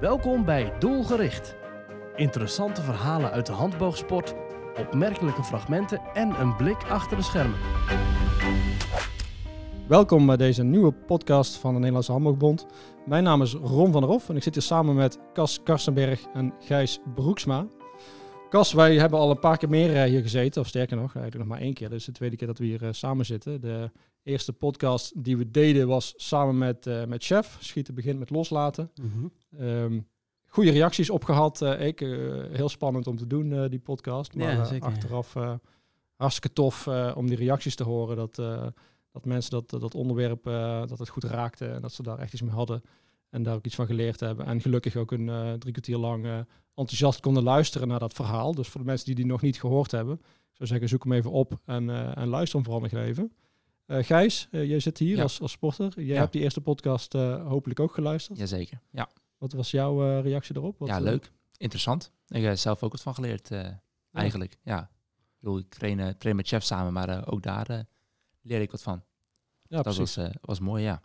Welkom 0.00 0.44
bij 0.44 0.72
Doelgericht. 0.78 1.56
Interessante 2.16 2.82
verhalen 2.82 3.30
uit 3.30 3.46
de 3.46 3.52
handboogsport, 3.52 4.34
opmerkelijke 4.78 5.44
fragmenten 5.44 6.00
en 6.14 6.40
een 6.40 6.56
blik 6.56 6.82
achter 6.88 7.16
de 7.16 7.22
schermen. 7.22 7.58
Welkom 9.88 10.26
bij 10.26 10.36
deze 10.36 10.62
nieuwe 10.62 10.92
podcast 10.92 11.56
van 11.56 11.70
de 11.70 11.78
Nederlandse 11.78 12.12
Handboogbond. 12.12 12.66
Mijn 13.06 13.24
naam 13.24 13.42
is 13.42 13.54
Ron 13.54 13.92
van 13.92 14.00
der 14.00 14.10
Hof 14.10 14.28
en 14.28 14.36
ik 14.36 14.42
zit 14.42 14.54
hier 14.54 14.62
samen 14.62 14.94
met 14.94 15.18
Cas 15.32 15.62
Karstenberg 15.62 16.24
en 16.32 16.54
Gijs 16.58 17.00
Broeksma. 17.14 17.66
Cas, 18.50 18.72
wij 18.72 18.98
hebben 18.98 19.18
al 19.18 19.30
een 19.30 19.38
paar 19.38 19.56
keer 19.58 19.68
meer 19.68 19.96
eh, 19.96 20.02
hier 20.10 20.22
gezeten, 20.22 20.60
of 20.60 20.68
sterker 20.68 20.96
nog, 20.96 21.14
eigenlijk 21.14 21.36
nog 21.36 21.46
maar 21.46 21.66
één 21.66 21.74
keer. 21.74 21.92
Is 21.92 22.04
de 22.04 22.12
tweede 22.12 22.36
keer 22.36 22.46
dat 22.46 22.58
we 22.58 22.64
hier 22.64 22.82
eh, 22.84 22.88
samen 22.92 23.26
zitten. 23.26 23.60
De 23.60 23.90
eerste 24.22 24.52
podcast 24.52 25.24
die 25.24 25.36
we 25.36 25.50
deden 25.50 25.88
was 25.88 26.14
samen 26.16 26.58
met, 26.58 26.86
eh, 26.86 27.04
met 27.04 27.24
Chef. 27.24 27.56
Schieten 27.60 27.94
begint 27.94 28.18
met 28.18 28.30
loslaten. 28.30 28.90
Ehm 29.58 29.98
goede 30.46 30.70
reacties 30.70 31.10
opgehad. 31.10 31.62
eh, 31.62 31.86
ik, 31.86 31.98
heel 32.52 32.68
spannend 32.68 33.06
om 33.06 33.16
te 33.16 33.26
doen, 33.26 33.68
die 33.68 33.78
podcast. 33.78 34.34
Maar 34.34 34.52
Ja, 34.52 34.64
zeker. 34.64 34.86
achteraf 34.88 35.34
hartstikke 36.16 36.52
tof 36.52 36.88
om 37.14 37.26
die 37.26 37.36
reacties 37.36 37.74
te 37.74 37.84
horen. 37.84 38.16
Dat, 38.16 38.34
dat 39.12 39.24
mensen 39.24 39.50
dat, 39.50 39.80
dat 39.80 39.94
onderwerp 39.94 40.44
dat 40.88 40.98
het 40.98 41.08
goed 41.08 41.24
raakte 41.24 41.66
en 41.66 41.80
dat 41.80 41.92
ze 41.92 42.02
daar 42.02 42.18
echt 42.18 42.32
iets 42.32 42.42
mee 42.42 42.50
hadden. 42.54 42.82
En 43.30 43.42
daar 43.42 43.54
ook 43.54 43.64
iets 43.64 43.74
van 43.74 43.86
geleerd 43.86 44.20
hebben. 44.20 44.46
En 44.46 44.60
gelukkig 44.60 44.96
ook 44.96 45.12
een 45.12 45.58
drie 45.58 45.72
kwartier 45.72 45.96
lang 45.96 46.46
enthousiast 46.80 47.20
konden 47.20 47.42
luisteren 47.42 47.88
naar 47.88 47.98
dat 47.98 48.12
verhaal. 48.12 48.54
Dus 48.54 48.68
voor 48.68 48.80
de 48.80 48.86
mensen 48.86 49.06
die 49.06 49.14
die 49.14 49.26
nog 49.26 49.40
niet 49.42 49.60
gehoord 49.60 49.90
hebben, 49.90 50.14
ik 50.24 50.56
zou 50.56 50.68
zeggen, 50.68 50.88
zoek 50.88 51.02
hem 51.04 51.12
even 51.12 51.30
op 51.30 51.60
en, 51.64 51.90
eh, 51.90 52.16
en 52.16 52.28
luister 52.28 52.54
hem 52.60 52.64
vooral 52.64 52.88
nog 52.90 53.02
even. 53.02 53.32
Eh, 53.86 54.04
Gijs, 54.04 54.48
eh, 54.50 54.64
jij 54.68 54.80
zit 54.80 54.98
hier 54.98 55.16
Ja. 55.16 55.22
als, 55.22 55.40
als 55.40 55.52
sporter. 55.52 55.92
Jij 55.96 56.04
Ja. 56.14 56.20
hebt 56.20 56.32
die 56.32 56.40
eerste 56.42 56.60
podcast 56.60 57.12
hopelijk 57.12 57.80
ook 57.80 57.94
geluisterd. 57.94 58.38
Jazeker. 58.38 58.80
Ja, 58.90 59.08
Wat 59.38 59.52
was 59.52 59.70
jouw 59.70 60.20
reactie 60.20 60.56
erop? 60.56 60.78
Wat, 60.78 60.88
ja 60.88 60.98
leuk. 61.00 61.32
Interessant. 61.56 62.12
Ik 62.28 62.42
heb 62.42 62.56
zelf 62.56 62.82
ook 62.82 62.92
wat 62.92 63.00
van 63.02 63.14
geleerd, 63.14 63.50
eigenlijk. 64.12 64.56
Ja. 64.62 64.80
Ik 64.82 65.36
bedoel, 65.46 65.58
ik 65.58 65.68
train, 65.68 66.18
train 66.18 66.36
met 66.36 66.46
chef 66.48 66.62
samen, 66.64 66.92
maar 66.92 67.30
ook 67.30 67.42
daar 67.42 67.84
leer 68.42 68.60
ik 68.60 68.70
wat 68.70 68.82
van. 68.82 69.02
ja, 69.68 69.82
dat 69.82 69.94
precies. 69.94 70.14
was, 70.16 70.28
was 70.40 70.60
mooi, 70.60 70.82
ja. 70.82 71.02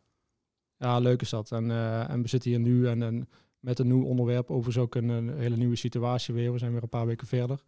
Ja, 0.78 1.00
leuk 1.00 1.22
is 1.22 1.30
dat. 1.30 1.52
En, 1.52 1.72
en 2.10 2.22
we 2.22 2.28
zitten 2.28 2.50
hier 2.50 2.60
nu 2.60 2.88
en, 2.88 3.04
en 3.04 3.30
met 3.66 3.80
een 3.80 3.88
nieuw 3.88 4.04
onderwerp, 4.04 4.50
overigens 4.52 4.78
ook 4.84 4.96
een, 4.96 5.10
een 5.10 5.38
hele 5.38 5.56
nieuwe 5.58 5.76
situatie 5.76 6.34
weer. 6.34 6.52
We 6.52 6.58
zijn 6.58 6.72
weer 6.72 6.84
een 6.84 6.90
paar 6.90 7.06
weken 7.06 7.28
verder. 7.28 7.64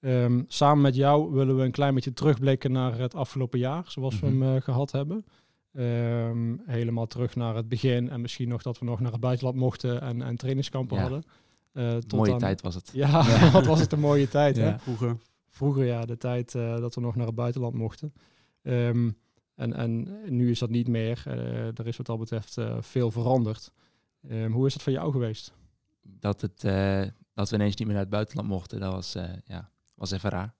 Ehm, 0.00 0.42
samen 0.46 0.82
met 0.82 0.94
jou 0.94 1.32
willen 1.32 1.56
we 1.56 1.62
een 1.62 1.70
klein 1.70 1.94
beetje 1.94 2.12
terugblikken 2.12 2.72
naar 2.72 2.98
het 2.98 3.14
afgelopen 3.14 3.58
jaar, 3.58 3.84
zoals 3.86 4.20
we 4.20 4.26
Mhm. 4.26 4.40
hem 4.42 4.56
eh, 4.56 4.62
gehad 4.62 4.92
hebben. 4.92 5.24
Ehm, 5.72 6.56
helemaal 6.66 7.06
terug 7.06 7.34
naar 7.36 7.54
het 7.56 7.68
begin 7.68 8.10
en 8.10 8.20
misschien 8.20 8.48
nog 8.48 8.62
dat 8.62 8.78
we 8.78 8.84
nog 8.84 9.00
naar 9.00 9.12
het 9.12 9.20
buitenland 9.20 9.56
mochten 9.56 10.00
en, 10.00 10.22
en 10.22 10.36
trainingskampen 10.36 10.96
Ja. 10.96 11.02
hadden. 11.02 11.22
Eh, 11.72 11.92
tot 11.96 12.12
Mooie 12.18 12.32
aan- 12.32 12.38
tijd 12.38 12.60
was 12.62 12.74
het. 12.74 12.90
Ja, 12.92 13.08
Ja. 13.08 13.50
wat 13.50 13.66
was 13.66 13.80
het 13.80 13.92
een 13.92 14.00
mooie 14.00 14.28
tijd. 14.28 14.56
Hè? 14.56 14.78
Vroeger. 14.78 15.16
Vroeger 15.48 15.84
ja, 15.84 16.04
de 16.04 16.16
tijd 16.16 16.54
eh, 16.54 16.76
dat 16.80 16.94
we 16.94 17.00
nog 17.00 17.16
naar 17.16 17.26
het 17.26 17.34
buitenland 17.34 17.74
mochten. 17.74 18.12
Ehm, 18.62 19.10
en, 19.54 19.72
en 19.74 20.08
nu 20.28 20.50
is 20.50 20.58
dat 20.58 20.70
niet 20.70 20.88
meer. 20.88 21.22
Eh, 21.26 21.66
er 21.78 21.86
is 21.86 21.96
wat 21.96 22.06
dat 22.06 22.18
betreft 22.18 22.56
eh, 22.58 22.76
veel 22.80 23.10
veranderd. 23.10 23.72
Ehm, 24.28 24.50
hoe 24.50 24.66
is 24.66 24.72
dat 24.72 24.82
voor 24.82 24.92
jou 24.92 25.12
geweest? 25.12 25.52
Dat, 26.02 26.40
het, 26.40 26.64
eh, 26.64 27.02
dat 27.34 27.50
we 27.50 27.56
ineens 27.56 27.76
niet 27.76 27.86
meer 27.86 27.94
naar 27.96 28.04
het 28.04 28.12
buitenland 28.12 28.48
mochten, 28.48 28.80
dat 28.80 28.92
was, 28.92 29.14
eh, 29.14 29.32
ja, 29.44 29.70
was 29.94 30.10
even 30.10 30.30
raar. 30.30 30.54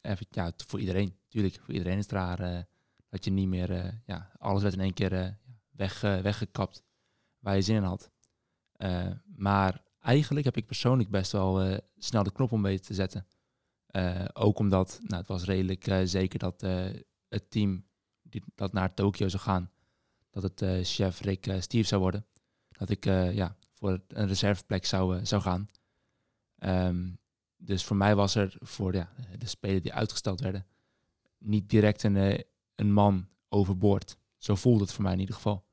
Even, 0.00 0.26
ja, 0.30 0.52
voor 0.66 0.80
iedereen, 0.80 1.16
tuurlijk. 1.28 1.60
Voor 1.60 1.74
iedereen 1.74 1.98
is 1.98 2.02
het 2.02 2.12
raar 2.12 2.40
eh, 2.40 2.62
dat 3.08 3.24
je 3.24 3.30
niet 3.30 3.48
meer... 3.48 4.02
ja, 4.06 4.30
alles 4.38 4.62
werd 4.62 4.74
in 4.74 4.80
één 4.80 4.94
keer 4.94 5.38
weg, 5.70 6.00
weggekapt 6.00 6.82
waar 7.38 7.56
je 7.56 7.62
zin 7.62 7.76
in 7.76 7.82
had. 7.82 8.10
Maar 9.36 9.82
eigenlijk 10.00 10.44
heb 10.44 10.56
ik 10.56 10.66
persoonlijk 10.66 11.10
best 11.10 11.32
wel 11.32 11.80
snel 11.98 12.22
de 12.22 12.32
knop 12.32 12.52
om 12.52 12.62
weten 12.62 12.86
te 12.86 12.94
zetten. 12.94 13.26
Ook 14.32 14.58
omdat 14.58 15.00
nou, 15.02 15.20
het 15.20 15.28
was 15.28 15.44
redelijk 15.44 16.00
zeker 16.04 16.38
dat 16.38 16.60
het 17.28 17.50
team 17.50 17.84
dat 18.54 18.72
naar 18.72 18.94
Tokio 18.94 19.28
zou 19.28 19.42
gaan, 19.42 19.70
dat 20.30 20.42
het 20.42 20.86
chef 20.86 21.20
Rick 21.20 21.56
Steve 21.60 21.86
zou 21.86 22.00
worden. 22.00 22.26
Dat 22.76 22.90
ik 22.90 23.06
eh, 23.06 23.34
ja, 23.34 23.56
voor 23.84 24.00
een 24.08 24.26
reserveplek 24.26 24.86
zou, 24.86 25.18
eh, 25.18 25.24
zou 25.24 25.42
gaan. 25.42 25.70
Ehm, 26.58 27.10
dus 27.56 27.84
voor 27.84 27.96
mij 27.96 28.14
was 28.14 28.34
er 28.34 28.56
voor 28.58 28.94
ja, 28.94 29.12
de 29.38 29.46
spelen 29.46 29.82
die 29.82 29.92
uitgesteld 29.92 30.40
werden, 30.40 30.66
niet 31.38 31.70
direct 31.70 32.02
een, 32.02 32.16
eh, 32.16 32.38
een 32.74 32.92
man 32.92 33.28
overboord. 33.48 34.16
Zo 34.38 34.54
voelde 34.54 34.82
het 34.82 34.92
voor 34.92 35.02
mij 35.02 35.12
in 35.12 35.20
ieder 35.20 35.34
geval. 35.34 35.64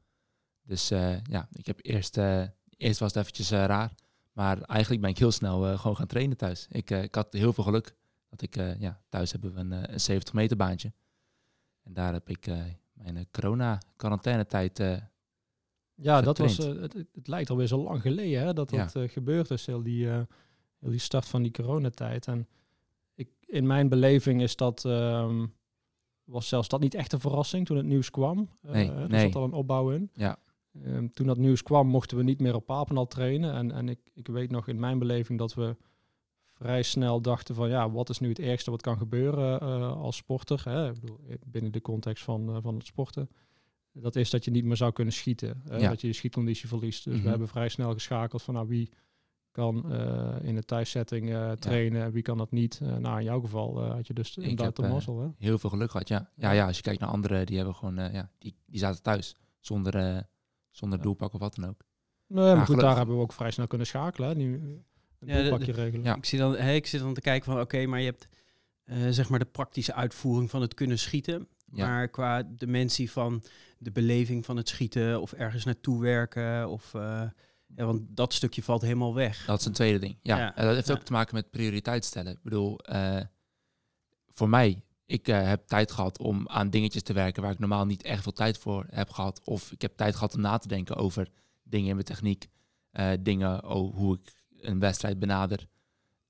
Dus 0.61 0.87
ja, 1.23 1.47
ik 1.51 1.65
heb 1.65 1.79
eerst, 1.81 2.17
eh, 2.17 2.43
eerst 2.77 2.99
was 2.99 3.13
het 3.13 3.21
eventjes 3.21 3.49
raar. 3.49 3.93
Maar 4.31 4.61
eigenlijk 4.61 5.01
ben 5.01 5.09
ik 5.09 5.17
heel 5.17 5.31
snel 5.31 5.77
gewoon 5.77 5.95
gaan 5.95 6.07
trainen 6.07 6.37
thuis. 6.37 6.67
Ik, 6.69 6.89
ik 6.89 7.15
had 7.15 7.33
heel 7.33 7.53
veel 7.53 7.63
geluk. 7.63 7.95
Dat 8.29 8.41
ik, 8.41 8.55
ja, 8.79 9.01
thuis 9.09 9.31
hebben 9.31 9.53
we 9.53 9.59
een, 9.59 9.93
een 9.93 9.99
70 9.99 10.33
meter 10.33 10.57
baantje. 10.57 10.93
En 11.83 11.93
daar 11.93 12.13
heb 12.13 12.29
ik 12.29 12.47
mijn 12.93 13.17
eh, 13.17 13.25
corona-quarantainetijd... 13.31 14.79
Ja, 16.01 16.21
dat 16.21 16.37
was, 16.37 16.59
eh, 16.59 16.81
het, 16.81 16.93
het 16.93 17.27
lijkt 17.27 17.49
alweer 17.49 17.67
zo 17.67 17.83
lang 17.83 18.01
geleden 18.01 18.41
hè, 18.41 18.53
dat 18.53 18.71
Ja. 18.71 18.83
dat 18.83 18.95
eh, 18.95 19.09
gebeurd 19.09 19.51
is, 19.51 19.65
heel 19.65 19.83
die, 19.83 20.09
eh, 20.09 20.21
heel 20.79 20.89
die 20.89 20.99
start 20.99 21.27
van 21.27 21.41
die 21.41 21.51
coronatijd. 21.51 22.27
En 22.27 22.47
ik, 23.15 23.29
in 23.45 23.67
mijn 23.67 23.89
beleving 23.89 24.41
is 24.41 24.55
dat, 24.55 24.85
ehm, 24.85 25.45
was 26.23 26.47
zelfs 26.47 26.67
dat 26.67 26.79
niet 26.79 26.93
echt 26.93 27.13
een 27.13 27.19
verrassing 27.19 27.65
toen 27.65 27.77
het 27.77 27.85
nieuws 27.85 28.09
kwam. 28.09 28.49
Nee, 28.61 28.91
er 28.91 29.09
nee. 29.09 29.21
zat 29.21 29.35
al 29.35 29.43
een 29.43 29.53
opbouw 29.53 29.91
in. 29.91 30.09
Ja. 30.13 30.37
Ehm, 30.83 31.07
toen 31.07 31.27
dat 31.27 31.37
nieuws 31.37 31.63
kwam, 31.63 31.87
mochten 31.87 32.17
we 32.17 32.23
niet 32.23 32.39
meer 32.39 32.55
op 32.55 32.65
Papendal 32.65 33.07
trainen. 33.07 33.53
En, 33.53 33.71
en 33.71 33.89
ik, 33.89 33.99
ik 34.13 34.27
weet 34.27 34.51
nog 34.51 34.67
in 34.67 34.79
mijn 34.79 34.99
beleving 34.99 35.39
dat 35.39 35.53
we 35.53 35.75
vrij 36.53 36.83
snel 36.83 37.21
dachten 37.21 37.55
van 37.55 37.69
ja, 37.69 37.91
wat 37.91 38.09
is 38.09 38.19
nu 38.19 38.29
het 38.29 38.39
ergste 38.39 38.71
wat 38.71 38.81
kan 38.81 38.97
gebeuren 38.97 39.59
als 39.95 40.15
sporter? 40.15 40.61
Hè? 40.63 40.89
Ik 40.89 40.99
bedoel, 40.99 41.19
binnen 41.45 41.71
de 41.71 41.81
context 41.81 42.23
van, 42.23 42.61
van 42.61 42.75
het 42.75 42.85
sporten. 42.85 43.29
Dat 43.93 44.15
is 44.15 44.29
dat 44.29 44.45
je 44.45 44.51
niet 44.51 44.63
meer 44.65 44.75
zou 44.77 44.91
kunnen 44.91 45.13
schieten. 45.13 45.61
Ja. 45.69 45.89
Dat 45.89 46.01
je 46.01 46.07
je 46.07 46.13
schietconditie 46.13 46.67
verliest. 46.67 47.03
Dus 47.03 47.13
Mhm. 47.13 47.23
we 47.23 47.29
hebben 47.29 47.47
vrij 47.47 47.69
snel 47.69 47.93
geschakeld 47.93 48.41
van 48.43 48.53
nou, 48.53 48.67
wie 48.67 48.89
kan 49.51 49.91
eh, 49.91 50.35
in 50.41 50.55
de 50.55 50.63
thuissetting 50.63 51.29
eh, 51.33 51.51
trainen 51.51 52.03
en 52.03 52.11
wie 52.11 52.21
kan 52.21 52.37
dat 52.37 52.51
niet. 52.51 52.79
Eh, 52.83 52.95
nou, 52.95 53.17
in 53.19 53.23
jouw 53.23 53.39
geval 53.41 53.83
eh, 53.83 53.89
had 53.91 54.07
je 54.07 54.13
dus 54.13 54.37
inderdaad 54.37 54.65
heb, 54.65 54.75
de 54.75 54.83
eh, 54.83 54.89
mazzel. 54.91 55.33
Heel 55.37 55.57
veel 55.57 55.69
geluk 55.69 55.91
gehad, 55.91 56.07
ja. 56.07 56.29
Ja, 56.35 56.51
ja 56.51 56.65
als 56.67 56.75
je 56.75 56.81
kijkt 56.83 56.99
naar 56.99 57.09
anderen, 57.09 57.45
die 57.45 57.55
hebben 57.57 57.75
gewoon, 57.75 57.97
eh, 57.97 58.13
ja, 58.13 58.29
die, 58.37 58.55
die 58.65 58.79
zaten 58.79 59.01
thuis. 59.03 59.35
Zonder, 59.59 59.95
eh, 59.95 60.21
zonder 60.69 60.97
Ja. 60.97 61.03
doelpak 61.03 61.33
of 61.33 61.39
wat 61.39 61.55
dan 61.55 61.69
ook. 61.69 61.81
Nee, 62.27 62.45
maar 62.45 62.55
goed, 62.57 62.65
geluk- 62.65 62.81
daar 62.81 62.97
hebben 62.97 63.15
we 63.15 63.21
ook 63.21 63.33
vrij 63.33 63.51
snel 63.51 63.67
kunnen 63.67 63.87
schakelen. 63.87 64.29
Hè? 64.29 64.35
Nu, 64.35 64.53
een 65.19 65.41
doelpakje 65.43 65.71
regelen. 65.71 66.03
Ja. 66.05 66.15
Ik, 66.15 66.25
zie 66.25 66.39
dan, 66.39 66.55
hè, 66.55 66.73
ik 66.73 66.87
zit 66.87 66.99
dan 67.01 67.13
te 67.13 67.21
kijken 67.21 67.51
van, 67.51 67.61
oké, 67.61 67.85
maar 67.85 67.99
je 67.99 68.05
hebt 68.05 68.27
eh, 68.83 68.97
zeg 69.09 69.29
maar 69.29 69.39
de 69.39 69.45
praktische 69.45 69.93
uitvoering 69.93 70.49
van 70.49 70.61
het 70.61 70.73
kunnen 70.73 70.99
schieten. 70.99 71.47
Ja. 71.73 71.87
Maar 71.87 72.07
qua 72.07 72.43
dimensie 72.43 73.11
van 73.11 73.43
de 73.77 73.91
beleving 73.91 74.45
van 74.45 74.57
het 74.57 74.69
schieten 74.69 75.21
of 75.21 75.31
ergens 75.33 75.65
naartoe 75.65 76.01
werken 76.01 76.69
of... 76.69 76.93
eh, 76.93 77.23
ja, 77.75 77.85
want 77.85 78.01
dat 78.07 78.33
stukje 78.33 78.63
valt 78.63 78.81
helemaal 78.81 79.13
weg. 79.13 79.45
Dat 79.45 79.59
is 79.59 79.65
een 79.65 79.71
tweede 79.73 79.99
ding. 79.99 80.17
Ja, 80.21 80.37
Ja. 80.37 80.55
en 80.55 80.65
dat 80.65 80.75
heeft 80.75 80.87
Ja. 80.87 80.93
ook 80.93 81.01
te 81.03 81.11
maken 81.11 81.35
met 81.35 81.51
prioriteit 81.51 82.05
stellen. 82.05 82.31
Ik 82.31 82.41
bedoel, 82.43 82.79
eh, 82.79 83.19
voor 84.33 84.49
mij, 84.49 84.83
ik 85.05 85.27
eh, 85.27 85.43
heb 85.47 85.67
tijd 85.67 85.91
gehad 85.91 86.19
om 86.19 86.47
aan 86.49 86.69
dingetjes 86.69 87.03
te 87.03 87.13
werken 87.13 87.41
waar 87.43 87.51
ik 87.51 87.59
normaal 87.59 87.85
niet 87.85 88.03
echt 88.03 88.23
veel 88.23 88.31
tijd 88.33 88.57
voor 88.57 88.85
heb 88.89 89.09
gehad. 89.09 89.41
Of 89.43 89.71
ik 89.71 89.81
heb 89.81 89.97
tijd 89.97 90.13
gehad 90.15 90.33
om 90.35 90.41
na 90.41 90.57
te 90.57 90.67
denken 90.67 90.95
over 90.95 91.31
dingen 91.63 91.87
in 91.89 91.93
mijn 91.95 92.05
techniek. 92.07 92.47
dingen 93.19 93.65
oh, 93.69 93.95
hoe 93.95 94.15
ik 94.23 94.33
een 94.61 94.79
wedstrijd 94.79 95.19
benader. 95.19 95.67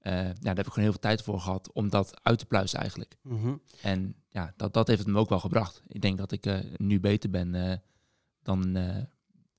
Eh, 0.02 0.14
ja, 0.14 0.34
daar 0.34 0.56
heb 0.56 0.66
ik 0.66 0.74
gewoon 0.74 0.84
heel 0.84 0.92
veel 0.92 1.02
tijd 1.02 1.22
voor 1.22 1.40
gehad 1.40 1.72
om 1.72 1.90
dat 1.90 2.20
uit 2.24 2.40
te 2.40 2.46
pluizen 2.46 2.80
eigenlijk. 2.80 3.16
Mhm. 3.22 3.56
En 3.82 4.16
ja, 4.30 4.54
dat, 4.56 4.74
dat 4.74 4.88
heeft 4.88 5.00
het 5.00 5.10
me 5.10 5.20
ook 5.20 5.30
wel 5.30 5.40
gebracht. 5.40 5.82
Ik 5.88 6.02
denk 6.02 6.18
dat 6.18 6.32
ik 6.32 6.46
eh, 6.46 6.60
nu 6.78 7.00
beter 7.00 7.30
ben 7.30 7.56
eh, 7.56 7.78
dan 8.42 8.76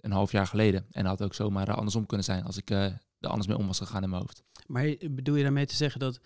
een 0.00 0.12
half 0.12 0.32
jaar 0.32 0.46
geleden. 0.46 0.86
En 0.90 1.04
dat 1.04 1.18
had 1.18 1.22
ook 1.22 1.34
zomaar 1.34 1.74
andersom 1.74 2.06
kunnen 2.06 2.26
zijn 2.26 2.44
als 2.44 2.56
ik 2.56 2.70
er 2.70 2.98
anders 3.20 3.46
mee 3.46 3.56
om 3.56 3.66
was 3.66 3.78
gegaan 3.78 4.02
in 4.02 4.08
mijn 4.08 4.22
hoofd. 4.22 4.42
Maar 4.66 4.94
bedoel 5.10 5.34
je 5.34 5.42
daarmee 5.42 5.66
te 5.66 5.76
zeggen 5.76 6.00
dat 6.00 6.20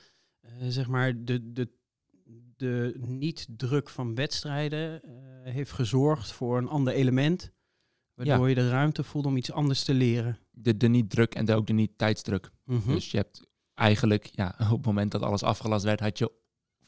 zeg 0.69 0.89
maar 0.89 1.25
de, 1.25 1.53
de, 1.53 1.69
de 2.57 2.95
niet-druk 2.99 3.89
van 3.89 4.15
wedstrijden 4.15 5.01
heeft 5.43 5.73
gezorgd 5.73 6.33
voor 6.33 6.59
een 6.59 6.69
ander 6.69 6.93
element, 6.93 7.53
waardoor 8.15 8.49
je 8.49 8.55
de 8.55 8.69
ruimte 8.69 9.05
voelt 9.05 9.27
om 9.27 9.37
iets 9.37 9.53
anders 9.53 9.85
te 9.85 9.95
leren? 9.95 10.39
De, 10.51 10.77
de 10.77 10.89
niet 10.89 11.11
druk 11.11 11.35
en 11.35 11.45
de, 11.45 11.55
ook 11.55 11.67
de 11.67 11.73
niet 11.73 11.99
tijdsdruk. 11.99 12.51
Mhm. 12.65 12.93
Dus 12.93 13.11
je 13.11 13.17
hebt 13.17 13.47
eigenlijk, 13.77 14.25
ja, 14.33 14.55
op 14.71 14.77
het 14.77 14.87
moment 14.87 15.11
dat 15.13 15.23
alles 15.23 15.43
afgelast 15.43 15.85
werd, 15.85 16.01
had 16.01 16.19
je 16.19 16.33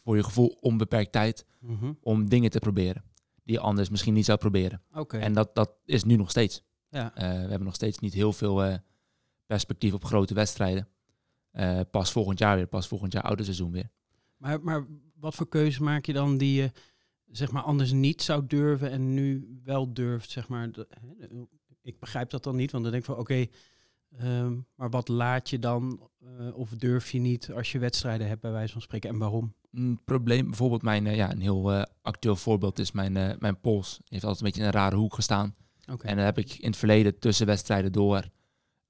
voor 0.02 0.16
je 0.16 0.22
gevoel 0.24 0.56
onbeperkt 0.60 1.12
tijd 1.12 1.46
Mhm. 1.60 1.92
om 2.00 2.28
dingen 2.28 2.50
te 2.50 2.58
proberen. 2.58 3.04
Die 3.44 3.54
je 3.54 3.60
anders 3.62 3.88
misschien 3.88 4.14
niet 4.14 4.24
zou 4.24 4.38
proberen. 4.38 4.82
Oké. 4.92 5.18
En 5.18 5.32
dat, 5.32 5.54
dat 5.54 5.70
is 5.84 6.04
nu 6.04 6.16
nog 6.16 6.30
steeds. 6.30 6.62
Ja. 6.90 7.14
Eh, 7.14 7.22
we 7.28 7.34
hebben 7.34 7.64
nog 7.64 7.74
steeds 7.74 7.98
niet 7.98 8.12
heel 8.14 8.32
veel 8.32 8.64
eh, 8.64 8.74
perspectief 9.46 9.92
op 9.92 10.04
grote 10.04 10.34
wedstrijden. 10.34 10.88
Eh, 11.50 11.80
pas 11.90 12.12
volgend 12.12 12.38
jaar 12.38 12.56
weer, 12.56 12.66
pas 12.66 12.88
volgend 12.88 13.12
jaar 13.12 13.22
oude 13.22 13.42
seizoen 13.44 13.72
weer. 13.72 13.90
Maar, 14.36 14.62
maar 14.62 14.86
wat 15.14 15.34
voor 15.34 15.48
keuze 15.48 15.82
maak 15.82 16.04
je 16.04 16.12
dan 16.12 16.36
die 16.38 16.62
je 16.62 16.70
zeg 17.26 17.50
maar 17.50 17.62
anders 17.62 17.92
niet 17.92 18.22
zou 18.22 18.46
durven 18.46 18.90
en 18.90 19.14
nu 19.14 19.58
wel 19.64 19.92
durft, 19.92 20.30
zeg 20.30 20.48
maar? 20.48 20.70
Ik 21.82 21.98
begrijp 22.00 22.30
dat 22.30 22.42
dan 22.44 22.56
niet, 22.56 22.70
want 22.70 22.82
dan 22.82 22.92
denk 22.92 23.04
ik 23.04 23.10
van 23.10 23.20
oké, 23.20 23.46
Ehm, 24.16 24.56
maar 24.74 24.90
wat 24.90 25.08
laat 25.08 25.50
je 25.50 25.58
dan 25.58 26.08
eh, 26.18 26.56
of 26.56 26.70
durf 26.70 27.10
je 27.10 27.18
niet 27.18 27.50
als 27.52 27.72
je 27.72 27.78
wedstrijden 27.78 28.28
hebt 28.28 28.40
bij 28.40 28.50
wijze 28.50 28.72
van 28.72 28.82
spreken 28.82 29.10
en 29.10 29.18
waarom? 29.18 29.54
Een 29.72 30.00
probleem, 30.04 30.46
bijvoorbeeld 30.46 30.82
mijn, 30.82 31.06
eh, 31.06 31.16
ja, 31.16 31.32
een 31.32 31.40
heel 31.40 31.72
eh, 31.72 31.82
actueel 32.02 32.36
voorbeeld 32.36 32.78
is 32.78 32.92
mijn, 32.92 33.36
mijn 33.38 33.60
pols. 33.60 33.96
Die 33.96 34.04
heeft 34.08 34.24
altijd 34.24 34.40
een 34.40 34.46
beetje 34.46 34.60
in 34.60 34.66
een 34.66 34.80
rare 34.80 34.96
hoek 34.96 35.14
gestaan. 35.14 35.54
En 35.84 36.16
dat 36.16 36.24
heb 36.24 36.38
ik 36.38 36.52
in 36.52 36.68
het 36.68 36.76
verleden 36.78 37.18
tussen 37.18 37.46
wedstrijden 37.46 37.92
door 37.92 38.28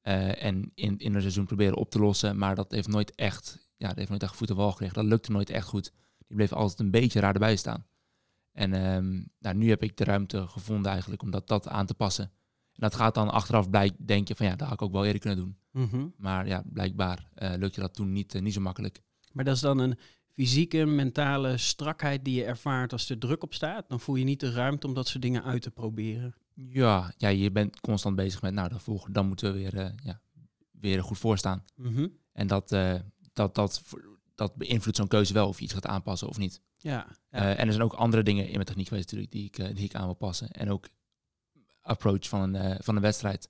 en 0.03 0.71
in, 0.75 0.99
in 0.99 1.15
een 1.15 1.21
seizoen 1.21 1.47
proberen 1.47 1.77
op 1.77 1.91
te 1.91 1.99
lossen. 1.99 2.39
Maar 2.39 2.55
dat 2.55 2.71
heeft 2.71 2.89
nooit 2.89 3.15
echt, 3.15 3.69
ja, 3.77 3.89
dat 3.89 3.97
heeft 3.97 4.09
nooit 4.09 4.23
echt 4.23 4.37
voet 4.37 4.51
en 4.51 4.57
wal 4.57 4.71
gekregen. 4.71 4.95
Dat 4.95 5.05
lukte 5.05 5.33
nooit 5.33 5.51
echt 5.51 5.67
goed. 5.67 5.93
Die 6.27 6.37
bleef 6.37 6.53
altijd 6.53 6.81
een 6.81 6.91
beetje 6.91 7.21
raar 7.21 7.33
erbij 7.33 7.57
staan. 7.57 7.87
En 8.53 8.73
ehm, 8.73 9.23
nou, 9.39 9.57
nu 9.57 9.69
heb 9.69 9.83
ik 9.83 9.97
de 9.97 10.05
ruimte 10.05 10.47
gevonden 10.47 10.91
eigenlijk 10.91 11.23
om 11.23 11.31
dat, 11.31 11.49
dat 11.49 11.69
aan 11.69 11.87
te 11.87 11.95
passen. 11.95 12.31
Dat 12.79 12.95
gaat 12.95 13.15
dan 13.15 13.31
achteraf 13.31 13.71
blijk, 13.71 13.93
denk 13.99 14.29
je 14.29 14.35
van 14.35 14.47
ja, 14.47 14.57
dat 14.57 14.69
had 14.69 14.81
ik 14.81 14.83
ook 14.83 14.93
wel 14.93 15.05
eerder 15.05 15.21
kunnen 15.21 15.39
doen. 15.39 15.57
Mhm. 15.71 16.07
Maar 16.17 16.47
ja, 16.47 16.63
blijkbaar 16.67 17.29
uh, 17.39 17.53
lukte 17.57 17.81
dat 17.81 17.95
toen 17.95 18.13
niet, 18.13 18.35
uh, 18.35 18.43
niet 18.43 18.53
zo 18.53 18.61
makkelijk. 18.61 19.03
Maar 19.33 19.45
dat 19.45 19.55
is 19.55 19.61
dan 19.61 19.79
een 19.79 19.99
fysieke, 20.35 20.85
mentale 20.85 21.57
strakheid 21.57 22.25
die 22.25 22.35
je 22.35 22.45
ervaart 22.45 22.93
als 22.93 23.11
er 23.11 23.19
druk 23.19 23.43
op 23.43 23.55
staat. 23.55 23.89
Dan 23.89 24.01
voel 24.01 24.15
je 24.15 24.25
niet 24.25 24.41
de 24.41 24.51
ruimte 24.51 24.87
om 24.87 24.95
dat 24.95 25.09
soort 25.09 25.23
dingen 25.23 25.45
uit 25.45 25.63
te 25.63 25.71
proberen. 25.71 26.35
Ja, 26.55 27.13
ja 27.17 27.29
je 27.29 27.51
bent 27.51 27.81
constant 27.81 28.17
bezig 28.17 28.43
met, 28.43 28.55
nou, 28.55 28.69
dan, 28.69 28.81
volgen, 28.81 29.13
dan 29.13 29.27
moeten 29.27 29.53
we 29.53 29.59
weer, 29.59 29.75
uh, 29.75 29.89
ja, 30.03 30.21
weer 30.71 31.03
goed 31.03 31.19
voorstaan. 31.19 31.65
Mm 31.77 31.95
-hmm. 31.95 32.13
En 32.33 32.47
dat, 32.47 32.69
dat, 33.33 33.55
dat, 33.55 33.83
dat 34.35 34.55
beïnvloedt 34.55 34.97
zo'n 34.97 35.09
keuze 35.09 35.33
wel 35.33 35.49
of 35.49 35.59
je 35.59 35.65
iets 35.65 35.75
gaat 35.75 35.87
aanpassen 35.87 36.29
of 36.29 36.39
niet. 36.39 36.61
Ja, 36.79 37.07
ja. 37.31 37.39
En 37.39 37.67
er 37.67 37.73
zijn 37.73 37.85
ook 37.85 37.93
andere 37.93 38.23
dingen 38.23 38.47
in 38.47 38.53
mijn 38.53 38.65
techniek 38.65 38.89
geweest 38.89 39.05
natuurlijk 39.05 39.33
die 39.33 39.45
ik, 39.45 39.77
die 39.77 39.85
ik 39.85 39.95
aan 39.95 40.05
wil 40.05 40.15
passen. 40.15 40.51
En 40.51 40.71
ook 40.71 40.87
approach 41.89 42.29
van 42.29 42.55
een, 42.55 42.83
van 42.83 42.97
een 42.97 43.03
wedstrijd. 43.03 43.49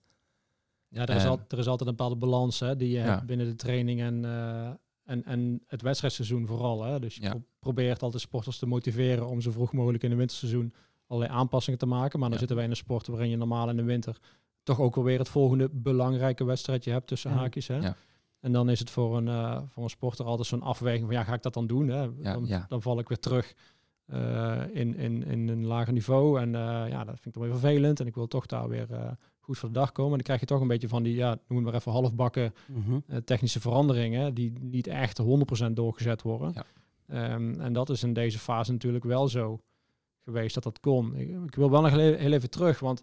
Ja, 0.89 1.07
er 1.07 1.17
is, 1.17 1.25
al, 1.25 1.41
er 1.49 1.59
is 1.59 1.67
altijd 1.67 1.89
een 1.89 1.97
bepaalde 1.97 2.17
balans 2.17 2.61
hè, 2.61 2.77
die 2.77 2.91
je 2.91 2.99
hebt 2.99 3.27
binnen 3.27 3.47
de 3.47 3.57
training 3.57 4.01
en, 4.01 4.23
uh, 4.25 4.69
en, 5.05 5.25
en 5.25 5.63
het 5.67 5.83
wedstrijdseizoen 5.83 6.47
vooral. 6.47 6.83
Hè. 6.83 7.01
Dus 7.01 7.15
je 7.15 7.23
ja. 7.23 7.31
pro 7.31 7.43
probeert 7.59 8.03
altijd 8.03 8.23
sporters 8.23 8.59
te 8.59 8.67
motiveren 8.67 9.27
om 9.27 9.41
zo 9.41 9.51
vroeg 9.51 9.73
mogelijk 9.73 10.03
in 10.03 10.09
het 10.09 10.19
winterseizoen 10.19 10.75
allerlei 11.07 11.39
aanpassingen 11.39 11.79
te 11.79 11.87
maken. 11.87 12.19
Maar 12.19 12.29
dan 12.29 12.39
ja. 12.39 12.39
zitten 12.39 12.57
wij 12.57 12.65
in 12.65 12.71
een 12.71 12.77
sport 12.77 13.07
waarin 13.07 13.31
je 13.31 13.37
normaal 13.37 13.69
in 13.69 13.77
de 13.77 13.83
winter 13.83 14.19
toch 14.63 14.81
ook 14.81 14.97
alweer 14.97 15.19
het 15.19 15.29
volgende 15.29 15.69
belangrijke 15.73 16.45
wedstrijdje 16.45 16.91
hebt 16.91 17.07
tussen 17.07 17.31
haakjes. 17.31 17.67
Hè. 17.67 17.91
En 18.41 18.53
dan 18.53 18.71
is 18.71 18.79
het 18.79 18.91
voor 18.91 19.17
een, 19.17 19.27
uh, 19.27 19.61
voor 19.69 19.83
een 19.83 19.91
sporter 19.91 20.25
altijd 20.25 20.49
zo'n 20.49 20.63
afweging 20.63 21.07
van 21.07 21.15
ja, 21.15 21.25
ga 21.25 21.35
ik 21.35 21.43
dat 21.43 21.55
dan 21.55 21.67
doen? 21.67 21.89
Hè? 21.89 22.23
Dan, 22.23 22.49
dan 22.69 22.83
val 22.83 22.99
ik 22.99 23.09
weer 23.09 23.19
terug 23.19 23.55
in, 24.73 24.97
in, 24.97 25.25
in 25.25 25.49
een 25.49 25.67
lager 25.67 25.93
niveau. 25.93 26.41
En 26.41 26.49
uh, 26.49 26.85
ja, 26.89 27.05
dat 27.05 27.21
vind 27.21 27.27
ik 27.27 27.33
dan 27.33 27.43
weer 27.43 27.59
vervelend. 27.59 28.01
En 28.01 28.07
ik 28.07 28.15
wil 28.15 28.27
toch 28.27 28.47
daar 28.47 28.69
weer 28.69 28.87
uh, 28.91 29.11
goed 29.41 29.59
voor 29.59 29.69
de 29.69 29.75
dag 29.75 29.93
komen. 29.93 30.11
En 30.11 30.17
dan 30.17 30.27
krijg 30.27 30.41
je 30.41 30.47
toch 30.47 30.61
een 30.61 30.69
beetje 30.69 30.89
van 30.89 31.03
die, 31.03 31.15
ja, 31.15 31.39
noem 31.49 31.63
maar 31.63 31.75
even 31.75 31.93
halfbakken 31.93 32.55
-hmm. 32.67 33.05
technische 33.25 33.61
veranderingen. 33.61 34.35
Die 34.35 34.53
niet 34.61 34.87
echt 34.87 35.23
100% 35.69 35.73
doorgezet 35.73 36.23
worden. 36.23 36.53
Ja. 36.55 37.35
Um, 37.35 37.61
en 37.61 37.73
dat 37.73 37.91
is 37.91 38.03
in 38.03 38.13
deze 38.13 38.39
fase 38.39 38.73
natuurlijk 38.73 39.05
wel 39.05 39.29
zo 39.29 39.61
geweest 40.25 40.55
dat 40.55 40.63
dat 40.63 40.81
kon. 40.81 41.17
Ik, 41.17 41.29
ik 41.29 41.55
wil 41.55 41.71
wel 41.71 41.81
nog 41.81 41.91
heel 41.91 42.33
even 42.33 42.51
terug, 42.51 42.81
want 42.81 43.03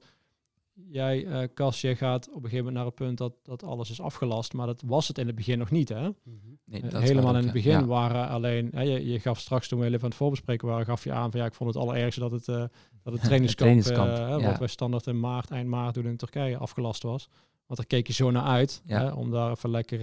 jij, 0.76 1.26
uh, 1.26 1.44
Cas, 1.54 1.82
jij 1.82 1.96
gaat 1.96 2.28
op 2.28 2.36
een 2.36 2.50
gegeven 2.50 2.58
moment 2.58 2.76
naar 2.76 2.86
het 2.86 2.96
punt 2.96 3.18
dat, 3.18 3.34
dat 3.44 3.64
alles 3.64 3.90
is 3.90 4.02
afgelast. 4.02 4.54
Maar 4.54 4.68
dat 4.68 4.84
was 4.86 5.08
het 5.08 5.18
in 5.18 5.28
het 5.28 5.36
begin 5.36 5.58
nog 5.58 5.72
niet, 5.72 5.90
hè? 5.90 6.08
Mm 6.08 6.16
-hmm. 6.24 6.60
nee, 6.66 6.84
uh, 6.84 7.00
helemaal 7.00 7.36
in 7.36 7.44
het 7.44 7.54
begin 7.54 7.72
ja. 7.72 7.86
waren 7.86 8.28
alleen... 8.28 8.70
Hè, 8.74 8.82
je, 8.82 9.06
je 9.06 9.20
gaf 9.20 9.40
straks 9.40 9.68
toen 9.68 9.80
we 9.80 9.86
even 9.86 10.00
aan 10.00 10.08
het 10.08 10.16
voorbespreken 10.16 10.68
waren, 10.68 10.86
gaf 10.86 11.04
je 11.04 11.12
aan 11.12 11.32
van 11.32 11.40
ja, 11.40 11.46
ik 11.46 11.54
vond 11.54 11.74
het 11.74 11.84
allerergste 11.84 12.20
dat 12.20 12.32
het, 12.32 12.48
uh, 12.48 12.56
dat 13.04 13.14
het 13.14 13.24
trainingskamp, 13.24 13.82
trainingskamp 13.82 14.42
ja. 14.42 14.50
wat 14.50 14.60
wij 14.60 14.68
standaard 14.68 15.08
in 15.08 15.20
maart, 15.20 15.52
eind 15.52 15.68
maart 15.68 15.94
doen 15.94 16.06
in 16.06 16.18
Turkije 16.18 16.58
afgelast 16.58 17.04
was. 17.04 17.30
Want 17.66 17.80
daar 17.80 17.88
keek 17.88 18.08
je 18.08 18.14
zo 18.14 18.32
naar 18.32 18.44
uit, 18.44 18.82
hè, 18.86 19.10
om 19.10 19.32
daar 19.32 19.52
even 19.52 19.70
lekker 19.70 20.00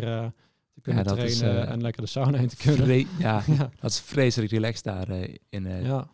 te 0.75 0.81
kunnen 0.81 1.05
trainen 1.05 1.31
is, 1.31 1.41
en 1.41 1.83
lekker 1.83 2.03
de 2.03 2.09
sauna 2.09 2.39
in 2.39 2.49
te 2.49 2.57
kunnen. 2.57 2.99
ja, 3.19 3.43
dat 3.81 3.91
is 3.91 4.01
vreselijk 4.01 4.53
relaxed 4.53 4.85
daar 4.85 5.09
in, 5.49 5.67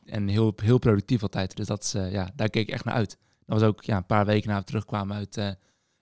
en 0.05 0.29
heel, 0.29 0.53
heel 0.57 0.79
productief 0.79 1.23
altijd. 1.23 1.57
Dus 1.57 1.67
dat 1.67 1.83
is, 1.83 1.93
ja, 1.93 2.31
daar 2.35 2.49
keek 2.49 2.69
ik 2.69 2.75
echt 2.75 2.85
naar 2.85 2.95
uit. 2.95 3.19
Dat 3.49 3.61
was 3.61 3.69
ook 3.69 3.85
ja, 3.85 3.97
een 3.97 4.07
paar 4.07 4.27
weken 4.27 4.49
na 4.49 4.59
we 4.59 4.65
terugkwamen 4.65 5.17
uit 5.17 5.37
uh, 5.37 5.47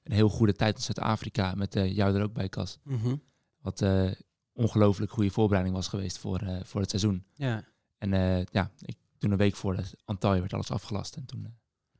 een 0.02 0.12
heel 0.12 0.28
goede 0.28 0.52
tijd 0.52 0.76
in 0.76 0.82
Zuid-Afrika. 0.82 1.54
Met 1.54 1.76
uh, 1.76 1.96
jou 1.96 2.16
er 2.16 2.22
ook 2.22 2.32
bij, 2.32 2.48
Cas. 2.48 2.78
Mm 2.82 2.98
-hmm. 2.98 3.22
Wat 3.60 3.80
uh, 3.80 4.10
ongelooflijk 4.52 5.12
goede 5.12 5.30
voorbereiding 5.30 5.76
was 5.76 5.88
geweest 5.88 6.18
voor, 6.18 6.40
voor 6.62 6.80
het 6.80 6.90
seizoen. 6.90 7.24
Ja. 7.34 7.64
En 7.98 8.10
ja, 8.50 8.70
ik, 8.80 8.96
toen 9.18 9.30
een 9.30 9.36
week 9.36 9.56
voor 9.56 9.76
de 9.76 9.82
Antalya 10.04 10.40
werd 10.40 10.52
alles 10.52 10.70
afgelast. 10.70 11.16
En 11.16 11.26
toen, 11.26 11.56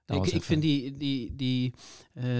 ik, 0.06 0.26
ik 0.26 0.42
vind 0.42 0.62
die, 0.62 0.96
die, 0.96 1.36
die 1.36 1.74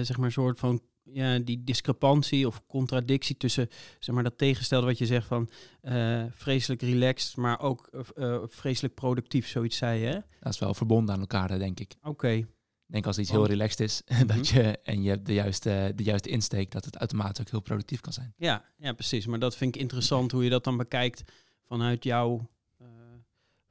zeg 0.01 0.17
maar 0.17 0.31
soort 0.31 0.59
van 0.59 0.81
ja, 1.03 1.39
die 1.39 1.63
discrepantie 1.63 2.47
of 2.47 2.65
contradictie 2.67 3.37
tussen 3.37 3.69
zeg 3.99 4.15
maar, 4.15 4.23
dat 4.23 4.37
tegenstelde 4.37 4.85
wat 4.85 4.97
je 4.97 5.05
zegt 5.05 5.27
van 5.27 5.49
uh, 5.81 6.23
vreselijk 6.31 6.81
relaxed, 6.81 7.35
maar 7.35 7.59
ook 7.59 8.05
uh, 8.15 8.39
vreselijk 8.45 8.93
productief, 8.93 9.47
zoiets 9.47 9.77
zei 9.77 9.99
je. 9.99 10.23
Dat 10.39 10.53
is 10.53 10.59
wel 10.59 10.73
verbonden 10.73 11.15
aan 11.15 11.21
elkaar, 11.21 11.59
denk 11.59 11.79
ik. 11.79 11.95
Oké. 11.99 12.09
Okay. 12.09 12.47
Ik 12.87 12.93
denk 12.93 13.05
als 13.05 13.17
iets 13.17 13.31
heel 13.31 13.45
relaxed 13.45 13.79
is 13.79 14.01
dat 14.35 14.47
je, 14.47 14.79
en 14.83 15.03
je 15.03 15.09
hebt 15.09 15.25
de 15.25 15.33
juiste, 15.33 15.91
de 15.95 16.03
juiste 16.03 16.29
insteek, 16.29 16.71
dat 16.71 16.85
het 16.85 16.95
automatisch 16.95 17.39
ook 17.39 17.49
heel 17.49 17.61
productief 17.61 17.99
kan 17.99 18.13
zijn. 18.13 18.33
Ja, 18.37 18.63
ja, 18.77 18.93
precies. 18.93 19.25
Maar 19.25 19.39
dat 19.39 19.55
vind 19.55 19.75
ik 19.75 19.81
interessant 19.81 20.31
hoe 20.31 20.43
je 20.43 20.49
dat 20.49 20.63
dan 20.63 20.77
bekijkt 20.77 21.23
vanuit 21.65 22.03
jouw, 22.03 22.49
uh, 22.81 22.87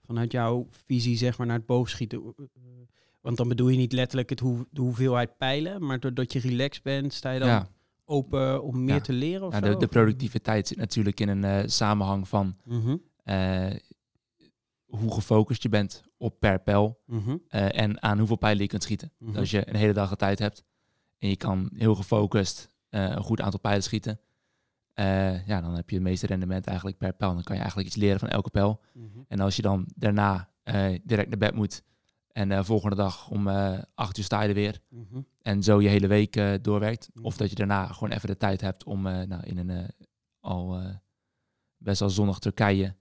vanuit 0.03 0.33
jouw 0.33 0.67
visie 0.85 1.17
zeg 1.17 1.39
maar, 1.39 1.47
naar 1.47 1.57
het 1.57 1.67
boogschieten. 1.67 2.35
Want 3.21 3.37
dan 3.37 3.49
bedoel 3.49 3.69
je 3.69 3.77
niet 3.77 3.93
letterlijk 3.93 4.31
het 4.31 4.41
hoe, 4.41 4.67
de 4.71 4.81
hoeveelheid 4.81 5.37
pijlen, 5.37 5.87
maar 5.87 6.01
doordat 6.01 6.33
je 6.33 6.39
relaxed 6.39 6.83
bent, 6.83 7.12
sta 7.12 7.31
je 7.31 7.39
dan 7.39 7.49
ja. 7.49 7.69
open 8.05 8.62
om 8.62 8.85
meer 8.85 8.95
ja. 8.95 9.01
te 9.01 9.12
leren? 9.12 9.47
Of 9.47 9.53
ja, 9.53 9.61
de, 9.61 9.77
de, 9.77 9.87
productiviteit 9.87 10.69
zit 10.69 10.79
natuurlijk 10.79 11.21
in 11.21 11.29
een 11.29 11.43
uh, 11.43 11.69
samenhang 11.69 12.29
van 12.29 12.57
uh, 13.25 13.71
hoe 14.87 15.15
gefocust 15.15 15.62
je 15.62 15.69
bent 15.69 16.06
op 16.17 16.41
per 16.41 16.61
pijl 16.61 17.01
mm 17.07 17.19
-hmm. 17.19 17.43
uh, 17.51 17.79
en 17.79 18.03
aan 18.03 18.19
hoeveel 18.19 18.37
pijlen 18.37 18.63
je 18.63 18.69
kunt 18.69 18.83
schieten. 18.83 19.13
Mhm. 19.19 19.31
Dus 19.31 19.41
als 19.41 19.51
je 19.51 19.69
een 19.69 19.77
hele 19.77 19.93
dag 19.93 20.09
de 20.09 20.17
tijd 20.17 20.39
hebt 20.39 20.65
en 21.19 21.29
je 21.29 21.37
kan 21.37 21.71
heel 21.75 21.95
gefocust 21.95 22.71
een 22.91 23.23
goed 23.23 23.41
aantal 23.41 23.61
pijlen 23.61 23.83
schieten, 23.83 24.21
ja, 25.47 25.61
dan 25.61 25.75
heb 25.75 25.91
je 25.91 25.97
het 25.97 26.05
meeste 26.05 26.27
rendement 26.27 26.67
eigenlijk 26.67 26.99
per 26.99 27.13
pijl. 27.13 27.35
Dan 27.35 27.43
kan 27.43 27.55
je 27.55 27.61
eigenlijk 27.61 27.91
iets 27.91 27.99
leren 27.99 28.19
van 28.19 28.29
elke 28.29 28.51
pijl. 28.51 28.81
Mhm. 28.93 29.07
En 29.29 29.41
als 29.41 29.57
je 29.57 29.63
dan 29.63 29.87
daarna 29.95 30.51
direct 31.05 31.29
naar 31.29 31.39
bed 31.39 31.55
moet 31.55 31.83
en 32.33 32.49
de 32.49 32.65
volgende 32.65 32.97
dag 32.97 33.31
om 33.31 33.49
acht 33.95 34.19
uur 34.19 34.25
sta 34.25 34.43
je 34.43 34.49
er 34.49 34.55
weer. 34.55 34.81
En 35.43 35.62
zo 35.62 35.81
je 35.81 35.89
hele 35.89 36.07
week 36.07 36.62
doorwerkt. 36.62 37.11
Mhm. 37.15 37.25
Of 37.25 37.37
dat 37.37 37.51
je 37.51 37.57
daarna 37.57 37.87
gewoon 37.87 38.11
even 38.11 38.29
de 38.29 38.37
tijd 38.37 38.61
hebt 38.61 38.85
om 38.85 39.02
nou, 39.02 39.43
in 39.43 39.59
een 39.59 39.90
al 40.40 40.81
best 41.76 42.00
wel 42.00 42.11
zonnig 42.11 42.38
Turkije 42.38 42.95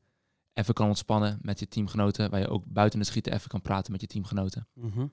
even 0.55 0.73
kan 0.73 0.87
ontspannen 0.87 1.39
met 1.41 1.59
je 1.59 1.67
teamgenoten. 1.67 2.29
Waar 2.29 2.39
je 2.39 2.47
ook 2.47 2.65
buiten 2.65 2.99
het 2.99 3.07
schieten 3.07 3.33
even 3.33 3.49
kan 3.49 3.61
praten 3.61 3.91
met 3.91 4.01
je 4.01 4.07
teamgenoten. 4.07 4.67
Mm 4.73 4.91
-hmm. 4.91 5.11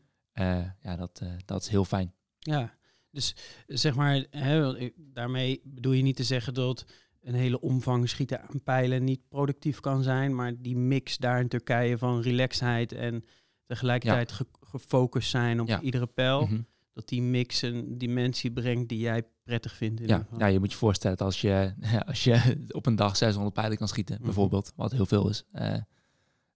ja, 0.82 0.96
dat, 0.96 1.22
dat 1.44 1.62
is 1.62 1.68
heel 1.68 1.84
fijn. 1.84 2.14
Ja, 2.38 2.74
dus 3.10 3.34
zeg 3.66 3.94
maar, 3.94 4.26
hè, 4.30 4.74
daarmee 4.96 5.60
bedoel 5.64 5.92
je 5.92 6.02
niet 6.02 6.16
te 6.16 6.24
zeggen 6.24 6.54
dat 6.54 6.84
een 7.20 7.34
hele 7.34 7.60
omvang 7.60 8.08
schieten 8.08 8.42
aan 8.42 8.62
pijlen 8.62 9.04
niet 9.04 9.28
productief 9.28 9.80
kan 9.80 10.02
zijn. 10.02 10.34
Maar 10.34 10.52
die 10.58 10.76
mix 10.76 11.18
daar 11.18 11.40
in 11.40 11.48
Turkije 11.48 11.98
van 11.98 12.20
relaxedheid 12.20 12.92
en 12.92 13.24
tegelijkertijd 13.66 14.30
ja. 14.30 14.36
ge 14.36 14.46
gefocust 14.60 15.30
zijn 15.30 15.60
op 15.60 15.68
ja. 15.68 15.80
iedere 15.80 16.06
pijl. 16.06 16.40
Mm 16.40 16.48
-hmm. 16.48 16.66
Dat 16.92 17.08
die 17.08 17.22
mix 17.22 17.62
een 17.62 17.98
dimensie 17.98 18.52
brengt 18.52 18.88
die 18.88 18.98
jij 18.98 19.22
prettig 19.42 19.76
vindt. 19.76 20.00
In 20.00 20.06
ja. 20.06 20.26
ja, 20.38 20.46
je 20.46 20.58
moet 20.58 20.70
je 20.70 20.76
voorstellen 20.76 21.16
dat 21.16 21.26
als 21.26 21.40
je, 21.40 21.74
als 22.06 22.24
je 22.24 22.64
op 22.70 22.86
een 22.86 22.96
dag 22.96 23.16
600 23.16 23.54
pijlen 23.54 23.76
kan 23.76 23.88
schieten, 23.88 24.14
Mhm. 24.14 24.22
mm 24.22 24.28
bijvoorbeeld, 24.28 24.72
wat 24.76 24.92
heel 24.92 25.06
veel 25.06 25.28
is, 25.28 25.44
uh, 25.52 25.74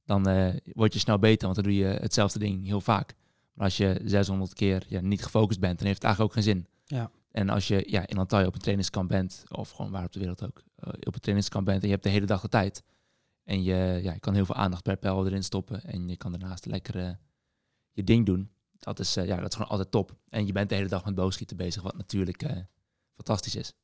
dan 0.04 0.28
uh, 0.28 0.54
word 0.64 0.92
je 0.92 0.98
snel 0.98 1.18
beter, 1.18 1.42
want 1.42 1.54
dan 1.54 1.64
doe 1.64 1.74
je 1.74 1.86
hetzelfde 1.86 2.38
ding 2.38 2.66
heel 2.66 2.80
vaak. 2.80 3.14
Maar 3.52 3.64
als 3.64 3.76
je 3.76 4.00
600 4.04 4.54
keer 4.54 4.84
ja, 4.88 5.00
niet 5.00 5.22
gefocust 5.24 5.60
bent, 5.60 5.78
dan 5.78 5.86
heeft 5.86 6.02
het 6.02 6.06
eigenlijk 6.06 6.36
ook 6.36 6.44
geen 6.44 6.54
zin. 6.54 6.66
Ja. 6.84 7.10
En 7.30 7.48
als 7.48 7.68
je 7.68 7.84
ja, 7.86 8.06
in 8.06 8.18
Antalya 8.18 8.46
op 8.46 8.54
een 8.54 8.60
trainingskamp 8.60 9.08
bent, 9.08 9.42
of 9.48 9.70
gewoon 9.70 9.90
waar 9.90 10.04
op 10.04 10.12
de 10.12 10.18
wereld 10.18 10.44
ook, 10.44 10.62
uh, 10.84 10.88
op 10.88 11.14
een 11.14 11.20
trainingskamp 11.20 11.64
bent 11.64 11.80
en 11.80 11.86
je 11.86 11.92
hebt 11.92 12.04
de 12.04 12.10
hele 12.10 12.26
dag 12.26 12.40
de 12.40 12.48
tijd, 12.48 12.82
en 13.44 13.62
je, 13.62 14.00
ja, 14.02 14.12
je 14.12 14.20
kan 14.20 14.34
heel 14.34 14.44
veel 14.44 14.54
aandacht 14.54 14.82
per 14.82 14.96
pijl 14.96 15.26
erin 15.26 15.44
stoppen. 15.44 15.84
En 15.84 16.08
je 16.08 16.16
kan 16.16 16.30
daarnaast 16.30 16.66
lekker 16.66 17.18
je 17.92 18.04
ding 18.04 18.26
doen. 18.26 18.50
Dat 18.78 18.98
is, 18.98 19.16
uh, 19.16 19.26
ja, 19.26 19.36
dat 19.36 19.48
is 19.48 19.54
gewoon 19.54 19.70
altijd 19.70 19.90
top. 19.90 20.16
En 20.28 20.46
je 20.46 20.52
bent 20.52 20.68
de 20.68 20.74
hele 20.74 20.88
dag 20.88 21.04
met 21.04 21.14
boogschieten 21.14 21.56
bezig, 21.56 21.82
wat 21.82 21.96
natuurlijk 21.96 22.42
uh, 22.42 22.50
fantastisch 23.14 23.56
is. 23.56 23.74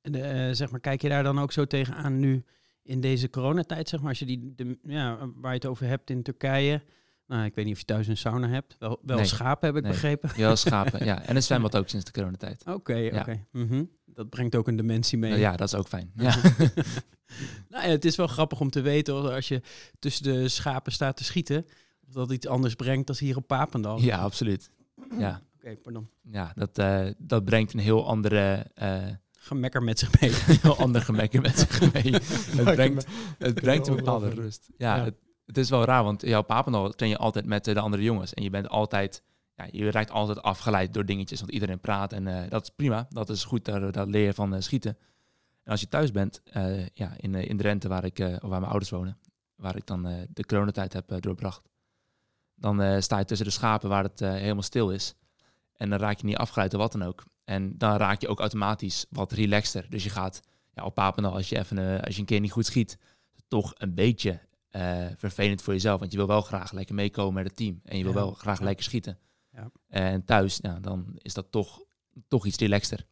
En, 0.00 0.56
zeg 0.56 0.70
maar, 0.70 0.80
kijk 0.80 1.02
je 1.02 1.08
daar 1.08 1.22
dan 1.22 1.38
ook 1.38 1.52
zo 1.52 1.64
tegenaan 1.64 2.18
nu 2.18 2.44
in 2.82 3.00
deze 3.00 3.30
coronatijd, 3.30 3.88
zeg 3.88 4.00
maar, 4.00 4.08
als 4.08 4.18
je 4.18 4.26
die, 4.26 4.54
de, 4.54 4.78
ja, 4.82 5.18
waar 5.34 5.50
je 5.50 5.58
het 5.58 5.66
over 5.66 5.86
hebt 5.86 6.10
in 6.10 6.22
Turkije. 6.22 6.82
Nou, 7.26 7.44
ik 7.44 7.54
weet 7.54 7.64
niet 7.64 7.74
of 7.74 7.80
je 7.80 7.86
thuis 7.86 8.06
een 8.06 8.16
sauna 8.16 8.48
hebt. 8.48 8.76
Wel, 8.78 8.98
wel 9.02 9.16
nee. 9.16 9.26
schapen, 9.26 9.66
heb 9.66 9.76
ik 9.76 9.82
nee. 9.82 9.92
begrepen. 9.92 10.30
Ja, 10.36 10.56
schapen, 10.56 11.04
ja. 11.04 11.22
En 11.26 11.36
een 11.36 11.42
zwembad 11.42 11.76
ook 11.76 11.88
sinds 11.88 12.04
de 12.04 12.12
coronatijd. 12.12 12.60
Oké, 12.60 12.72
okay, 12.72 13.06
oké. 13.06 13.18
Okay. 13.18 13.44
Mm 13.52 13.68
-hmm. 13.68 13.90
Dat 14.04 14.28
brengt 14.28 14.54
ook 14.54 14.68
een 14.68 14.76
dimensie 14.76 15.18
mee. 15.18 15.30
Nou, 15.30 15.42
ja, 15.42 15.56
dat 15.56 15.68
is 15.68 15.74
ook 15.74 15.88
fijn. 15.88 16.12
Ja. 16.22 16.36
nou 17.68 17.84
ja, 17.84 17.90
het 17.90 18.04
is 18.04 18.16
wel 18.16 18.26
grappig 18.26 18.60
om 18.60 18.70
te 18.70 18.80
weten 18.80 19.34
als 19.34 19.48
je 19.48 19.62
tussen 19.98 20.24
de 20.24 20.48
schapen 20.48 20.92
staat 20.92 21.16
te 21.16 21.24
schieten, 21.24 21.66
of 22.06 22.12
dat 22.12 22.32
iets 22.32 22.46
anders 22.46 22.74
brengt 22.74 23.06
dan 23.06 23.16
hier 23.18 23.36
op 23.36 23.46
Papendal. 23.46 24.00
Ja, 24.00 24.18
absoluut. 24.18 24.70
Ja. 25.18 25.42
Oké, 25.66 25.76
pardon. 25.76 26.08
Ja, 26.22 26.52
dat, 26.54 26.78
eh, 26.78 27.06
dat 27.18 27.44
brengt 27.44 27.72
een 27.72 27.78
heel 27.78 28.06
andere, 28.06 28.66
eh, 28.74 29.06
Gemekker 29.38 29.82
met 29.82 29.98
zich 29.98 30.20
mee. 30.20 30.30
heel 30.62 30.76
ander 30.76 31.02
gemekken 31.02 31.42
met 31.42 31.58
zich 31.58 31.92
mee. 31.92 32.12
het 32.62 32.74
brengt, 32.74 33.06
het 33.38 33.54
brengt 33.54 33.86
een 33.86 33.92
overal 33.92 34.18
bepaalde 34.20 34.42
rust. 34.42 34.68
Ja, 34.76 34.96
Ja. 34.96 35.04
Het, 35.04 35.14
het 35.46 35.58
is 35.58 35.70
wel 35.70 35.84
raar, 35.84 36.04
want 36.04 36.34
op 36.34 36.46
Papendal 36.46 36.90
train 36.90 37.10
je 37.10 37.18
altijd 37.18 37.46
met 37.46 37.66
eh, 37.66 37.74
de 37.74 37.80
andere 37.80 38.02
jongens. 38.02 38.34
En 38.34 38.42
je 38.42 38.50
bent 38.50 38.68
altijd, 38.68 39.22
ja, 39.54 39.66
je 39.70 39.90
raakt 39.90 40.10
altijd 40.10 40.42
afgeleid 40.42 40.94
door 40.94 41.04
dingetjes, 41.04 41.40
want 41.40 41.52
iedereen 41.52 41.80
praat. 41.80 42.12
En 42.12 42.48
dat 42.48 42.62
is 42.62 42.70
prima, 42.76 43.06
dat 43.08 43.28
is 43.28 43.44
goed, 43.44 43.64
daar, 43.64 43.92
daar 43.92 44.06
leer 44.06 44.24
je 44.24 44.34
van 44.34 44.62
schieten. 44.62 44.96
En 45.62 45.70
als 45.70 45.80
je 45.80 45.88
thuis 45.88 46.10
bent, 46.10 46.42
ja, 46.94 47.12
in, 47.16 47.34
in 47.34 47.56
Drenthe, 47.56 47.88
waar, 47.88 48.04
ik, 48.04 48.18
waar 48.18 48.60
mijn 48.60 48.64
ouders 48.64 48.90
wonen, 48.90 49.18
waar 49.56 49.76
ik 49.76 49.86
dan 49.86 50.02
de 50.32 50.44
coronatijd 50.44 50.92
heb 50.92 51.20
doorbracht, 51.20 51.62
dan 52.56 52.82
eh, 52.82 53.00
sta 53.00 53.18
je 53.18 53.24
tussen 53.24 53.46
de 53.46 53.52
schapen 53.52 53.88
waar 53.88 54.02
het 54.02 54.20
eh, 54.20 54.30
helemaal 54.30 54.62
stil 54.62 54.90
is. 54.90 55.14
En 55.76 55.90
dan 55.90 55.98
raak 55.98 56.18
je 56.18 56.26
niet 56.26 56.36
afgeleid 56.36 56.70
door 56.70 56.80
wat 56.80 56.92
dan 56.92 57.02
ook. 57.02 57.24
En 57.44 57.78
dan 57.78 57.96
raak 57.96 58.20
je 58.20 58.28
ook 58.28 58.40
automatisch 58.40 59.06
wat 59.10 59.32
relaxter. 59.32 59.86
Dus 59.90 60.04
je 60.04 60.10
gaat 60.10 60.40
ja, 60.74 60.84
op 60.84 60.94
Papendal, 60.94 61.32
als 61.32 61.48
je, 61.48 61.58
even, 61.58 61.78
eh, 61.78 62.02
als 62.02 62.14
je 62.14 62.20
een 62.20 62.26
keer 62.26 62.40
niet 62.40 62.52
goed 62.52 62.66
schiet, 62.66 62.98
toch 63.48 63.72
een 63.76 63.94
beetje 63.94 64.40
vervelend 65.16 65.62
voor 65.62 65.72
jezelf. 65.72 65.98
Want 66.00 66.10
je 66.12 66.18
wil 66.18 66.26
wel 66.26 66.40
graag 66.40 66.72
lekker 66.72 66.94
meekomen 66.94 67.34
met 67.34 67.46
het 67.46 67.56
team. 67.56 67.80
En 67.84 67.96
je 67.98 68.02
wil 68.04 68.12
Ja. 68.12 68.18
wel 68.18 68.32
graag 68.32 68.60
lekker 68.60 68.84
schieten. 68.84 69.18
Ja. 69.52 69.70
En 69.88 70.24
thuis, 70.24 70.58
ja, 70.62 70.80
dan 70.80 71.06
is 71.18 71.34
dat 71.34 71.46
toch, 71.50 71.82
toch 72.28 72.46
iets 72.46 72.58
relaxter. 72.58 73.06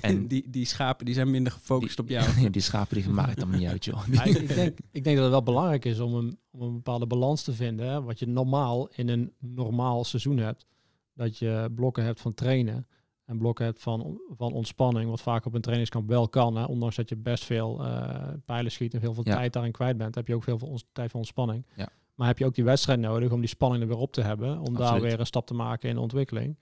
En 0.00 0.26
die, 0.32 0.50
die 0.50 0.64
schapen 0.64 1.04
die 1.06 1.14
zijn 1.14 1.30
minder 1.30 1.52
gefocust 1.52 1.98
op 1.98 2.08
jou. 2.08 2.34
die, 2.34 2.50
die 2.58 2.62
schapen 2.62 2.96
die 2.96 3.08
maakt 3.08 3.30
het 3.30 3.38
allemaal 3.42 3.58
niet 3.58 3.68
uit, 3.68 3.84
joh. 3.84 4.02
Ik, 4.10 4.54
denk, 4.54 4.78
ik 4.92 5.04
denk 5.04 5.16
dat 5.16 5.24
het 5.24 5.32
wel 5.32 5.42
belangrijk 5.42 5.84
is 5.84 6.00
om 6.00 6.14
een, 6.14 6.38
om 6.50 6.60
een 6.62 6.74
bepaalde 6.74 7.06
balans 7.06 7.42
te 7.42 7.52
vinden. 7.52 7.88
Hè, 7.88 8.02
wat 8.02 8.18
je 8.18 8.26
normaal 8.26 8.88
in 8.94 9.08
een 9.08 9.32
normaal 9.38 10.04
seizoen 10.04 10.38
hebt. 10.38 10.66
Dat 11.14 11.38
je 11.38 11.70
blokken 11.74 12.04
hebt 12.04 12.20
van 12.20 12.34
trainen 12.34 12.86
en 13.24 13.38
blokken 13.38 13.64
hebt 13.64 13.82
van, 13.82 14.20
van 14.36 14.52
ontspanning. 14.52 15.10
Wat 15.10 15.20
vaak 15.20 15.44
op 15.46 15.54
een 15.54 15.60
trainingskamp 15.60 16.08
wel 16.08 16.28
kan. 16.28 16.56
Hè, 16.56 16.64
ondanks 16.64 16.96
dat 16.96 17.08
je 17.08 17.16
best 17.16 17.44
veel 17.44 17.84
eh, 17.84 18.28
pijlen 18.44 18.72
schiet 18.72 18.94
en 18.94 19.00
veel 19.00 19.14
van 19.14 19.24
Ja. 19.26 19.34
tijd 19.34 19.52
daarin 19.52 19.72
kwijt 19.72 19.96
bent. 19.96 20.14
Heb 20.14 20.26
je 20.26 20.34
ook 20.34 20.42
veel 20.42 20.78
tijd 20.92 21.10
voor 21.10 21.20
ontspanning. 21.20 21.66
Ja. 21.76 21.88
Maar 22.14 22.26
heb 22.26 22.38
je 22.38 22.44
ook 22.44 22.54
die 22.54 22.64
wedstrijd 22.64 23.00
nodig 23.00 23.30
om 23.32 23.40
die 23.40 23.48
spanning 23.48 23.82
er 23.82 23.88
weer 23.88 23.98
op 23.98 24.12
te 24.12 24.22
hebben. 24.22 24.58
Om 24.60 24.74
daar 24.74 25.00
weer 25.00 25.20
een 25.20 25.26
stap 25.26 25.46
te 25.46 25.54
maken 25.54 25.88
in 25.88 25.94
de 25.94 26.00
ontwikkeling. 26.00 26.58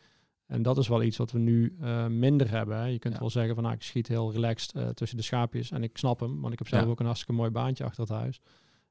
En 0.46 0.62
dat 0.62 0.78
is 0.78 0.88
wel 0.88 1.02
iets 1.02 1.16
wat 1.16 1.30
we 1.32 1.38
nu 1.38 1.76
eh, 1.80 2.06
minder 2.06 2.50
hebben. 2.50 2.76
Hè. 2.76 2.84
Je 2.86 2.98
kunt 2.98 3.14
Ja. 3.14 3.20
wel 3.20 3.30
zeggen 3.30 3.54
van 3.54 3.62
nou, 3.62 3.74
ik 3.74 3.82
schiet 3.82 4.08
heel 4.08 4.32
relaxed 4.32 4.72
eh, 4.72 4.88
tussen 4.88 5.16
de 5.16 5.22
schaapjes. 5.22 5.70
En 5.70 5.82
ik 5.82 5.96
snap 5.98 6.20
hem, 6.20 6.40
want 6.40 6.52
ik 6.52 6.58
heb 6.58 6.68
zelf 6.68 6.84
Ja. 6.84 6.88
ook 6.90 6.98
een 7.00 7.04
hartstikke 7.06 7.34
mooi 7.34 7.50
baantje 7.50 7.84
achter 7.84 8.00
het 8.00 8.12
huis. 8.12 8.40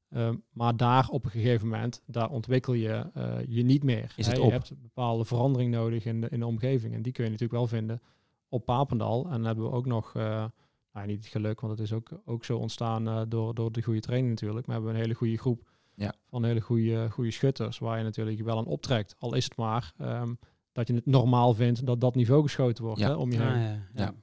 Ehm, 0.09 0.35
maar 0.51 0.77
daar 0.77 1.09
op 1.09 1.25
een 1.25 1.31
gegeven 1.31 1.67
moment, 1.67 2.01
daar 2.05 2.29
ontwikkel 2.29 2.73
je 2.73 3.09
eh, 3.13 3.37
je 3.47 3.63
niet 3.63 3.83
meer. 3.83 4.13
Is 4.15 4.25
hè. 4.25 4.31
het 4.33 4.41
je 4.43 4.51
hebt 4.51 4.69
een 4.69 4.79
bepaalde 4.81 5.25
verandering 5.25 5.71
nodig 5.71 6.05
in 6.05 6.21
de, 6.21 6.27
in 6.29 6.39
de 6.39 6.45
omgeving. 6.45 6.93
En 6.93 7.01
die 7.01 7.11
kun 7.11 7.23
je 7.23 7.29
natuurlijk 7.31 7.59
wel 7.59 7.67
vinden 7.67 8.01
op 8.49 8.65
Papendal. 8.65 9.23
En 9.25 9.31
dan 9.31 9.43
hebben 9.45 9.63
we 9.65 9.71
ook 9.71 9.85
nog, 9.85 10.13
nou, 10.13 11.07
niet 11.07 11.17
het 11.23 11.27
geluk, 11.27 11.59
want 11.61 11.73
het 11.77 11.81
is 11.81 11.93
ook, 11.93 12.09
ook 12.25 12.45
zo 12.45 12.57
ontstaan 12.57 13.29
door, 13.29 13.53
door 13.55 13.71
de 13.71 13.81
goede 13.81 13.99
training 13.99 14.29
natuurlijk. 14.29 14.67
Maar 14.67 14.75
we 14.75 14.81
hebben 14.83 14.99
een 15.01 15.05
hele 15.07 15.17
goede 15.19 15.37
groep 15.37 15.69
Ja. 15.95 16.13
van 16.29 16.43
hele 16.43 16.61
goede, 16.61 17.09
goede 17.11 17.31
schutters, 17.31 17.79
waar 17.79 17.97
je 17.97 18.03
natuurlijk 18.03 18.41
wel 18.41 18.57
aan 18.57 18.65
optrekt. 18.65 19.15
Al 19.19 19.33
is 19.35 19.43
het 19.43 19.57
maar 19.57 19.93
ehm, 19.97 20.33
dat 20.75 20.87
je 20.87 20.93
het 20.93 21.05
normaal 21.05 21.53
vindt 21.53 21.85
dat 21.85 22.01
dat 22.01 22.15
niveau 22.15 22.41
geschoten 22.41 22.83
wordt 22.83 22.99
Ja. 22.99 23.07
hè, 23.07 23.13
om 23.13 23.31
je 23.31 23.37
heen. 23.41 23.47
ja, 23.47 23.87
ja. 23.93 24.03
Ja. 24.03 24.13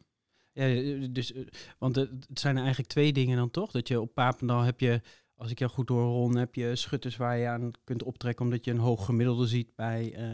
Ja, 0.55 1.07
dus, 1.11 1.33
eh, 1.33 1.43
want 1.79 1.97
het, 1.97 2.11
zijn 2.35 2.55
er 2.55 2.61
eigenlijk 2.63 2.91
twee 2.93 3.13
dingen 3.13 3.37
dan 3.37 3.51
toch? 3.51 3.71
Dat 3.71 3.89
je 3.89 4.01
op 4.01 4.15
Papendal 4.15 4.61
heb 4.61 4.81
je, 4.81 5.01
als 5.35 5.51
ik 5.51 5.59
jou 5.59 5.71
goed 5.71 5.89
hoor, 5.89 6.03
Ron, 6.03 6.37
heb 6.37 6.55
je 6.55 6.77
schutters 6.77 7.17
waar 7.17 7.39
je 7.39 7.47
aan 7.49 7.71
kunt 7.85 8.03
optrekken 8.03 8.45
omdat 8.45 8.65
je 8.65 8.71
een 8.71 8.79
hoog 8.79 9.05
gemiddelde 9.05 9.47
ziet 9.47 9.75
bij 9.75 10.13
eh, 10.15 10.25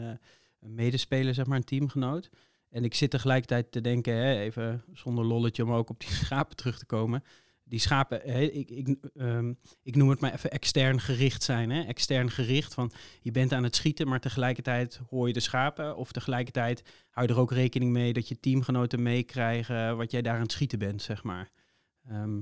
een 0.59 0.73
medespeler, 0.75 1.33
zeg 1.33 1.45
maar, 1.45 1.57
een 1.57 1.63
teamgenoot. 1.63 2.29
En 2.69 2.83
ik 2.83 2.93
zit 2.93 3.09
tegelijkertijd 3.09 3.71
te 3.71 3.81
denken, 3.81 4.13
hè, 4.13 4.39
even 4.39 4.83
zonder 4.93 5.25
lolletje 5.25 5.63
om 5.63 5.71
ook 5.71 5.89
op 5.89 5.99
die 5.99 6.09
schapen 6.25 6.55
terug 6.55 6.79
te 6.79 6.85
komen. 6.85 7.23
Die 7.69 7.79
schapen, 7.79 8.21
hè, 8.23 8.41
ik, 8.41 8.69
ik, 8.69 8.97
ehm, 9.15 9.53
ik 9.83 9.95
noem 9.95 10.09
het 10.09 10.19
maar 10.19 10.33
even 10.33 10.51
extern 10.51 10.99
gericht 10.99 11.43
zijn. 11.43 11.69
Hè? 11.69 11.81
Extern 11.81 12.31
gericht 12.31 12.73
van 12.73 12.91
je 13.21 13.31
bent 13.31 13.53
aan 13.53 13.63
het 13.63 13.75
schieten, 13.75 14.07
maar 14.07 14.19
tegelijkertijd 14.19 14.99
hoor 15.09 15.27
je 15.27 15.33
de 15.33 15.39
schapen. 15.39 15.95
Of 15.97 16.11
tegelijkertijd 16.11 16.83
hou 17.09 17.27
je 17.27 17.33
er 17.33 17.39
ook 17.39 17.51
rekening 17.51 17.91
mee 17.91 18.13
dat 18.13 18.27
je 18.27 18.39
teamgenoten 18.39 19.01
meekrijgen 19.01 19.97
wat 19.97 20.11
jij 20.11 20.21
daar 20.21 20.35
aan 20.35 20.41
het 20.41 20.51
schieten 20.51 20.79
bent, 20.79 21.01
zeg 21.01 21.23
maar. 21.23 21.49
Ehm, 22.07 22.41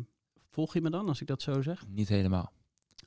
volg 0.49 0.73
je 0.73 0.81
me 0.81 0.89
dan 0.89 1.07
als 1.07 1.21
ik 1.21 1.27
dat 1.27 1.41
zo 1.41 1.61
zeg? 1.61 1.85
Niet 1.87 2.09
helemaal. 2.09 2.51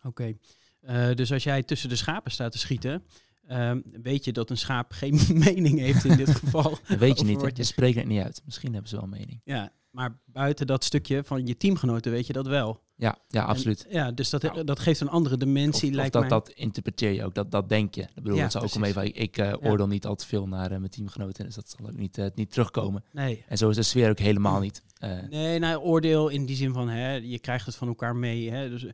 Oké. 0.02 0.36
Eh, 0.80 1.14
dus 1.14 1.32
als 1.32 1.42
jij 1.42 1.62
tussen 1.62 1.88
de 1.88 1.96
schapen 1.96 2.30
staat 2.30 2.52
te 2.52 2.58
schieten, 2.58 3.04
ehm, 3.46 3.80
weet 4.02 4.24
je 4.24 4.32
dat 4.32 4.50
een 4.50 4.58
schaap 4.58 4.92
geen 4.92 5.20
mening 5.46 5.78
heeft 5.78 6.04
in 6.04 6.16
dit 6.16 6.30
geval. 6.30 6.78
Dat 6.88 6.98
weet 6.98 7.18
je 7.18 7.24
niet. 7.24 7.56
Je 7.56 7.64
spreekt 7.64 7.96
het 7.96 8.06
niet 8.06 8.22
uit. 8.22 8.42
Misschien 8.44 8.72
hebben 8.72 8.90
ze 8.90 8.96
wel 8.96 9.04
een 9.04 9.10
mening. 9.10 9.40
Ja, 9.44 9.72
maar 9.90 10.18
buiten 10.24 10.66
dat 10.66 10.84
stukje 10.84 11.24
van 11.24 11.46
je 11.46 11.56
teamgenoten 11.56 12.12
weet 12.12 12.26
je 12.26 12.32
dat 12.32 12.46
wel. 12.46 12.82
Ja, 12.96 13.18
ja 13.28 13.44
absoluut. 13.44 13.86
En, 13.86 13.92
ja, 13.92 14.12
dus 14.12 14.30
dat, 14.30 14.42
Nou. 14.42 14.64
dat 14.64 14.78
geeft 14.78 15.00
een 15.00 15.08
andere 15.08 15.36
dimensie, 15.36 15.82
Of, 15.82 15.90
of 15.90 15.96
lijkt 15.96 16.12
dat, 16.12 16.20
mij. 16.22 16.30
dat 16.30 16.48
interpreteer 16.48 17.12
je 17.12 17.24
ook, 17.24 17.34
dat, 17.34 17.50
dat 17.50 17.68
denk 17.68 17.94
je. 17.94 18.02
Ik 18.02 18.14
bedoel, 18.14 18.36
Ja, 18.36 18.42
dat 18.42 18.52
zou 18.52 18.64
ook 18.64 18.74
om 18.74 18.84
even, 18.84 19.14
ik 19.14 19.36
eh, 19.38 19.54
oordeel 19.62 19.86
niet 19.86 20.06
al 20.06 20.14
te 20.14 20.26
veel 20.26 20.48
naar 20.48 20.70
eh, 20.70 20.78
mijn 20.78 20.90
teamgenoten, 20.90 21.44
dus 21.44 21.54
dat 21.54 21.74
zal 21.78 21.86
ook 21.86 21.96
niet, 21.96 22.18
eh, 22.18 22.26
niet 22.34 22.50
terugkomen. 22.50 23.04
Nee. 23.12 23.44
En 23.48 23.58
zo 23.58 23.68
is 23.68 23.76
de 23.76 23.82
sfeer 23.82 24.10
ook 24.10 24.18
helemaal 24.18 24.60
niet. 24.60 24.82
Nee, 25.30 25.58
nou, 25.58 25.80
oordeel 25.82 26.28
in 26.28 26.46
die 26.46 26.56
zin 26.56 26.72
van, 26.72 26.88
hè, 26.88 27.14
je 27.14 27.38
krijgt 27.38 27.66
het 27.66 27.74
van 27.74 27.88
elkaar 27.88 28.16
mee. 28.16 28.50
Hè, 28.50 28.68
dus, 28.68 28.86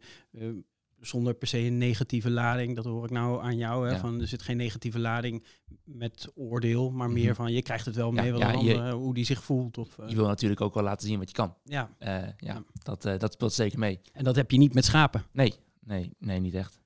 zonder 1.00 1.34
per 1.34 1.48
se 1.48 1.58
een 1.58 1.78
negatieve 1.78 2.30
lading, 2.30 2.76
dat 2.76 2.84
hoor 2.84 3.04
ik 3.04 3.10
nou 3.10 3.42
aan 3.42 3.56
jou. 3.56 3.86
Hè, 3.86 3.92
Ja. 3.92 3.98
van, 3.98 4.20
er 4.20 4.26
zit 4.28 4.42
geen 4.42 4.56
negatieve 4.56 4.98
lading 4.98 5.44
met 5.84 6.28
oordeel, 6.34 6.90
maar 6.90 7.08
Mhm. 7.08 7.18
meer 7.18 7.34
van, 7.34 7.52
je 7.52 7.62
krijgt 7.62 7.84
het 7.86 7.94
wel 7.94 8.14
Ja, 8.14 8.22
mee, 8.22 8.30
wel 8.30 8.40
ja, 8.40 8.50
je- 8.50 8.56
ander, 8.56 8.90
hoe 8.92 9.14
die 9.14 9.24
zich 9.24 9.44
voelt. 9.44 9.78
Of, 9.78 9.98
eh, 9.98 10.08
je 10.08 10.14
wil 10.16 10.26
natuurlijk 10.26 10.60
ook 10.60 10.74
wel 10.74 10.82
laten 10.82 11.06
zien 11.08 11.18
wat 11.18 11.28
je 11.28 11.34
kan. 11.34 11.54
ja, 11.64 11.90
Eh, 11.98 12.08
ja, 12.22 12.32
Ja. 12.36 12.62
Dat, 12.82 13.04
eh, 13.04 13.18
dat 13.18 13.32
speelt 13.32 13.52
zeker 13.52 13.78
mee. 13.78 14.00
en 14.12 14.24
dat 14.24 14.36
heb 14.36 14.50
je 14.50 14.58
niet 14.58 14.74
met 14.74 14.84
schapen. 14.84 15.24
Nee, 15.32 15.54
nee, 15.80 16.12
nee, 16.18 16.40
niet 16.40 16.54
echt. 16.54 16.80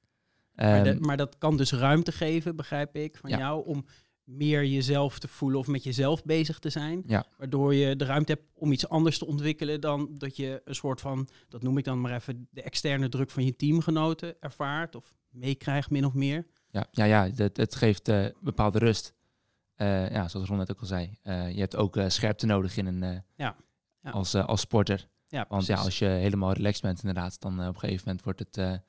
Maar, 0.54 0.74
Ehm, 0.74 0.84
de- 0.84 1.00
maar 1.00 1.16
dat 1.16 1.38
kan 1.38 1.56
dus 1.56 1.72
ruimte 1.72 2.12
geven, 2.12 2.56
begrijp 2.56 2.96
ik, 2.96 3.16
van 3.16 3.30
Ja. 3.30 3.38
jou, 3.38 3.66
om 3.66 3.84
meer 4.36 4.64
jezelf 4.64 5.18
te 5.18 5.28
voelen 5.28 5.58
of 5.58 5.66
met 5.66 5.84
jezelf 5.84 6.24
bezig 6.24 6.58
te 6.58 6.70
zijn. 6.70 7.02
Ja. 7.06 7.24
Waardoor 7.36 7.74
je 7.74 7.96
de 7.96 8.04
ruimte 8.04 8.32
hebt 8.32 8.44
om 8.54 8.72
iets 8.72 8.88
anders 8.88 9.18
te 9.18 9.26
ontwikkelen 9.26 9.80
dan 9.80 10.08
dat 10.18 10.36
je 10.36 10.62
een 10.64 10.74
soort 10.74 11.00
van, 11.00 11.28
dat 11.48 11.62
noem 11.62 11.78
ik 11.78 11.84
dan 11.84 12.00
maar 12.00 12.14
even, 12.14 12.48
de 12.50 12.62
externe 12.62 13.08
druk 13.08 13.30
van 13.30 13.44
je 13.44 13.56
teamgenoten 13.56 14.36
ervaart 14.40 14.94
of 14.96 15.14
meekrijgt, 15.30 15.90
min 15.90 16.04
of 16.04 16.14
meer. 16.14 16.46
Ja, 16.70 16.86
ja, 16.90 17.04
ja 17.04 17.30
het, 17.34 17.56
het 17.56 17.74
geeft 17.74 18.08
eh, 18.08 18.26
bepaalde 18.40 18.78
rust. 18.78 19.14
Eh, 19.74 20.10
ja, 20.10 20.28
zoals 20.28 20.48
Ron 20.48 20.58
net 20.58 20.70
ook 20.70 20.80
al 20.80 20.86
zei. 20.86 21.18
Eh, 21.22 21.50
je 21.52 21.60
hebt 21.60 21.76
ook 21.76 21.98
scherpte 22.06 22.46
nodig 22.46 22.76
in 22.76 22.86
een, 22.86 23.22
Ja. 23.36 23.56
Ja. 24.02 24.10
Als, 24.10 24.34
als 24.34 24.60
sporter. 24.60 25.08
Ja, 25.28 25.46
Want 25.48 25.66
ja, 25.66 25.76
als 25.76 25.98
je 25.98 26.06
helemaal 26.06 26.52
relaxed 26.52 26.82
bent 26.82 26.98
inderdaad, 27.02 27.40
dan 27.40 27.52
op 27.52 27.74
een 27.74 27.80
gegeven 27.80 28.02
moment 28.06 28.24
wordt 28.24 28.38
het... 28.38 28.80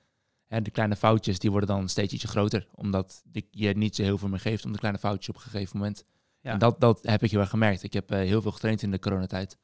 hè, 0.51 0.61
de 0.61 0.71
kleine 0.71 0.95
foutjes 0.95 1.39
die 1.39 1.51
worden 1.51 1.69
dan 1.69 1.89
steeds 1.89 2.13
ietsje 2.13 2.27
groter. 2.27 2.67
Omdat 2.75 3.23
je 3.51 3.77
niet 3.77 3.95
zo 3.95 4.03
heel 4.03 4.17
veel 4.17 4.29
meer 4.29 4.39
geeft 4.39 4.65
om 4.65 4.71
de 4.71 4.77
kleine 4.77 4.99
foutjes 4.99 5.29
op 5.29 5.35
een 5.35 5.41
gegeven 5.41 5.77
moment. 5.77 6.05
Ja. 6.41 6.51
En 6.51 6.59
dat, 6.59 6.79
dat 6.79 6.99
heb 7.01 7.23
ik 7.23 7.31
heel 7.31 7.39
erg 7.39 7.49
gemerkt. 7.49 7.83
Ik 7.83 7.93
heb 7.93 8.11
eh, 8.11 8.17
heel 8.17 8.41
veel 8.41 8.51
getraind 8.51 8.81
in 8.81 8.91
de 8.91 8.99
coronatijd. 8.99 9.57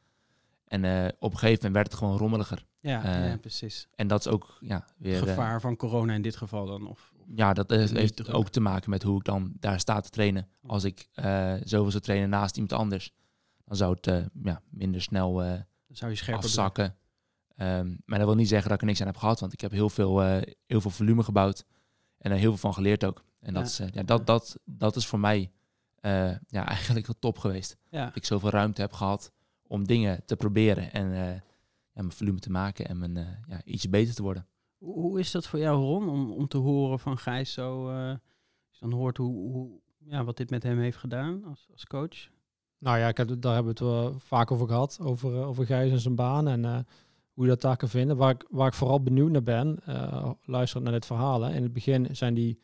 En 0.67 0.83
eh, 0.83 1.07
op 1.19 1.31
een 1.31 1.37
gegeven 1.37 1.55
moment 1.55 1.73
werd 1.73 1.87
het 1.87 1.95
gewoon 1.95 2.17
rommeliger. 2.17 2.65
ja, 2.79 3.03
eh, 3.03 3.29
ja, 3.29 3.37
precies. 3.37 3.87
En 3.95 4.07
dat 4.07 4.19
is 4.19 4.27
ook 4.27 4.57
ja, 4.59 4.85
weer... 4.97 5.17
Gevaar 5.17 5.61
van 5.61 5.75
corona 5.75 6.13
in 6.13 6.21
dit 6.21 6.35
geval 6.35 6.65
dan. 6.65 6.87
Of, 6.87 7.13
ja, 7.35 7.53
dat 7.53 7.69
heeft 7.69 8.15
druk. 8.15 8.33
ook 8.33 8.49
te 8.49 8.59
maken 8.59 8.89
met 8.89 9.03
hoe 9.03 9.17
ik 9.17 9.23
dan 9.23 9.53
daar 9.59 9.79
sta 9.79 9.99
te 9.99 10.09
trainen. 10.09 10.47
Als 10.65 10.83
ik 10.83 11.09
zoveel 11.63 11.91
zou 11.91 12.03
trainen 12.03 12.29
naast 12.29 12.55
iemand 12.55 12.73
anders, 12.73 13.13
dan 13.65 13.77
zou 13.77 13.97
het 14.01 14.29
ja, 14.43 14.61
minder 14.69 15.01
snel 15.01 15.43
zou 15.87 16.11
je 16.11 16.35
afzakken. 16.35 16.95
Ehm, 17.57 17.95
maar 18.05 18.17
dat 18.19 18.27
wil 18.27 18.35
niet 18.37 18.47
zeggen 18.47 18.65
dat 18.67 18.75
ik 18.75 18.81
er 18.81 18.87
niks 18.87 19.01
aan 19.01 19.07
heb 19.07 19.17
gehad, 19.17 19.39
want 19.39 19.53
ik 19.53 19.61
heb 19.61 19.71
heel 19.71 19.89
veel, 19.89 20.23
eh, 20.23 20.53
heel 20.65 20.81
veel 20.81 20.91
volume 20.91 21.23
gebouwd 21.23 21.65
en 22.17 22.31
er 22.31 22.37
heel 22.37 22.49
veel 22.49 22.57
van 22.57 22.73
geleerd 22.73 23.05
ook. 23.05 23.23
En 23.39 23.53
dat, 23.53 23.63
Ja. 23.63 23.69
is, 23.85 23.89
eh, 23.89 23.95
ja, 23.95 24.03
dat, 24.03 24.25
dat, 24.27 24.57
dat 24.65 24.95
is 24.95 25.07
voor 25.07 25.19
mij 25.19 25.51
eh, 25.97 26.31
ja, 26.47 26.65
eigenlijk 26.75 27.05
heel 27.05 27.19
top 27.19 27.37
geweest. 27.37 27.77
Ja. 27.89 28.05
Dat 28.05 28.15
ik 28.15 28.25
zoveel 28.25 28.49
ruimte 28.49 28.81
heb 28.81 28.93
gehad 28.93 29.31
om 29.67 29.83
dingen 29.87 30.25
te 30.25 30.35
proberen 30.35 30.91
en 30.91 31.11
eh, 31.13 31.33
ja, 31.93 32.01
mijn 32.01 32.11
volume 32.11 32.39
te 32.39 32.51
maken 32.51 32.87
en 32.87 32.97
mijn, 32.97 33.17
eh, 33.17 33.25
ja, 33.47 33.61
ietsje 33.63 33.89
beter 33.89 34.15
te 34.15 34.21
worden. 34.21 34.47
Hoe, 34.77 35.19
is 35.19 35.31
dat 35.31 35.47
voor 35.47 35.59
jou, 35.59 35.79
Ron, 35.83 36.09
om, 36.09 36.31
om 36.31 36.47
te 36.47 36.57
horen 36.57 36.99
van 36.99 37.17
Gijs 37.17 37.53
zo, 37.53 37.89
eh, 37.89 38.09
als 38.09 38.79
je 38.79 38.85
dan 38.89 38.91
hoort 38.91 39.17
hoe, 39.17 39.51
hoe, 39.51 39.79
ja, 40.05 40.23
wat 40.23 40.37
dit 40.37 40.49
met 40.49 40.63
hem 40.63 40.79
heeft 40.79 40.97
gedaan 40.97 41.43
als, 41.45 41.67
als 41.71 41.85
coach? 41.85 42.29
Nou 42.79 42.97
ja, 42.97 43.07
ik 43.07 43.17
heb, 43.17 43.27
daar 43.41 43.53
hebben 43.53 43.73
we 43.75 43.79
het 43.85 43.89
wel 43.93 44.19
vaak 44.19 44.51
over 44.51 44.67
gehad, 44.67 44.99
over, 45.01 45.33
over 45.45 45.65
Gijs 45.65 45.91
en 45.91 45.99
zijn 45.99 46.15
baan 46.15 46.47
en 46.47 46.65
eh, 46.65 46.79
hoe 47.37 47.45
je 47.45 47.51
dat 47.51 47.61
daar 47.61 47.77
kan 47.77 47.89
vinden. 47.89 48.17
Waar 48.17 48.29
ik, 48.33 48.45
waar 48.49 48.67
ik 48.67 48.73
vooral 48.73 49.01
benieuwd 49.03 49.31
naar 49.31 49.43
ben, 49.43 49.77
eh 49.85 50.31
luisterend 50.43 50.85
naar 50.85 50.93
dit 50.99 51.05
verhaal. 51.05 51.41
Hè. 51.41 51.53
In 51.55 51.63
het 51.63 51.73
begin 51.73 52.15
zijn 52.15 52.33
die, 52.33 52.59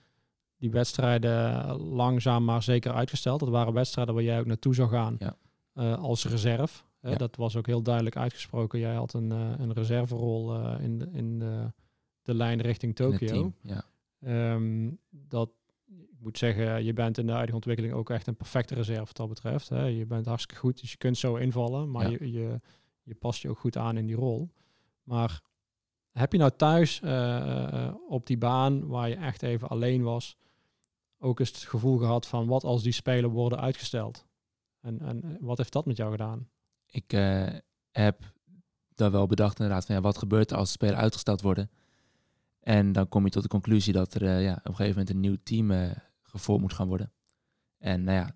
die 0.57 0.71
wedstrijden 0.71 1.65
langzaam 1.81 2.43
maar 2.43 2.63
zeker 2.63 2.93
uitgesteld. 2.93 3.39
Dat 3.39 3.49
waren 3.49 3.73
wedstrijden 3.73 4.13
waar 4.13 4.23
jij 4.23 4.39
ook 4.39 4.45
naartoe 4.45 4.75
zou 4.75 4.89
gaan 4.89 5.15
Ja. 5.19 5.35
eh, 5.73 5.97
als 6.03 6.25
reserve. 6.25 6.83
hè. 6.99 7.09
Ja. 7.09 7.15
Dat 7.17 7.35
was 7.35 7.55
ook 7.55 7.65
heel 7.67 7.81
duidelijk 7.81 8.17
uitgesproken. 8.17 8.79
Jij 8.79 8.93
had 8.95 9.13
een, 9.13 9.31
eh, 9.31 9.51
een 9.57 9.73
reserverol 9.73 10.55
in, 10.79 10.97
de, 10.99 11.09
in 11.13 11.39
de, 11.39 11.71
de 12.21 12.33
lijn 12.35 12.61
richting 12.61 12.95
Tokio. 12.95 13.53
Ja. 13.61 13.83
Ehm, 14.19 14.89
dat, 15.09 15.49
ik 15.87 16.19
moet 16.19 16.37
zeggen, 16.37 16.83
je 16.83 16.93
bent 16.93 17.17
in 17.17 17.25
de 17.25 17.31
huidige 17.31 17.55
ontwikkeling 17.55 17.93
ook 17.93 18.09
echt 18.09 18.27
een 18.27 18.35
perfecte 18.35 18.73
reserve 18.75 19.05
wat 19.05 19.15
dat 19.15 19.27
betreft. 19.29 19.69
Hè. 19.69 19.83
Je 19.85 20.05
bent 20.05 20.25
hartstikke 20.25 20.59
goed, 20.61 20.81
dus 20.81 20.91
je 20.91 20.97
kunt 20.97 21.17
zo 21.17 21.35
invallen, 21.35 21.91
maar 21.91 22.11
Ja. 22.11 22.17
je, 22.19 22.31
je, 22.31 22.59
je 23.03 23.15
past 23.15 23.41
je 23.41 23.49
ook 23.49 23.59
goed 23.59 23.77
aan 23.77 23.97
in 23.97 24.05
die 24.05 24.15
rol. 24.15 24.49
Maar 25.03 25.41
heb 26.11 26.31
je 26.31 26.37
nou 26.37 26.51
thuis 26.55 27.01
eh, 27.01 27.85
eh, 27.85 27.95
op 28.07 28.27
die 28.27 28.37
baan 28.37 28.87
waar 28.87 29.09
je 29.09 29.15
echt 29.15 29.43
even 29.43 29.67
alleen 29.67 30.03
was, 30.03 30.37
ook 31.17 31.39
eens 31.39 31.49
het 31.49 31.57
gevoel 31.57 31.97
gehad 31.97 32.27
van 32.27 32.47
wat 32.47 32.63
als 32.63 32.83
die 32.83 32.91
spelen 32.91 33.29
worden 33.29 33.59
uitgesteld? 33.59 34.25
En, 34.81 35.01
en 35.01 35.37
wat 35.39 35.57
heeft 35.57 35.73
dat 35.73 35.85
met 35.85 35.97
jou 35.97 36.11
gedaan? 36.11 36.49
Ik 36.85 37.13
eh, 37.13 37.47
heb 37.91 38.33
daar 38.95 39.11
wel 39.11 39.27
bedacht 39.27 39.59
inderdaad 39.59 39.85
van 39.85 39.95
ja, 39.95 40.01
wat 40.01 40.17
gebeurt 40.17 40.51
er 40.51 40.57
als 40.57 40.71
spelen 40.71 40.97
uitgesteld 40.97 41.41
worden. 41.41 41.69
En 42.59 42.91
dan 42.91 43.09
kom 43.09 43.25
je 43.25 43.31
tot 43.31 43.43
de 43.43 43.49
conclusie 43.49 43.93
dat 43.93 44.13
er 44.13 44.39
ja, 44.39 44.53
op 44.53 44.65
een 44.65 44.75
gegeven 44.75 44.97
moment 44.97 45.09
een 45.09 45.19
nieuw 45.19 45.37
team 45.43 45.93
gevormd 46.21 46.61
moet 46.61 46.73
gaan 46.73 46.87
worden. 46.87 47.11
En 47.77 48.03
nou 48.03 48.17
ja, 48.17 48.35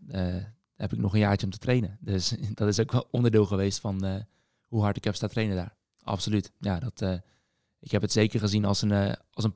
heb 0.76 0.94
ik 0.94 1.00
nog 1.00 1.14
een 1.14 1.20
jaartje 1.20 1.46
om 1.46 1.52
te 1.52 1.58
trainen. 1.58 1.98
Dus 2.02 2.30
dat 2.54 2.68
is 2.68 2.80
ook 2.80 2.92
wel 2.92 3.08
onderdeel 3.12 3.46
geweest 3.46 3.80
van 3.80 4.26
hoe 4.66 4.82
hard 4.82 4.98
ik 4.98 5.04
heb 5.04 5.16
staan 5.16 5.30
trainen 5.30 5.56
daar. 5.56 5.78
Absoluut. 6.08 6.52
Ja, 6.60 6.80
dat, 6.80 7.02
eh, 7.02 7.14
ik 7.80 7.92
heb 7.92 8.02
het 8.02 8.12
zeker 8.12 8.40
gezien 8.40 8.66
als 8.66 8.82
een, 8.82 8.92
eh, 8.92 9.14
als 9.32 9.46
een 9.46 9.56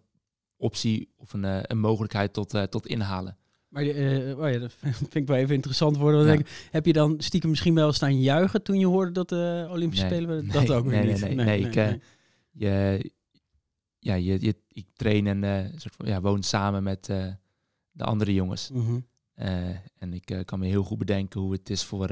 optie 0.57 1.09
of 1.17 1.33
een, 1.33 1.45
eh, 1.45 1.59
een 1.61 1.79
mogelijkheid 1.79 2.33
tot, 2.33 2.71
tot 2.71 2.87
inhalen. 2.87 3.37
Maar 3.67 3.83
oh 3.83 4.49
ja, 4.51 4.57
dat 4.57 4.73
vind 5.09 5.15
ik 5.15 5.27
wel 5.27 5.37
even 5.37 5.55
interessant 5.55 5.97
worden. 5.97 6.25
Ja. 6.25 6.33
ik, 6.33 6.67
heb 6.71 6.85
je 6.85 6.93
dan 6.93 7.15
stiekem 7.17 7.49
misschien 7.49 7.75
wel 7.75 7.93
staan 7.93 8.21
juichen 8.21 8.63
toen 8.63 8.79
je 8.79 8.85
hoorde 8.85 9.11
dat 9.11 9.29
de 9.29 9.67
Olympische 9.69 10.05
Nee, 10.05 10.13
Spelen 10.13 10.29
werden? 10.35 10.47
nee, 10.47 10.65
dat 10.65 10.75
ook 10.75 10.85
weer 10.85 11.03
nee, 11.03 11.11
niet. 11.13 11.21
nee, 11.21 11.35
nee, 11.35 11.45
nee, 11.45 11.59
ik, 11.59 12.01
je, 12.51 13.11
ja, 13.99 14.13
je, 14.13 14.41
je, 14.41 14.55
ik 14.67 14.85
train 14.93 15.27
en 15.27 15.71
soort 15.77 15.95
van, 15.95 16.05
ja, 16.05 16.21
woon 16.21 16.43
samen 16.43 16.83
met 16.83 17.05
de 17.91 18.03
andere 18.03 18.33
jongens. 18.33 18.69
Mhm. 18.69 18.99
En 19.97 20.13
ik 20.13 20.41
kan 20.45 20.59
me 20.59 20.65
heel 20.65 20.83
goed 20.83 20.97
bedenken 20.97 21.39
hoe 21.39 21.51
het 21.51 21.69
is 21.69 21.83
voor 21.83 22.09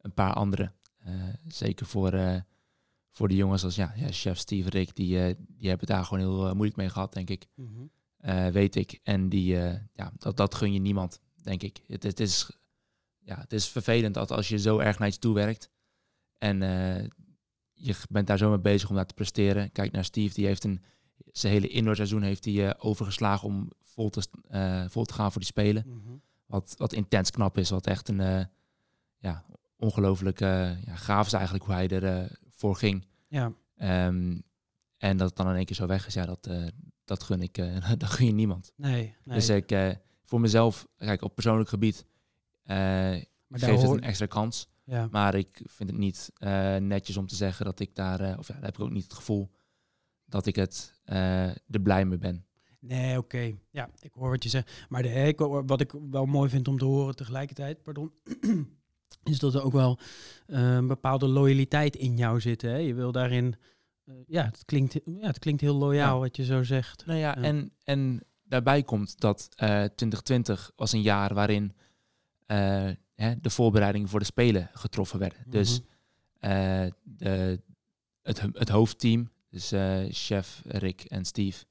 een 0.00 0.14
paar 0.14 0.32
anderen. 0.32 0.72
Zeker 1.48 1.86
voor, 1.86 2.42
voor 3.12 3.28
de 3.28 3.36
jongens 3.36 3.64
als 3.64 3.74
ja, 3.74 3.92
ja, 3.96 4.10
chef 4.10 4.38
Steve 4.38 4.70
Rick, 4.70 4.94
die, 4.94 5.24
eh, 5.24 5.34
die 5.48 5.68
hebben 5.68 5.86
daar 5.86 6.04
gewoon 6.04 6.22
heel 6.22 6.46
eh, 6.46 6.52
moeilijk 6.52 6.76
mee 6.76 6.88
gehad, 6.88 7.12
denk 7.12 7.30
ik. 7.30 7.46
Mhm. 7.54 7.70
Eh, 8.16 8.46
weet 8.46 8.76
ik. 8.76 9.00
En 9.02 9.28
die, 9.28 9.54
ja, 9.92 10.12
dat, 10.18 10.36
dat 10.36 10.54
gun 10.54 10.72
je 10.72 10.78
niemand, 10.80 11.20
denk 11.42 11.62
ik. 11.62 11.80
Het, 11.86 12.02
het, 12.02 12.20
is, 12.20 12.50
ja, 13.18 13.38
het 13.40 13.52
is 13.52 13.68
vervelend 13.68 14.14
dat 14.14 14.30
als 14.30 14.48
je 14.48 14.58
zo 14.58 14.78
erg 14.78 14.98
naar 14.98 15.08
iets 15.08 15.18
toe 15.18 15.34
werkt 15.34 15.70
en 16.38 16.58
je 17.72 17.94
bent 18.08 18.26
daar 18.26 18.38
zo 18.38 18.48
mee 18.48 18.58
bezig 18.58 18.88
om 18.88 18.96
daar 18.96 19.06
te 19.06 19.14
presteren. 19.14 19.72
Kijk 19.72 19.92
naar 19.92 20.04
Steve, 20.04 20.34
die 20.34 20.46
heeft 20.46 20.64
een, 20.64 20.82
zijn 21.32 21.52
hele 21.52 21.68
indoorseizoen 21.68 22.22
heeft 22.22 22.44
hij 22.44 22.78
overgeslagen 22.78 23.48
om 23.48 23.70
vol 23.82 24.10
te, 24.10 24.22
vol 24.88 25.04
te 25.04 25.14
gaan 25.14 25.32
voor 25.32 25.40
die 25.40 25.50
Spelen. 25.50 25.84
Mhm. 25.86 26.16
Wat, 26.46 26.74
wat 26.76 26.92
intens 26.92 27.30
knap 27.30 27.58
is, 27.58 27.70
wat 27.70 27.86
echt 27.86 28.08
een 28.08 28.48
ja, 29.18 29.44
ongelooflijk 29.76 30.40
ja, 30.40 30.76
gaaf 30.94 31.26
is 31.26 31.32
eigenlijk 31.32 31.64
hoe 31.64 31.74
hij 31.74 31.88
ervoor 31.88 32.40
voor 32.62 32.76
ging. 32.76 33.06
Ja, 33.28 33.52
Ehm, 33.76 34.38
en 34.96 35.16
dat 35.16 35.28
het 35.28 35.36
dan 35.36 35.48
in 35.48 35.54
één 35.54 35.64
keer 35.64 35.76
zo 35.76 35.86
weg 35.86 36.06
is, 36.06 36.14
ja, 36.14 36.26
dat, 36.26 36.46
eh, 36.46 36.66
dat, 37.04 37.22
gun 37.22 37.42
ik, 37.42 37.58
eh, 37.58 37.90
dat 37.98 38.10
gun 38.10 38.26
je 38.26 38.32
niemand. 38.32 38.72
nee. 38.76 39.14
nee. 39.24 39.36
Dus 39.36 39.48
ik, 39.48 39.70
eh, 39.70 39.90
voor 40.24 40.40
mezelf, 40.40 40.86
kijk, 40.96 41.22
op 41.22 41.34
persoonlijk 41.34 41.68
gebied, 41.68 42.06
geeft 43.48 43.82
het 43.82 43.90
een 43.90 44.02
extra 44.02 44.26
kans. 44.26 44.68
ja. 44.84 45.08
Maar 45.10 45.34
ik 45.34 45.60
vind 45.64 45.90
het 45.90 45.98
niet 45.98 46.30
netjes 46.78 47.16
om 47.16 47.26
te 47.26 47.34
zeggen 47.34 47.64
dat 47.64 47.80
ik 47.80 47.94
daar, 47.94 48.38
of 48.38 48.48
ja, 48.48 48.54
daar 48.54 48.64
heb 48.64 48.74
ik 48.74 48.80
ook 48.80 48.90
niet 48.90 49.02
het 49.02 49.12
gevoel 49.12 49.50
dat 50.24 50.46
ik 50.46 50.56
het 50.56 51.00
er 51.04 51.80
blij 51.82 52.04
mee 52.04 52.18
ben. 52.18 52.46
Nee, 52.78 53.18
oké. 53.18 53.54
Ja, 53.70 53.90
ik 54.00 54.12
hoor 54.12 54.30
wat 54.30 54.42
je 54.42 54.48
zegt. 54.48 54.86
Maar 54.88 55.02
de, 55.02 55.08
ik, 55.08 55.38
wat 55.38 55.80
ik 55.80 55.92
wel 56.10 56.26
mooi 56.26 56.50
vind 56.50 56.68
om 56.68 56.78
te 56.78 56.84
horen 56.84 57.16
tegelijkertijd, 57.16 57.82
pardon, 57.82 58.12
is 59.24 59.38
dat 59.38 59.54
er 59.54 59.62
ook 59.62 59.72
wel 59.72 59.98
eh, 60.46 60.74
een 60.74 60.86
bepaalde 60.86 61.26
loyaliteit 61.28 61.96
in 61.96 62.16
jou 62.16 62.40
zit. 62.40 62.62
Hè? 62.62 62.76
Je 62.76 62.94
wil 62.94 63.12
daarin, 63.12 63.54
eh, 64.04 64.14
ja, 64.26 64.44
het 64.44 64.64
klinkt, 64.64 64.94
ja, 65.04 65.26
het 65.26 65.38
klinkt 65.38 65.60
heel 65.60 65.74
loyaal 65.76 66.14
Ja. 66.14 66.20
wat 66.20 66.36
je 66.36 66.44
zo 66.44 66.62
zegt. 66.64 67.06
Nou 67.06 67.18
ja, 67.18 67.28
Ja. 67.38 67.42
En, 67.42 67.72
en 67.84 68.20
daarbij 68.44 68.82
komt 68.82 69.20
dat 69.20 69.48
eh 69.56 69.66
2020 69.68 70.72
was 70.76 70.92
een 70.92 71.02
jaar 71.02 71.34
waarin 71.34 71.72
eh, 72.46 72.90
hè, 73.14 73.34
de 73.40 73.50
voorbereidingen 73.50 74.08
voor 74.08 74.18
de 74.20 74.24
Spelen 74.26 74.70
getroffen 74.72 75.18
werden. 75.18 75.38
Dus 75.46 75.80
Mhm. 75.80 76.50
eh, 76.52 76.90
de, 77.02 77.60
het, 78.22 78.40
het 78.52 78.68
hoofdteam, 78.68 79.30
dus 79.50 79.72
eh, 79.72 80.00
chef 80.10 80.62
Rick 80.66 81.00
en 81.04 81.24
Steve, 81.24 81.64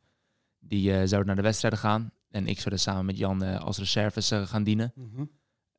die 0.60 0.92
eh, 0.92 0.98
zouden 0.98 1.26
naar 1.26 1.36
de 1.36 1.42
wedstrijden 1.42 1.80
gaan. 1.80 2.12
En 2.30 2.48
ik 2.48 2.60
zou 2.60 2.74
er 2.74 2.80
samen 2.80 3.06
met 3.06 3.18
Jan 3.18 3.44
eh, 3.44 3.60
als 3.60 3.78
reserves 3.78 4.32
eh, 4.32 4.48
gaan 4.48 4.64
dienen. 4.64 4.94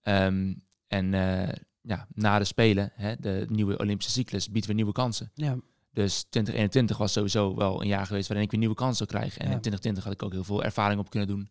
Ehm, 0.03 0.55
en 0.93 1.15
eh, 1.15 1.55
ja, 1.81 2.07
na 2.15 2.39
de 2.39 2.45
Spelen, 2.45 2.93
hè, 2.95 3.17
de 3.21 3.47
nieuwe 3.49 3.79
Olympische 3.79 4.13
cyclus, 4.13 4.51
biedt 4.51 4.67
weer 4.67 4.75
nieuwe 4.75 4.93
kansen. 4.93 5.31
Ja, 5.35 5.57
Dus 5.93 6.23
2021 6.23 6.97
was 6.99 7.13
sowieso 7.13 7.55
wel 7.55 7.81
een 7.81 7.87
jaar 7.89 8.07
geweest 8.07 8.27
waarin 8.29 8.45
ik 8.45 8.51
weer 8.51 8.61
nieuwe 8.61 8.75
kansen 8.75 8.97
zou 8.97 9.09
krijgen. 9.11 9.41
En 9.41 9.49
Ja. 9.49 9.53
in 9.55 9.61
2020 9.61 10.05
had 10.05 10.13
ik 10.13 10.23
ook 10.23 10.33
heel 10.33 10.45
veel 10.45 10.65
ervaring 10.65 11.01
op 11.01 11.11
kunnen 11.11 11.29
doen 11.29 11.51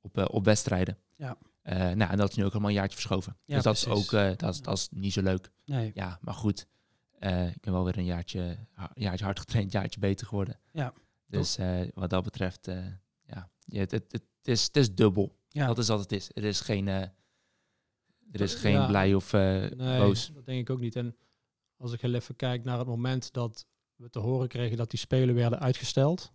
op, 0.00 0.18
eh, 0.18 0.24
op 0.30 0.44
wedstrijden. 0.44 0.98
Ja. 1.16 1.36
Eh, 1.62 1.76
nou, 1.78 2.10
en 2.10 2.16
dat 2.16 2.30
is 2.30 2.36
nu 2.36 2.44
ook 2.44 2.50
allemaal 2.52 2.68
een 2.70 2.76
jaartje 2.76 2.94
verschoven. 2.96 3.36
Ja, 3.44 3.54
dus 3.54 3.64
dat 3.64 3.76
is 3.76 3.86
ook 3.86 4.10
dat 4.38 4.54
is, 4.54 4.60
dat 4.62 4.76
is 4.76 4.88
niet 4.90 5.12
zo 5.12 5.22
leuk. 5.22 5.50
nee. 5.64 5.90
Ja, 5.94 6.18
maar 6.20 6.34
goed. 6.34 6.66
ik 7.54 7.60
ben 7.60 7.72
wel 7.72 7.84
weer 7.84 7.98
een 7.98 8.04
jaartje, 8.04 8.56
jaartje 8.94 9.24
hard 9.24 9.38
getraind, 9.38 9.74
een 9.74 9.80
jaartje 9.80 10.00
beter 10.00 10.26
geworden. 10.26 10.58
Ja. 10.72 10.92
Dus 11.26 11.58
wat 11.94 12.10
dat 12.10 12.24
betreft, 12.24 12.68
ja, 13.24 13.48
het, 13.68 13.90
het, 13.90 14.04
het, 14.12 14.22
is, 14.42 14.62
het 14.64 14.76
is 14.76 14.94
dubbel. 14.94 15.36
Ja. 15.48 15.66
Dat 15.66 15.78
is 15.78 15.88
wat 15.88 16.00
het 16.00 16.12
is. 16.12 16.30
Er 16.34 16.44
is 16.44 16.60
geen, 16.60 17.10
er 18.32 18.40
is 18.40 18.54
geen 18.54 18.72
Ja. 18.72 18.86
blij 18.86 19.14
of 19.14 19.32
eh, 19.32 19.40
Nee, 19.76 19.98
boos. 20.00 20.30
dat 20.34 20.46
denk 20.46 20.60
ik 20.60 20.70
ook 20.70 20.80
niet. 20.80 20.96
En 20.96 21.16
als 21.76 21.92
ik 21.92 22.00
heel 22.00 22.14
even 22.14 22.36
kijk 22.36 22.64
naar 22.64 22.78
het 22.78 22.86
moment 22.86 23.32
dat 23.32 23.66
we 23.96 24.10
te 24.10 24.18
horen 24.18 24.48
kregen 24.48 24.76
dat 24.76 24.90
die 24.90 24.98
spelen 24.98 25.34
werden 25.34 25.60
uitgesteld, 25.60 26.32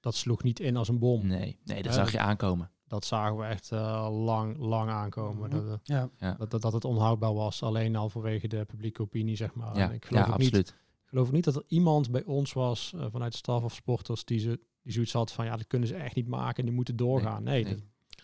dat 0.00 0.14
sloeg 0.14 0.42
niet 0.42 0.60
in 0.60 0.76
als 0.76 0.88
een 0.88 0.98
bom. 0.98 1.26
Nee, 1.26 1.58
nee, 1.64 1.82
dat 1.82 1.84
Ja, 1.94 1.98
zag 1.98 2.12
je 2.12 2.18
aankomen. 2.18 2.70
Dat 2.88 3.04
zagen 3.04 3.36
we 3.36 3.44
echt 3.44 3.72
eh, 3.72 4.08
lang, 4.24 4.56
lang 4.58 4.90
aankomen. 4.90 5.48
Mhm. 5.50 5.66
dat, 5.66 5.80
Ja. 5.82 6.10
dat, 6.38 6.50
dat, 6.50 6.62
dat 6.62 6.72
het 6.72 6.84
onhoudbaar 6.84 7.34
was, 7.34 7.62
alleen 7.62 7.96
al 7.96 8.08
vanwege 8.08 8.48
de 8.48 8.64
publieke 8.64 9.02
opinie, 9.02 9.36
zeg 9.36 9.54
maar. 9.54 9.76
Ja, 9.76 9.88
En 9.88 9.94
ik 9.94 10.04
geloof 10.04 10.26
ja 10.26 10.32
ook 10.32 10.38
niet, 10.38 10.46
absoluut. 10.46 10.68
ik 10.68 11.08
geloof 11.08 11.30
niet 11.32 11.44
dat 11.44 11.56
er 11.56 11.64
iemand 11.68 12.10
bij 12.10 12.24
ons 12.24 12.52
was 12.52 12.92
eh, 12.96 13.06
vanuit 13.10 13.32
de 13.32 13.38
staf 13.38 13.62
of 13.64 13.74
sporters 13.74 14.24
die, 14.24 14.38
ze, 14.38 14.60
die 14.82 14.92
zoiets 14.92 15.12
had 15.12 15.32
van, 15.32 15.44
ja, 15.44 15.56
dat 15.56 15.66
kunnen 15.66 15.88
ze 15.88 15.94
echt 15.94 16.14
niet 16.14 16.28
maken, 16.28 16.64
die 16.64 16.74
moeten 16.74 16.96
doorgaan. 16.96 17.42
Nee, 17.42 17.64
nee. 17.64 17.74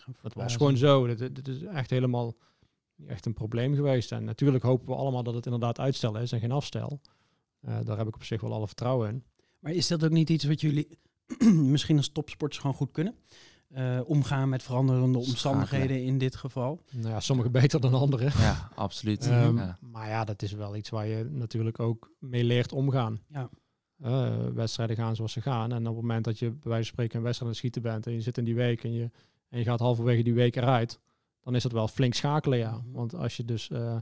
Dat, 0.05 0.15
dat 0.21 0.33
was 0.33 0.55
gewoon 0.55 0.77
zo. 0.77 1.15
Dat, 1.15 1.35
dat 1.35 1.47
is 1.47 1.61
echt 1.61 1.89
helemaal 1.89 2.33
niet 2.95 3.09
echt 3.09 3.25
een 3.25 3.33
probleem 3.33 3.75
geweest. 3.75 4.11
En 4.11 4.23
natuurlijk 4.23 4.63
hopen 4.63 4.87
we 4.87 4.95
allemaal 4.95 5.23
dat 5.23 5.33
het 5.33 5.45
inderdaad 5.45 5.79
uitstel 5.79 6.17
is 6.17 6.31
en 6.31 6.39
geen 6.39 6.51
afstel. 6.51 7.01
Eh, 7.59 7.77
daar 7.83 7.97
heb 7.97 8.07
ik 8.07 8.15
op 8.15 8.23
zich 8.23 8.41
wel 8.41 8.53
alle 8.53 8.67
vertrouwen 8.67 9.09
in. 9.09 9.23
Maar 9.59 9.71
is 9.71 9.87
dat 9.87 10.03
ook 10.03 10.11
niet 10.11 10.29
iets 10.29 10.43
wat 10.43 10.61
jullie 10.61 10.99
misschien 11.73 11.97
als 11.97 12.11
topsporters 12.11 12.61
gewoon 12.61 12.75
goed 12.75 12.91
kunnen? 12.91 13.15
Eh, 13.67 13.99
omgaan 14.05 14.49
met 14.49 14.63
veranderende 14.63 15.17
omstandigheden 15.17 16.03
in 16.03 16.17
dit 16.17 16.35
geval. 16.35 16.83
Nou 16.91 17.09
ja, 17.09 17.19
sommige 17.19 17.49
beter 17.49 17.81
dan 17.81 17.93
anderen. 17.93 18.31
Ja, 18.37 18.69
absoluut. 18.75 19.27
Ehm, 19.27 19.57
ja. 19.57 19.77
Maar 19.81 20.07
ja, 20.07 20.23
dat 20.23 20.41
is 20.41 20.51
wel 20.51 20.75
iets 20.75 20.89
waar 20.89 21.07
je 21.07 21.23
natuurlijk 21.23 21.79
ook 21.79 22.11
mee 22.19 22.43
leert 22.43 22.71
omgaan. 22.71 23.21
Ja. 23.27 23.49
Eh, 23.97 24.47
wedstrijden 24.53 24.95
gaan 24.95 25.15
zoals 25.15 25.31
ze 25.31 25.41
gaan. 25.41 25.71
En 25.71 25.79
op 25.79 25.85
het 25.85 25.95
moment 25.95 26.25
dat 26.25 26.39
je 26.39 26.49
bij 26.49 26.71
wijze 26.71 26.85
van 26.85 26.93
spreken 26.93 27.17
een 27.17 27.23
wedstrijd 27.23 27.41
aan 27.41 27.47
het 27.47 27.57
schieten 27.57 27.81
bent 27.81 28.07
en 28.07 28.13
je 28.13 28.21
zit 28.21 28.37
in 28.37 28.43
die 28.43 28.55
week 28.55 28.83
en 28.83 28.93
je, 28.93 29.11
en 29.49 29.59
je 29.59 29.65
gaat 29.65 29.79
halverwege 29.79 30.23
die 30.23 30.33
week 30.33 30.55
eruit, 30.55 30.99
dan 31.43 31.55
is 31.55 31.63
dat 31.63 31.71
wel 31.71 31.87
flink 31.87 32.13
schakelen, 32.13 32.57
ja. 32.57 32.81
Want 32.91 33.15
als 33.15 33.37
je 33.37 33.45
dus 33.45 33.69
eh, 33.69 33.95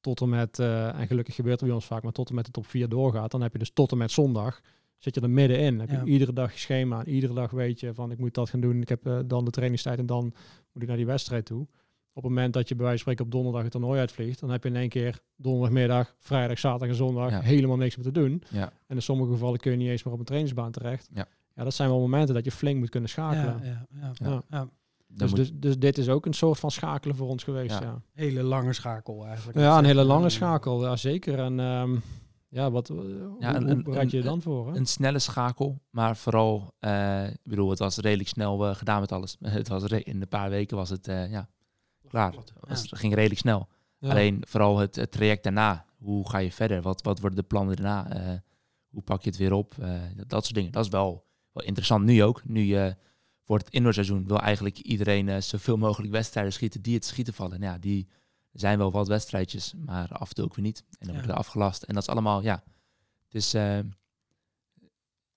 tot 0.00 0.20
en 0.20 0.28
met, 0.28 0.58
eh, 0.58 0.98
en 1.00 1.06
gelukkig 1.06 1.34
gebeurt 1.34 1.56
het 1.60 1.64
bij 1.68 1.74
ons 1.78 1.86
vaak, 1.86 2.02
maar 2.02 2.12
tot 2.12 2.28
en 2.28 2.34
met 2.34 2.44
de 2.44 2.50
top 2.50 2.66
4 2.66 2.88
doorgaat, 2.88 3.30
dan 3.30 3.40
heb 3.42 3.52
je 3.52 3.58
dus 3.58 3.70
tot 3.72 3.92
en 3.92 3.98
met 3.98 4.10
zondag, 4.10 4.60
zit 4.98 5.14
je 5.14 5.20
er 5.20 5.30
middenin. 5.30 5.80
Heb 5.80 5.90
Ja. 5.90 6.02
je 6.04 6.10
iedere 6.10 6.32
dag 6.32 6.52
je 6.52 6.58
schema, 6.58 6.98
en 7.04 7.08
iedere 7.08 7.34
dag 7.34 7.50
weet 7.50 7.80
je 7.80 7.94
van 7.94 8.10
ik 8.10 8.18
moet 8.18 8.34
dat 8.34 8.50
gaan 8.50 8.60
doen, 8.60 8.80
ik 8.80 8.88
heb 8.88 9.06
eh, 9.06 9.18
dan 9.26 9.44
de 9.44 9.50
trainingstijd 9.50 9.98
en 9.98 10.06
dan 10.06 10.24
moet 10.72 10.82
ik 10.82 10.88
naar 10.88 10.96
die 10.96 11.06
wedstrijd 11.06 11.44
toe. 11.46 11.66
Op 12.12 12.24
het 12.24 12.32
moment 12.32 12.52
dat 12.52 12.68
je 12.68 12.74
bij 12.74 12.84
wijze 12.84 13.02
van 13.04 13.12
spreken 13.12 13.24
op 13.24 13.30
donderdag 13.30 13.62
het 13.62 13.70
toernooi 13.72 14.00
uitvliegt, 14.00 14.40
dan 14.40 14.50
heb 14.50 14.62
je 14.62 14.68
in 14.68 14.76
één 14.76 14.88
keer 14.88 15.20
donderdagmiddag, 15.36 16.14
vrijdag, 16.18 16.58
zaterdag 16.58 16.88
en 16.88 16.94
zondag 16.94 17.30
Ja. 17.30 17.40
helemaal 17.40 17.76
niks 17.76 17.96
meer 17.96 18.04
te 18.04 18.12
doen. 18.12 18.42
Ja. 18.50 18.72
En 18.86 18.96
in 18.96 19.02
sommige 19.02 19.30
gevallen 19.32 19.58
kun 19.58 19.70
je 19.70 19.76
niet 19.76 19.88
eens 19.88 20.02
meer 20.02 20.12
op 20.14 20.18
een 20.18 20.24
trainingsbaan 20.24 20.70
terecht. 20.72 21.08
Ja. 21.14 21.26
ja 21.54 21.64
dat 21.64 21.74
zijn 21.74 21.88
wel 21.88 21.98
momenten 22.00 22.34
dat 22.34 22.44
je 22.44 22.50
flink 22.50 22.78
moet 22.78 22.88
kunnen 22.90 23.08
schakelen. 23.10 23.60
Ja, 23.64 24.68
ja, 25.08 25.14
ja. 25.16 25.26
Ja. 25.26 25.26
Ja. 25.26 25.26
Dus, 25.26 25.28
moet- 25.28 25.36
dus, 25.36 25.50
dus 25.54 25.78
dit 25.78 25.98
is 25.98 26.08
ook 26.08 26.26
een 26.26 26.32
soort 26.32 26.58
van 26.58 26.70
schakelen 26.70 27.16
voor 27.16 27.28
ons 27.28 27.44
geweest. 27.44 27.78
Ja. 27.78 27.80
Ja, 27.82 28.02
Hele 28.12 28.42
lange 28.42 28.72
schakel 28.72 29.26
eigenlijk. 29.26 29.58
ja. 29.58 29.78
een 29.78 29.84
hele 29.84 30.04
lange 30.04 30.22
Ja. 30.22 30.28
schakel, 30.28 30.84
ja, 30.84 30.96
zeker. 30.96 31.38
En 31.38 31.60
ehm, 31.60 31.96
ja, 32.48 32.70
wat, 32.70 32.88
hoe, 32.88 33.00
een- 33.38 33.70
hoe 33.70 33.82
bereid 33.82 34.10
je 34.10 34.22
dan 34.22 34.42
voor? 34.42 34.70
Hè? 34.70 34.76
een 34.76 34.86
snelle 34.86 35.18
schakel, 35.18 35.80
maar 35.90 36.16
vooral, 36.16 36.74
eh, 36.78 37.26
ik 37.28 37.38
bedoel, 37.42 37.70
het 37.70 37.78
was 37.78 37.96
redelijk 37.96 38.28
snel 38.28 38.66
eh, 38.68 38.74
gedaan 38.74 39.00
met 39.00 39.12
alles. 39.12 39.36
Het 39.58 39.68
was 39.68 39.82
in 39.84 40.20
een 40.20 40.28
paar 40.28 40.50
weken 40.50 40.76
was 40.76 40.88
het, 40.90 41.08
eh, 41.08 41.30
ja, 41.30 41.48
klaar. 42.08 42.34
Het 42.66 42.88
ging 42.90 43.14
redelijk 43.14 43.40
snel. 43.40 43.68
Ja. 43.98 44.10
Alleen 44.10 44.42
vooral 44.48 44.78
het, 44.78 44.96
het 44.96 45.10
traject 45.12 45.42
daarna. 45.42 45.84
Hoe 45.98 46.28
ga 46.30 46.38
je 46.38 46.52
verder? 46.52 46.82
Wat, 46.82 47.02
wat 47.02 47.20
worden 47.20 47.38
de 47.38 47.44
plannen 47.44 47.76
daarna? 47.76 48.10
Eh, 48.10 48.38
hoe 48.88 49.02
pak 49.02 49.22
je 49.22 49.28
het 49.28 49.38
weer 49.38 49.52
op? 49.52 49.74
Eh, 49.80 49.90
dat, 50.16 50.28
dat 50.28 50.42
soort 50.44 50.54
dingen. 50.54 50.72
Dat 50.72 50.84
is 50.84 50.90
wel, 50.90 51.24
wel 51.52 51.64
interessant 51.66 52.04
nu 52.04 52.22
ook. 52.22 52.42
Nu 52.44 52.62
je 52.62 52.96
voor 53.48 53.58
het 53.58 53.70
indoorseizoen 53.70 54.26
wil 54.26 54.40
eigenlijk 54.40 54.78
iedereen 54.78 55.28
eh, 55.28 55.40
zoveel 55.40 55.76
mogelijk 55.76 56.12
wedstrijden 56.12 56.52
schieten 56.52 56.82
die 56.82 56.94
het 56.94 57.04
schieten 57.04 57.34
vallen. 57.34 57.60
Nou 57.60 57.72
ja, 57.72 57.78
die 57.78 58.08
zijn 58.52 58.78
wel 58.78 58.90
wat 58.92 59.08
wedstrijdjes, 59.08 59.74
maar 59.84 60.08
af 60.12 60.28
en 60.28 60.34
toe 60.34 60.44
ook 60.44 60.54
weer 60.54 60.64
niet. 60.64 60.78
En 60.78 60.96
dan 60.98 61.06
Ja. 61.08 61.12
worden 61.14 61.30
er 61.30 61.36
afgelast. 61.38 61.82
En 61.82 61.94
dat 61.94 62.02
is 62.02 62.08
allemaal, 62.08 62.42
ja, 62.42 62.62
het 63.24 63.34
is, 63.34 63.54
eh, 63.54 63.78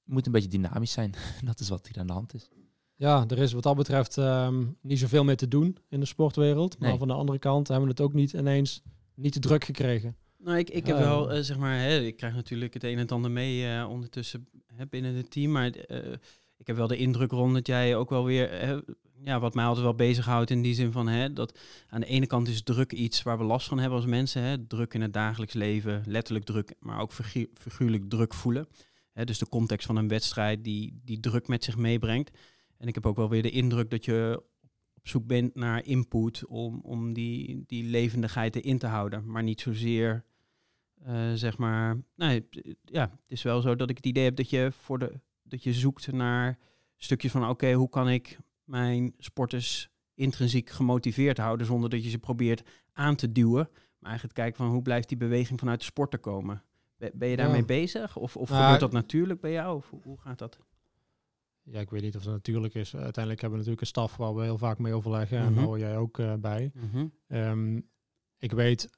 moet 0.04 0.26
een 0.26 0.32
beetje 0.32 0.50
dynamisch 0.50 0.92
zijn. 0.92 1.14
dat 1.46 1.60
is 1.60 1.70
wat 1.70 1.88
hier 1.88 2.00
aan 2.00 2.08
de 2.08 2.14
hand 2.14 2.34
is. 2.34 2.50
Ja, 2.96 3.26
er 3.28 3.38
is 3.38 3.54
wat 3.54 3.64
dat 3.64 3.76
betreft 3.76 4.18
ehm, 4.18 4.66
niet 4.82 5.00
zoveel 5.00 5.24
meer 5.24 5.38
te 5.38 5.48
doen 5.48 5.78
in 5.90 6.00
de 6.00 6.06
sportwereld. 6.06 6.80
Maar 6.80 6.90
Nee. 6.90 6.98
van 6.98 7.08
de 7.08 7.14
andere 7.14 7.40
kant 7.40 7.68
hebben 7.68 7.86
we 7.86 7.92
het 7.92 8.02
ook 8.02 8.14
niet 8.14 8.34
ineens 8.34 8.82
niet 9.16 9.34
te 9.34 9.40
druk 9.40 9.64
gekregen. 9.66 10.16
Nou, 10.38 10.58
ik, 10.58 10.70
ik 10.70 10.86
heb 10.86 10.98
Ja. 10.98 11.02
wel, 11.04 11.32
eh, 11.32 11.42
zeg 11.44 11.58
maar, 11.58 11.78
hè, 11.80 12.00
ik 12.00 12.18
krijg 12.18 12.34
natuurlijk 12.34 12.74
het 12.74 12.84
een 12.84 12.92
en 12.94 12.98
het 12.98 13.12
ander 13.12 13.32
mee 13.32 13.68
eh, 13.76 13.90
ondertussen 13.90 14.48
hè, 14.76 14.88
binnen 14.88 15.16
het 15.16 15.32
team. 15.32 15.52
Maar 15.52 15.70
eh, 15.72 16.14
ik 16.62 16.68
heb 16.68 16.76
wel 16.76 16.88
de 16.88 16.98
indruk 16.98 17.32
rond 17.32 17.54
dat 17.54 17.68
jij 17.68 17.96
ook 17.96 18.10
wel 18.10 18.26
weer, 18.26 18.52
hè, 18.52 18.80
ja, 19.24 19.40
wat 19.40 19.54
mij 19.54 19.66
altijd 19.66 19.86
wel 19.86 19.96
bezighoudt 19.96 20.50
in 20.50 20.62
die 20.62 20.74
zin 20.74 20.92
van, 20.92 21.08
hè, 21.08 21.34
dat 21.34 21.60
aan 21.88 22.00
de 22.00 22.08
ene 22.08 22.28
kant 22.28 22.48
is 22.48 22.64
druk 22.64 22.92
iets 22.92 23.24
waar 23.24 23.38
we 23.38 23.44
last 23.44 23.68
van 23.68 23.80
hebben 23.80 23.98
als 23.98 24.08
mensen. 24.08 24.42
Hè, 24.42 24.68
druk 24.68 24.94
in 24.94 25.02
het 25.02 25.14
dagelijks 25.14 25.54
leven, 25.54 26.04
letterlijk 26.06 26.46
druk, 26.46 26.76
maar 26.80 27.00
ook 27.00 27.12
figu- 27.12 27.50
figuurlijk 27.54 28.10
druk 28.10 28.34
voelen. 28.34 28.68
Hè, 29.12 29.24
dus 29.24 29.38
de 29.38 29.50
context 29.50 29.86
van 29.86 29.96
een 29.96 30.08
wedstrijd 30.08 30.64
die, 30.64 31.00
die 31.04 31.20
druk 31.20 31.48
met 31.48 31.64
zich 31.64 31.78
meebrengt. 31.78 32.38
En 32.78 32.88
ik 32.88 32.96
heb 32.96 33.06
ook 33.06 33.16
wel 33.16 33.30
weer 33.30 33.42
de 33.42 33.52
indruk 33.52 33.90
dat 33.90 34.06
je 34.06 34.44
op 34.94 35.08
zoek 35.08 35.28
bent 35.28 35.56
naar 35.56 35.86
input 35.86 36.46
om, 36.46 36.80
om 36.84 37.14
die, 37.14 37.64
die 37.68 37.84
levendigheid 37.84 38.56
erin 38.56 38.78
te 38.78 38.88
houden. 38.88 39.26
Maar 39.26 39.44
niet 39.44 39.62
zozeer, 39.62 40.24
eh, 41.04 41.34
zeg 41.34 41.58
maar... 41.58 42.02
Nee, 42.16 42.48
ja, 42.86 43.02
het 43.02 43.32
is 43.32 43.44
wel 43.44 43.62
zo 43.62 43.76
dat 43.76 43.90
ik 43.90 43.98
het 43.98 44.06
idee 44.06 44.24
heb 44.24 44.36
dat 44.36 44.50
je, 44.50 44.72
voor 44.72 45.00
de, 45.00 45.20
dat 45.52 45.64
je 45.64 45.74
zoekt 45.74 46.12
naar 46.12 46.58
stukjes 46.98 47.32
van... 47.32 47.50
oké, 47.50 47.74
hoe 47.74 47.90
kan 47.90 48.10
ik 48.10 48.40
mijn 48.64 49.14
sporters 49.18 49.90
intrinsiek 50.14 50.70
gemotiveerd 50.70 51.38
houden... 51.38 51.66
zonder 51.66 51.90
dat 51.90 52.04
je 52.04 52.10
ze 52.10 52.18
probeert 52.20 52.70
aan 52.94 53.16
te 53.16 53.32
duwen. 53.32 53.70
Maar 54.00 54.10
eigenlijk 54.10 54.34
kijken 54.40 54.58
van 54.58 54.68
hoe 54.74 54.82
blijft 54.82 55.08
die 55.10 55.18
beweging 55.18 55.60
vanuit 55.60 55.80
de 55.80 55.86
sport 55.86 56.12
te 56.12 56.18
komen. 56.18 56.64
Ben, 57.14 57.30
je 57.30 57.36
daarmee 57.36 57.60
Ja. 57.60 57.66
bezig? 57.66 58.18
Of, 58.18 58.38
of 58.38 58.50
Nou, 58.50 58.62
gebeurt 58.62 58.80
dat 58.80 58.92
natuurlijk 58.92 59.42
bij 59.42 59.52
jou? 59.52 59.76
Of 59.78 59.92
hoe, 60.04 60.18
gaat 60.20 60.38
dat? 60.40 60.60
Ja, 61.64 61.80
ik 61.80 61.90
weet 61.90 62.02
niet 62.02 62.16
of 62.16 62.24
het 62.24 62.32
natuurlijk 62.34 62.74
is. 62.74 62.94
Uiteindelijk 62.96 63.42
hebben 63.42 63.60
we 63.60 63.66
natuurlijk 63.66 63.82
een 63.82 63.88
staf 63.88 64.18
waar 64.18 64.36
we 64.36 64.44
heel 64.44 64.58
vaak 64.58 64.78
mee 64.80 64.94
overleggen. 64.94 65.38
En 65.38 65.46
Mhm. 65.46 65.54
daar 65.56 65.64
hoor 65.64 65.80
jij 65.80 65.98
ook 65.98 66.20
eh, 66.20 66.34
bij. 66.36 66.72
Ehm, 67.28 67.80
ik 68.38 68.52
weet, 68.52 68.90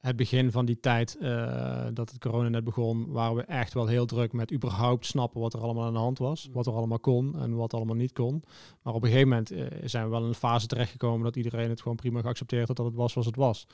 het 0.00 0.16
begin 0.16 0.50
van 0.50 0.64
die 0.64 0.80
tijd 0.80 1.16
eh, 1.16 1.86
dat 1.92 2.10
het 2.10 2.18
corona 2.18 2.48
net 2.48 2.64
begon, 2.64 3.10
waren 3.10 3.36
we 3.36 3.42
echt 3.42 3.74
wel 3.74 3.86
heel 3.86 4.06
druk 4.06 4.32
met 4.32 4.52
überhaupt 4.52 5.06
snappen 5.06 5.40
wat 5.40 5.54
er 5.54 5.60
allemaal 5.60 5.84
aan 5.84 5.92
de 5.92 5.98
hand 5.98 6.18
was. 6.18 6.48
Wat 6.52 6.66
er 6.66 6.72
allemaal 6.72 6.98
kon 6.98 7.38
en 7.38 7.54
wat 7.56 7.74
allemaal 7.74 7.96
niet 7.96 8.12
kon. 8.12 8.42
Maar 8.82 8.94
op 8.94 9.02
een 9.02 9.08
gegeven 9.08 9.28
moment 9.28 9.50
eh, 9.50 9.66
zijn 9.84 10.04
we 10.04 10.10
wel 10.10 10.22
in 10.22 10.28
een 10.28 10.34
fase 10.34 10.66
terechtgekomen 10.66 11.24
dat 11.24 11.36
iedereen 11.36 11.68
het 11.68 11.80
gewoon 11.80 11.96
prima 11.96 12.20
geaccepteerd 12.20 12.68
had 12.68 12.76
dat 12.76 12.86
het 12.86 12.94
was 12.94 13.12
zoals 13.12 13.26
het 13.26 13.36
was. 13.36 13.66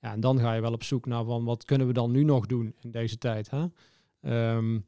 Ja, 0.00 0.12
en 0.12 0.20
dan 0.20 0.38
ga 0.38 0.54
je 0.54 0.60
wel 0.60 0.72
op 0.72 0.82
zoek 0.82 1.06
naar 1.06 1.24
van 1.24 1.44
wat 1.44 1.64
kunnen 1.64 1.86
we 1.86 1.92
dan 1.92 2.10
nu 2.10 2.24
nog 2.24 2.46
doen 2.46 2.74
in 2.80 2.90
deze 2.90 3.18
tijd. 3.18 3.50
Hè? 3.50 3.66
Ehm, 4.20 4.80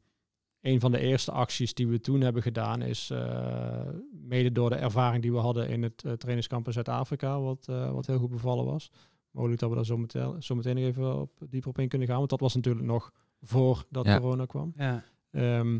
een 0.61 0.79
van 0.79 0.91
de 0.91 0.99
eerste 0.99 1.31
acties 1.31 1.73
die 1.73 1.87
we 1.87 1.99
toen 1.99 2.21
hebben 2.21 2.41
gedaan 2.41 2.81
is 2.81 3.09
eh, 3.09 3.87
mede 4.11 4.51
door 4.51 4.69
de 4.69 4.75
ervaring 4.75 5.21
die 5.21 5.31
we 5.31 5.37
hadden 5.37 5.69
in 5.69 5.83
het 5.83 5.97
trainingskamp 5.97 6.67
in 6.67 6.73
Zuid-Afrika, 6.73 7.39
wat, 7.39 7.65
wat 7.65 8.05
heel 8.05 8.19
goed 8.19 8.29
bevallen 8.29 8.65
was. 8.65 8.91
Mogelijk 9.31 9.59
dat 9.59 9.69
we 9.69 9.75
daar 9.75 9.85
zo 9.85 9.97
meteen, 9.97 10.43
zo 10.43 10.55
meteen 10.55 10.75
nog 10.75 10.83
even 10.83 11.19
op, 11.19 11.31
dieper 11.49 11.69
op 11.69 11.79
in 11.79 11.87
kunnen 11.87 12.07
gaan, 12.07 12.17
want 12.17 12.29
dat 12.29 12.39
was 12.39 12.55
natuurlijk 12.55 12.85
nog 12.85 13.11
voordat 13.41 14.05
Ja. 14.05 14.19
corona 14.19 14.45
kwam. 14.45 14.73
Ja. 14.77 15.03
Ehm, 15.31 15.79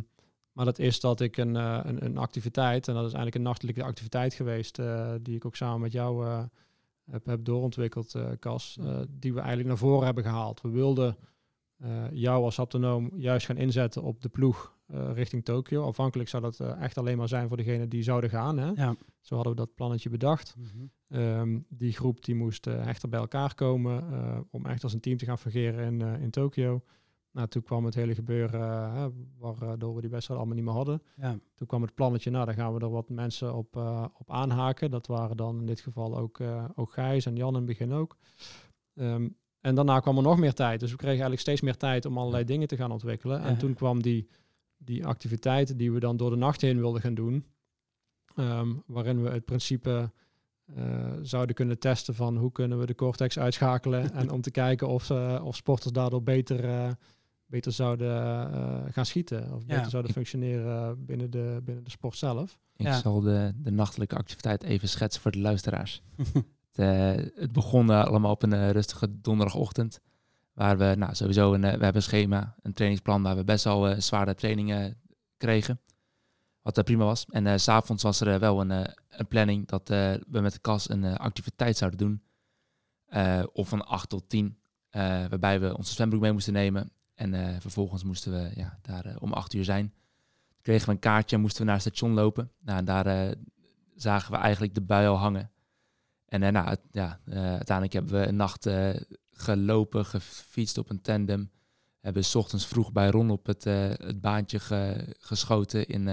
maar 0.52 0.66
dat 0.66 0.80
is 0.80 1.00
dat 1.00 1.20
ik 1.22 1.38
een, 1.38 1.56
eh, 1.56 1.80
een, 1.84 2.06
een 2.06 2.18
activiteit, 2.18 2.88
en 2.88 2.94
dat 2.94 3.06
is 3.06 3.14
eigenlijk 3.14 3.36
een 3.36 3.42
nachtelijke 3.42 3.84
activiteit 3.84 4.34
geweest, 4.34 4.80
eh, 4.80 5.14
die 5.22 5.36
ik 5.36 5.46
ook 5.46 5.56
samen 5.56 5.82
met 5.82 5.92
jou 5.92 6.26
eh, 6.26 6.44
heb, 7.12 7.26
heb 7.26 7.44
doorontwikkeld, 7.46 8.16
eh 8.16 8.30
Cas, 8.40 8.78
eh, 8.82 9.00
die 9.10 9.32
we 9.34 9.40
eigenlijk 9.40 9.68
naar 9.70 9.78
voren 9.78 10.06
hebben 10.06 10.24
gehaald. 10.24 10.62
We 10.62 10.70
wilden 10.70 11.18
eh, 11.78 12.04
jou 12.12 12.44
als 12.44 12.58
haptonoom 12.58 13.12
juist 13.16 13.46
gaan 13.46 13.58
inzetten 13.58 14.04
op 14.04 14.22
de 14.22 14.30
ploeg 14.30 14.77
eh, 14.88 15.13
richting 15.13 15.45
Tokio. 15.45 15.84
Afhankelijk 15.84 16.30
zou 16.30 16.43
dat 16.43 16.60
eh, 16.60 16.82
echt 16.82 16.97
alleen 16.97 17.17
maar 17.17 17.28
zijn 17.28 17.47
voor 17.47 17.58
degenen 17.58 17.89
die 17.89 18.04
zouden 18.04 18.30
gaan. 18.30 18.58
Hè? 18.58 18.69
Ja. 18.69 18.95
Zo 19.19 19.36
hadden 19.36 19.54
we 19.54 19.60
dat 19.60 19.76
plannetje 19.76 20.10
bedacht. 20.10 20.56
Ehm, 21.08 21.60
die 21.69 21.93
groep 21.93 22.26
die 22.26 22.36
moest 22.36 22.67
eh, 22.67 22.88
echter 22.88 23.10
bij 23.10 23.19
elkaar 23.19 23.56
komen 23.56 24.04
om 24.52 24.65
echt 24.65 24.84
als 24.84 24.93
een 24.93 25.00
team 25.00 25.17
te 25.17 25.26
gaan 25.26 25.38
fungeren 25.38 25.86
in, 25.86 26.21
in 26.21 26.30
Tokio. 26.30 26.82
Nou, 27.32 27.47
toen 27.47 27.63
kwam 27.63 27.86
het 27.86 27.95
hele 27.95 28.15
gebeuren 28.15 28.91
hè, 28.91 29.08
waardoor 29.38 29.95
we 29.95 30.02
die 30.02 30.10
wedstrijd 30.10 30.39
allemaal 30.39 30.58
niet 30.58 30.65
meer 30.65 30.76
hadden. 30.76 31.02
Ja. 31.15 31.39
Toen 31.56 31.67
kwam 31.67 31.82
het 31.82 31.93
plannetje, 31.93 32.32
nou, 32.32 32.45
dan 32.45 32.56
gaan 32.56 32.73
we 32.73 32.80
er 32.80 32.89
wat 32.89 33.10
mensen 33.10 33.56
op, 33.56 33.76
op 34.13 34.32
aanhaken. 34.32 34.91
Dat 34.91 35.08
waren 35.08 35.38
dan 35.38 35.60
in 35.60 35.65
dit 35.65 35.80
geval 35.80 36.17
ook, 36.17 36.39
ook 36.76 36.93
Gijs 36.93 37.26
en 37.26 37.36
Jan 37.36 37.50
in 37.50 37.56
het 37.56 37.65
begin 37.65 37.93
ook. 37.93 38.17
Ehm, 38.93 39.28
en 39.62 39.76
daarna 39.76 40.00
kwam 40.00 40.17
er 40.17 40.23
nog 40.23 40.38
meer 40.38 40.54
tijd. 40.54 40.80
Dus 40.80 40.91
we 40.91 40.97
kregen 40.97 41.13
eigenlijk 41.13 41.41
steeds 41.41 41.62
meer 41.62 41.78
tijd 41.78 42.06
om 42.06 42.17
allerlei 42.17 42.43
dingen 42.43 42.67
te 42.67 42.76
gaan 42.76 42.91
ontwikkelen. 42.91 43.41
En 43.41 43.58
toen 43.58 43.73
kwam 43.73 44.02
die, 44.02 44.28
die 44.78 45.06
activiteiten 45.06 45.78
die 45.78 45.92
we 45.92 46.00
dan 46.00 46.18
door 46.18 46.30
de 46.30 46.36
nacht 46.36 46.62
heen 46.62 46.78
wilden 46.80 47.02
gaan 47.02 47.13
doen. 47.16 47.46
ehm, 48.36 48.74
waarin 48.86 49.24
we 49.24 49.30
het 49.30 49.46
principe 49.46 50.12
eh, 50.76 51.13
zouden 51.22 51.56
kunnen 51.56 51.80
testen 51.80 52.16
van 52.16 52.38
hoe 52.38 52.52
kunnen 52.52 52.80
we 52.80 52.86
de 52.86 52.96
cortex 52.96 53.40
uitschakelen. 53.40 54.12
en 54.13 54.32
om 54.32 54.42
te 54.42 54.52
kijken 54.52 54.88
of, 54.88 55.04
ze, 55.06 55.40
of 55.44 55.56
sporters 55.56 55.92
daardoor 55.94 56.24
beter, 56.24 56.63
eh, 56.70 56.92
beter 57.46 57.72
zouden 57.72 58.12
eh, 58.54 58.94
gaan 58.94 59.06
schieten. 59.06 59.54
Of 59.54 59.62
Ja. 59.68 59.76
beter 59.76 59.90
zouden 59.90 60.12
functioneren 60.12 61.06
binnen 61.06 61.30
de, 61.32 61.62
binnen 61.63 61.84
de 61.84 61.90
sport 61.90 62.16
zelf. 62.18 62.60
Ik 62.76 62.86
Ja. 62.86 63.00
zal 63.00 63.22
de, 63.22 63.52
de 63.56 63.72
nachtelijke 63.72 64.16
activiteit 64.16 64.63
even 64.63 64.90
schetsen 64.90 65.22
voor 65.22 65.32
de 65.32 65.40
luisteraars. 65.40 66.02
het, 66.16 66.44
eh, 66.74 67.12
het 67.42 67.52
begon 67.52 67.92
eh, 67.92 68.04
allemaal 68.06 68.32
op 68.32 68.44
een 68.44 68.54
eh, 68.54 68.70
rustige 68.72 69.22
donderdagochtend. 69.22 70.00
Waar 70.58 70.78
we 70.78 70.96
nou, 70.98 71.15
sowieso 71.15 71.54
een, 71.54 71.63
eh, 71.63 71.70
we 71.78 71.84
hebben 71.84 71.96
een 71.96 72.02
schema, 72.02 72.56
een 72.62 72.74
trainingsplan 72.74 73.24
waar 73.24 73.36
we 73.36 73.43
best 73.43 73.63
wel 73.63 73.88
eh, 73.88 74.00
zware 74.00 74.36
trainingen 74.36 74.98
kregen. 75.38 75.80
Wat 76.62 76.78
eh, 76.78 76.84
prima 76.84 77.04
was. 77.04 77.26
En 77.26 77.60
s 77.60 77.63
s'avonds 77.63 78.04
was 78.04 78.20
er 78.20 78.39
wel 78.39 78.62
een, 78.62 78.96
een 79.10 79.28
planning 79.28 79.67
dat 79.67 79.88
we 79.88 80.41
met 80.41 80.54
de 80.54 80.60
kas 80.60 80.89
een 80.89 81.17
activiteit 81.17 81.78
zouden 81.78 82.00
doen. 82.00 82.22
Of 83.54 83.70
van 83.70 83.86
8 83.86 84.10
tot 84.10 84.30
10. 84.30 84.58
eh, 84.89 85.02
waarbij 85.02 85.60
we 85.60 85.78
onze 85.78 85.93
zwembroek 85.93 86.22
mee 86.22 86.32
moesten 86.32 86.54
nemen. 86.54 86.91
En 87.15 87.62
vervolgens 87.62 88.04
moesten 88.04 88.32
we 88.32 88.52
ja, 88.56 88.80
daar 88.82 89.15
om 89.20 89.34
8 89.34 89.54
uur 89.54 89.63
zijn. 89.63 89.93
Kregen 90.62 90.86
we 90.86 90.91
een 90.91 91.00
kaartje 91.00 91.36
en 91.36 91.41
moesten 91.41 91.60
we 91.62 91.65
naar 91.65 91.80
het 91.80 91.84
station 91.84 92.13
lopen. 92.13 92.52
Nou, 92.60 92.78
en 92.78 92.86
daar 92.86 93.36
zagen 93.96 94.32
we 94.32 94.38
eigenlijk 94.38 94.74
de 94.74 94.82
bui 94.82 95.08
al 95.08 95.17
hangen. 95.17 95.52
En 96.28 96.54
nou, 96.54 96.70
het- 96.70 96.82
ja, 96.92 97.20
eh, 97.26 97.36
uiteindelijk 97.38 97.94
hebben 97.94 98.22
we 98.22 98.28
een 98.28 98.36
nacht 98.36 98.66
eh, 98.66 98.90
gelopen, 99.32 100.06
gefietst 100.06 100.78
op 100.78 100.90
een 100.90 101.02
tandem. 101.02 101.52
Hebben 102.00 102.24
s 102.26 102.36
ochtends 102.36 102.66
vroeg 102.68 102.92
bij 102.92 103.10
Ron 103.10 103.30
op 103.30 103.46
het, 103.46 103.66
eh, 103.66 103.90
het 103.90 104.22
baantje 104.22 104.60
ge- 104.60 105.16
geschoten 105.20 105.88
in, 105.88 106.08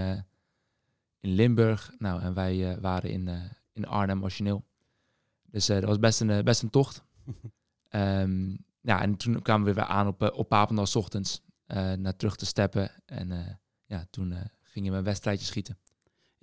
in 1.21 1.31
Limburg. 1.35 1.93
Nou, 1.99 2.21
en 2.23 2.35
wij 2.35 2.81
waren 2.81 3.11
in, 3.11 3.29
in 3.73 3.87
Arnhem 3.87 4.23
origineel. 4.23 4.65
Dus 5.43 5.67
dat 5.67 5.85
was 5.85 5.99
best 5.99 6.21
een, 6.21 6.45
best 6.45 6.63
een 6.63 6.71
tocht. 6.71 7.03
Ehm, 7.89 8.57
ja, 8.81 9.01
en 9.03 9.17
toen 9.17 9.43
kwamen 9.43 9.67
we 9.67 9.75
weer 9.75 9.85
aan 9.85 10.07
op, 10.07 10.23
op 10.35 10.49
Papendal 10.49 10.87
's 10.87 10.97
ochtends. 10.97 11.43
naar 11.97 12.17
terug 12.17 12.37
te 12.37 12.47
steppen. 12.47 12.91
En 13.07 13.59
ja, 13.87 14.07
toen 14.11 14.35
gingen 14.63 14.93
we 14.93 14.99
een 14.99 15.05
wedstrijdje 15.05 15.47
schieten. 15.47 15.79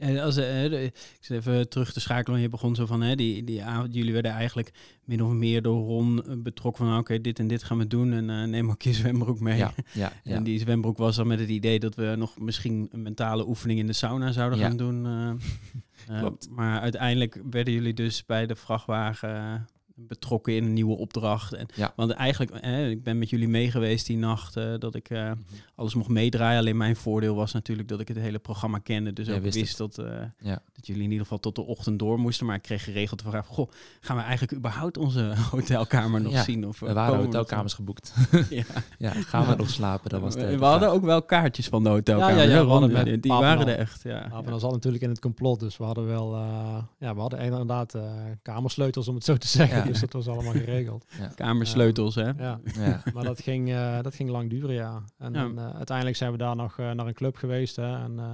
En 0.02 0.20
als, 0.20 0.38
eh, 0.38 0.84
ik 0.84 1.18
zit 1.20 1.38
even 1.38 1.70
terug 1.70 1.94
te 1.94 2.00
schakelen. 2.00 2.40
Je 2.40 2.50
begon 2.50 2.76
zo 2.76 2.86
van, 2.86 3.02
hè, 3.02 3.16
die, 3.16 3.44
die 3.44 3.64
avond, 3.64 3.94
jullie 3.94 4.14
werden 4.14 4.32
eigenlijk 4.32 4.72
min 5.06 5.24
of 5.24 5.32
meer 5.32 5.62
door 5.62 5.84
Ron 5.86 6.24
eh, 6.26 6.34
betrokken 6.38 6.86
van, 6.86 6.98
oké, 6.98 7.22
dit 7.22 7.40
en 7.40 7.48
dit 7.48 7.64
gaan 7.64 7.78
we 7.78 7.88
doen 7.88 8.14
en 8.14 8.30
eh, 8.30 8.44
neem 8.44 8.70
ook 8.70 8.82
je 8.82 8.94
zwembroek 8.94 9.40
mee. 9.40 9.58
Ja, 9.58 9.74
ja, 9.94 10.14
ja. 10.24 10.36
En 10.36 10.44
die 10.44 10.60
zwembroek 10.60 10.98
was 10.98 11.16
dan 11.16 11.28
met 11.28 11.40
het 11.40 11.50
idee 11.50 11.80
dat 11.80 11.96
we 11.96 12.14
nog 12.18 12.40
misschien 12.40 12.88
een 12.92 13.02
mentale 13.02 13.48
oefening 13.48 13.80
in 13.80 13.88
de 13.88 13.94
sauna 13.94 14.32
zouden 14.32 14.60
Ja. 14.60 14.68
gaan 14.68 14.78
doen. 14.78 15.08
Klopt. 16.20 16.50
maar 16.50 16.80
uiteindelijk 16.80 17.42
werden 17.52 17.74
jullie 17.74 17.94
dus 17.94 18.26
bij 18.26 18.46
de 18.48 18.56
vrachtwagen 18.56 19.68
betrokken 20.08 20.54
in 20.56 20.64
een 20.64 20.74
nieuwe 20.74 20.98
opdracht. 20.98 21.54
En, 21.54 21.68
Ja. 21.76 21.94
Want 21.96 22.12
eigenlijk, 22.12 22.52
eh, 22.52 22.90
ik 22.90 23.04
ben 23.04 23.18
met 23.18 23.30
jullie 23.30 23.48
mee 23.48 23.72
geweest 23.72 24.06
die 24.06 24.18
nacht 24.18 24.56
eh, 24.58 24.74
dat 24.80 24.96
ik 24.96 25.10
eh, 25.10 25.32
alles 25.76 25.94
mocht 25.96 26.10
meedraaien. 26.10 26.60
Alleen 26.60 26.78
mijn 26.78 26.96
voordeel 26.96 27.36
was 27.36 27.52
natuurlijk 27.54 27.88
dat 27.88 28.00
ik 28.00 28.08
het 28.08 28.18
hele 28.18 28.40
programma 28.40 28.78
kende. 28.78 29.14
Dus 29.14 29.28
Jij 29.28 29.36
ook 29.36 29.42
wist 29.42 29.56
wist, 29.56 29.78
dat, 29.78 29.98
eh, 29.98 30.06
Ja. 30.40 30.62
dat 30.74 30.88
jullie 30.88 31.04
in 31.04 31.10
ieder 31.10 31.24
geval 31.24 31.40
tot 31.40 31.56
de 31.56 31.62
ochtend 31.62 32.00
door 32.00 32.20
moesten. 32.20 32.46
Maar 32.46 32.56
ik 32.56 32.62
kreeg 32.62 32.84
geregeld 32.84 33.24
de 33.24 33.30
vraag, 33.30 33.46
goh, 33.48 33.70
gaan 34.00 34.16
we 34.16 34.22
eigenlijk 34.22 34.54
überhaupt 34.54 34.98
onze 34.98 35.34
hotelkamer 35.52 36.22
nog 36.22 36.32
Ja, 36.32 36.44
zien? 36.44 36.68
Of, 36.68 36.80
We 36.80 36.94
waren 36.94 37.16
hotelkamers 37.16 37.74
geboekt. 37.74 38.14
Ja. 38.50 38.64
ja, 39.00 39.12
gaan 39.12 39.48
we 39.48 39.56
nog 39.56 39.70
slapen? 39.70 40.10
Dat 40.10 40.22
was 40.22 40.34
de, 40.34 40.40
we 40.46 40.52
de 40.52 40.58
we 40.58 40.66
hadden 40.66 40.92
ook 40.92 41.04
wel 41.04 41.24
kaartjes 41.24 41.68
van 41.68 41.84
de 41.84 41.90
hotelkamer. 41.90 42.36
Ja, 42.36 42.42
ja, 42.56 42.64
we 42.66 42.72
hadden 42.72 42.92
met 42.92 43.22
die 43.24 43.32
waren 43.32 43.68
er 43.68 43.78
echt, 43.78 44.04
ja. 44.04 44.42
Dat 44.46 44.62
zat 44.62 44.72
natuurlijk 44.72 45.04
in 45.04 45.10
het 45.10 45.20
complot, 45.20 45.60
dus 45.60 45.78
we 45.78 45.84
hadden 45.84 46.06
wel, 46.06 46.36
eh, 46.36 46.84
ja, 47.00 47.14
we 47.14 47.20
hadden 47.20 47.40
inderdaad 47.40 47.94
eh, 47.94 48.04
kamersleutels 48.42 49.08
om 49.08 49.16
het 49.16 49.24
zo 49.24 49.38
te 49.38 49.48
zeggen, 49.48 49.78
Ja. 49.78 49.91
Dus 49.92 50.00
dat 50.00 50.14
was 50.14 50.28
allemaal 50.28 50.54
geregeld. 50.66 51.06
Kamersleutels, 51.36 52.16
hè? 52.16 52.30
Ja, 52.38 52.60
Ja. 52.78 53.04
maar 53.14 53.24
dat 53.24 53.42
ging, 53.42 53.70
eh, 53.72 54.02
dat 54.02 54.16
ging 54.16 54.30
lang 54.30 54.50
duren, 54.50 54.74
ja. 54.76 55.04
En 55.18 55.36
eh, 55.36 55.76
uiteindelijk 55.76 56.18
zijn 56.18 56.32
we 56.32 56.38
daar 56.38 56.56
nog 56.56 56.80
eh, 56.80 56.92
naar 56.92 57.08
een 57.08 57.14
club 57.14 57.36
geweest, 57.36 57.76
hè, 57.76 58.04
en 58.04 58.20
eh, 58.20 58.26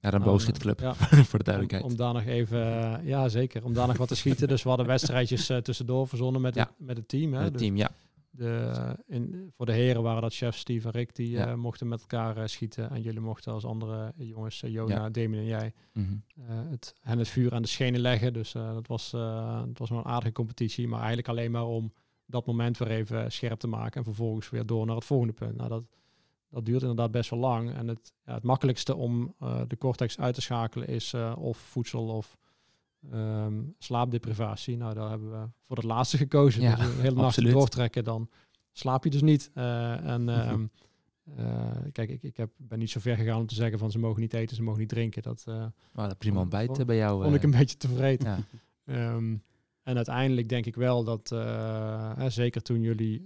Naar 0.00 0.14
een 0.14 0.22
boogschietclub, 0.22 0.80
ja. 0.80 0.94
voor 0.94 1.10
de 1.10 1.22
Om, 1.38 1.42
duidelijkheid. 1.44 1.82
om 1.84 1.96
daar 1.96 2.12
nog 2.12 2.24
even, 2.24 2.60
ja 3.06 3.28
zeker, 3.28 3.64
om 3.64 3.74
daar 3.74 3.86
nog 3.86 3.96
wat 3.96 4.08
te 4.08 4.14
schieten. 4.16 4.48
Dus 4.48 4.62
we 4.62 4.68
hadden 4.68 4.86
wedstrijdjes 4.86 5.48
eh, 5.48 5.56
tussendoor 5.56 6.08
verzonnen 6.08 6.40
met, 6.40 6.54
Ja. 6.54 6.60
het, 6.62 6.70
met 6.86 6.96
het 6.96 7.08
team. 7.08 7.32
Hè? 7.34 7.42
het 7.42 7.52
Dus 7.52 7.62
team, 7.62 7.76
ja. 7.76 7.90
De, 8.40 8.96
in, 9.06 9.50
voor 9.56 9.66
de 9.66 9.72
heren 9.72 10.02
waren 10.02 10.22
dat 10.22 10.34
chef 10.34 10.56
Steve 10.56 10.86
en 10.86 10.92
Rick 10.92 11.14
die 11.14 11.30
Ja. 11.30 11.46
eh, 11.48 11.54
mochten 11.54 11.88
met 11.88 12.00
elkaar 12.00 12.36
eh, 12.36 12.46
schieten. 12.46 12.90
En 12.90 13.02
jullie 13.02 13.20
mochten 13.20 13.52
als 13.52 13.64
andere 13.64 14.12
jongens, 14.16 14.62
eh, 14.62 14.70
Jona, 14.70 14.94
Ja. 14.94 15.10
Damien 15.10 15.38
en 15.40 15.46
jij, 15.46 15.72
eh, 15.92 16.02
het, 16.70 16.94
hen 17.00 17.18
het 17.18 17.28
vuur 17.28 17.54
aan 17.54 17.62
de 17.62 17.68
schenen 17.68 18.00
leggen. 18.00 18.32
Dus 18.32 18.54
eh, 18.54 18.72
dat, 18.74 18.86
was, 18.86 19.12
eh, 19.12 19.62
dat 19.66 19.78
was 19.78 19.88
wel 19.90 19.98
een 19.98 20.04
aardige 20.04 20.32
competitie. 20.32 20.88
Maar 20.88 20.98
eigenlijk 20.98 21.28
alleen 21.28 21.50
maar 21.50 21.66
om 21.66 21.92
dat 22.26 22.46
moment 22.46 22.78
weer 22.78 22.90
even 22.90 23.32
scherp 23.32 23.58
te 23.58 23.66
maken. 23.66 23.96
En 23.98 24.04
vervolgens 24.04 24.50
weer 24.50 24.66
door 24.66 24.86
naar 24.86 24.94
het 24.96 25.04
volgende 25.04 25.32
punt. 25.32 25.56
Nou, 25.56 25.68
dat, 25.68 25.84
dat 26.50 26.64
duurt 26.64 26.80
inderdaad 26.80 27.10
best 27.10 27.30
wel 27.30 27.38
lang. 27.38 27.72
En 27.74 27.88
het, 27.88 28.12
ja, 28.24 28.34
het 28.34 28.42
makkelijkste 28.42 28.96
om 28.96 29.34
eh, 29.38 29.60
de 29.68 29.76
cortex 29.78 30.18
uit 30.18 30.34
te 30.34 30.40
schakelen 30.40 30.88
is 30.88 31.12
eh, 31.12 31.32
of 31.38 31.58
voedsel 31.58 32.06
of 32.08 32.36
ehm, 33.10 33.62
slaapdeprivatie. 33.78 34.76
Nou, 34.76 34.94
daar 34.94 35.08
hebben 35.10 35.30
we 35.30 35.48
voor 35.66 35.76
het 35.76 35.84
laatste 35.84 36.16
gekozen. 36.16 36.62
Ja, 36.62 36.76
dus 36.76 36.86
hele 36.96 37.14
nacht 37.14 37.50
doortrekken, 37.50 38.04
dan 38.04 38.28
slaap 38.72 39.04
je 39.04 39.10
dus 39.10 39.22
niet. 39.22 39.50
Eh, 39.54 40.06
en 40.06 40.28
ehm, 40.28 40.66
eh, 41.36 41.70
kijk, 41.92 42.10
ik, 42.10 42.22
ik 42.22 42.36
heb, 42.36 42.50
ben 42.56 42.78
niet 42.78 42.90
zo 42.90 43.00
ver 43.00 43.16
gegaan 43.16 43.40
om 43.40 43.46
te 43.46 43.54
zeggen 43.54 43.78
van 43.78 43.90
ze 43.90 43.98
mogen 43.98 44.20
niet 44.20 44.34
eten, 44.34 44.56
ze 44.56 44.62
mogen 44.62 44.80
niet 44.80 44.88
drinken. 44.88 45.22
Dat 45.22 45.44
We 45.44 45.70
hadden 45.92 46.16
prima 46.16 46.40
ontbijt 46.40 46.86
bij 46.86 46.96
jou. 46.96 47.22
vond 47.22 47.34
ik 47.34 47.42
een 47.42 47.50
beetje 47.50 47.76
tevreden. 47.76 48.26
ja. 48.26 48.38
Ehm, 48.84 49.36
en 49.82 49.96
uiteindelijk 49.96 50.48
denk 50.48 50.66
ik 50.66 50.76
wel 50.76 51.04
dat, 51.04 51.28
hè, 52.16 52.30
zeker 52.30 52.62
toen 52.62 52.80
jullie 52.80 53.24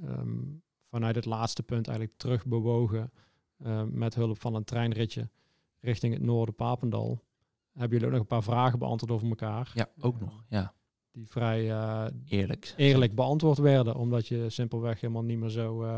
vanuit 0.89 1.15
het 1.15 1.25
laatste 1.25 1.63
punt 1.63 1.87
eigenlijk 1.87 2.19
terug 2.19 2.47
bewogen 2.47 3.13
eh, 3.57 3.83
met 3.83 4.15
hulp 4.15 4.41
van 4.41 4.55
een 4.55 4.65
treinritje 4.65 5.31
richting 5.81 6.13
het 6.13 6.23
noorden 6.23 6.55
Papendal, 6.55 7.25
hebben 7.75 7.91
jullie 7.91 8.05
ook 8.07 8.13
nog 8.13 8.21
een 8.21 8.27
paar 8.27 8.43
vragen 8.43 8.79
beantwoord 8.79 9.13
over 9.13 9.29
elkaar. 9.29 9.71
ja, 9.75 9.87
ook 10.01 10.21
nog. 10.21 10.45
Ja, 10.49 10.73
Die 11.13 11.27
vrij 11.29 11.71
eh, 11.71 12.05
eerlijk. 12.27 12.75
eerlijk 12.77 13.15
beantwoord 13.15 13.59
werden, 13.59 13.97
omdat 13.97 14.27
je 14.29 14.51
simpelweg 14.51 15.01
helemaal 15.01 15.23
niet 15.25 15.39
meer 15.39 15.49
zo 15.51 15.83
eh, 15.83 15.91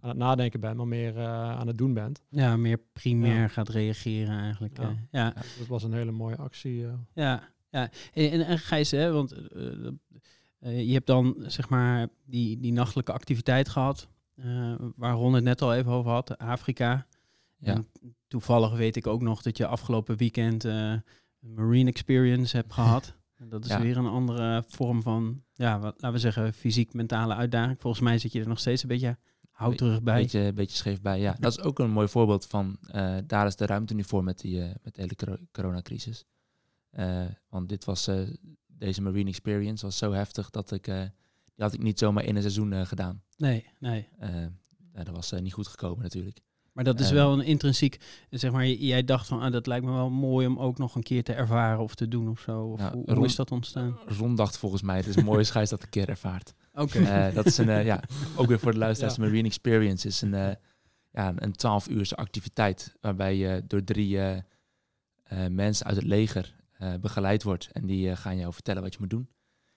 aan 0.00 0.08
het 0.10 0.16
nadenken 0.16 0.60
bent, 0.60 0.76
maar 0.76 0.86
meer 0.88 1.16
eh, 1.16 1.24
aan 1.58 1.66
het 1.66 1.78
doen 1.78 1.94
bent. 1.94 2.22
Ja, 2.28 2.56
meer 2.56 2.78
primair 2.92 3.34
Ja. 3.40 3.48
gaat 3.48 3.68
reageren 3.68 4.38
eigenlijk. 4.38 4.78
Ja. 4.78 4.96
ja. 5.10 5.32
Dat 5.58 5.66
was 5.66 5.82
een 5.82 5.92
hele 5.92 6.10
mooie 6.12 6.36
actie. 6.36 6.86
eh. 6.86 6.92
Ja, 7.14 7.48
ja. 7.70 7.90
En, 8.12 8.30
en, 8.30 8.46
en 8.46 8.58
Gijs, 8.58 8.90
hè, 8.90 9.12
want 9.12 9.34
je 10.58 10.92
hebt 10.92 11.06
dan 11.06 11.34
zeg 11.38 11.68
maar 11.68 12.08
die, 12.24 12.60
die 12.60 12.72
nachtelijke 12.72 13.12
activiteit 13.12 13.68
gehad, 13.68 14.08
eh, 14.34 14.74
waar 14.96 15.14
Ron 15.14 15.32
het 15.34 15.44
net 15.44 15.62
al 15.62 15.74
even 15.74 15.92
over 15.92 16.10
had, 16.10 16.38
Afrika. 16.38 17.06
Ja. 17.64 17.84
Toevallig 18.28 18.72
weet 18.76 18.96
ik 18.96 19.06
ook 19.06 19.22
nog 19.22 19.42
dat 19.42 19.56
je 19.56 19.66
afgelopen 19.66 20.16
weekend 20.16 20.64
eh, 20.64 20.90
een 21.40 21.54
marine 21.54 21.90
experience 21.90 22.56
hebt 22.56 22.72
gehad. 22.78 23.14
Dat 23.38 23.64
is 23.64 23.70
Ja. 23.70 23.80
weer 23.80 23.96
een 23.96 24.06
andere 24.06 24.64
vorm 24.68 25.02
van, 25.02 25.42
ja, 25.54 25.78
wat, 25.78 25.92
laten 25.92 26.12
we 26.12 26.18
zeggen, 26.18 26.52
fysiek-mentale 26.52 27.34
uitdaging. 27.34 27.80
Volgens 27.80 28.02
mij 28.02 28.18
zit 28.18 28.32
je 28.32 28.40
er 28.40 28.48
nog 28.48 28.58
steeds 28.58 28.82
een 28.82 28.88
beetje 28.88 29.18
houterig 29.50 30.02
bij. 30.02 30.20
Beetje, 30.20 30.52
beetje 30.52 30.76
scheef 30.76 31.00
bij. 31.00 31.20
Ja, 31.20 31.36
dat 31.40 31.52
is 31.58 31.60
ook 31.64 31.78
een 31.78 31.90
mooi 31.90 32.08
voorbeeld 32.08 32.46
van. 32.46 32.78
eh, 32.86 33.16
daar 33.26 33.46
is 33.46 33.56
de 33.56 33.66
ruimte 33.66 33.94
nu 33.94 34.04
voor 34.04 34.24
met, 34.24 34.38
die, 34.40 34.62
eh, 34.62 34.70
met 34.82 34.94
de 34.94 35.00
hele 35.00 35.14
coro- 35.14 35.38
coronacrisis. 35.52 36.24
Want 37.48 37.68
dit 37.68 37.84
was, 37.84 38.10
deze 38.66 39.02
Marine 39.02 39.30
Experience 39.30 39.84
was 39.84 39.98
zo 39.98 40.12
heftig 40.12 40.50
dat 40.50 40.70
ik, 40.72 40.84
die 40.84 41.64
had 41.64 41.72
ik 41.72 41.82
niet 41.82 41.98
zomaar 41.98 42.24
in 42.24 42.34
een 42.36 42.42
seizoen 42.42 42.86
gedaan. 42.86 43.22
Nee, 43.36 43.66
nee. 43.78 44.08
Dat 44.92 45.08
was 45.08 45.32
niet 45.32 45.52
goed 45.52 45.66
gekomen 45.66 46.02
natuurlijk. 46.02 46.40
Maar 46.74 46.84
dat 46.84 47.00
is 47.00 47.06
Eh, 47.08 47.12
wel 47.12 47.32
een 47.32 47.44
intrinsiek, 47.44 48.00
zeg 48.30 48.52
maar, 48.52 48.66
jij 48.66 49.04
dacht 49.04 49.26
van, 49.26 49.40
ah, 49.40 49.52
dat 49.52 49.66
lijkt 49.66 49.84
me 49.84 49.92
wel 49.92 50.10
mooi 50.10 50.46
om 50.46 50.58
ook 50.58 50.78
nog 50.78 50.94
een 50.94 51.02
keer 51.02 51.22
te 51.22 51.32
ervaren 51.32 51.78
of 51.82 51.94
te 51.94 52.08
doen 52.08 52.28
of 52.28 52.40
zo. 52.40 52.62
Of 52.64 52.90
hoe, 52.90 53.24
is 53.24 53.36
dat 53.36 53.50
ontstaan? 53.50 53.98
Ron 54.06 54.34
dacht 54.34 54.58
volgens 54.58 54.82
mij, 54.82 54.96
het 54.96 55.06
is 55.06 55.16
een 55.16 55.24
mooie 55.24 55.44
schijs 55.54 55.68
dat 55.70 55.82
een 55.82 55.88
keer 55.88 56.08
ervaart. 56.08 56.54
Oké. 56.72 56.98
Eh, 56.98 57.34
dat 57.34 57.46
is 57.46 57.58
een, 57.58 57.68
eh, 57.68 57.84
ja, 57.84 58.02
ook 58.36 58.46
weer 58.46 58.58
voor 58.58 58.72
de 58.72 58.78
luisteraars, 58.78 59.16
Ja. 59.16 59.22
Marine 59.22 59.48
Experience 59.48 60.06
is 60.08 60.20
een, 60.20 60.34
eh, 60.34 60.54
ja, 61.10 61.32
een 61.36 61.52
12 61.52 61.88
uurse 61.88 62.16
activiteit 62.16 62.94
waarbij 63.00 63.36
je 63.36 63.62
door 63.66 63.84
drie 63.84 64.18
eh, 64.18 64.36
eh, 65.22 65.50
mensen 65.50 65.86
uit 65.86 65.96
het 65.96 66.04
leger 66.04 66.54
eh, 66.74 66.94
begeleid 67.00 67.42
wordt 67.42 67.68
en 67.72 67.86
die 67.86 68.10
eh, 68.10 68.16
gaan 68.16 68.36
jou 68.38 68.52
vertellen 68.52 68.82
wat 68.82 68.92
je 68.92 68.98
moet 69.00 69.10
doen. 69.10 69.28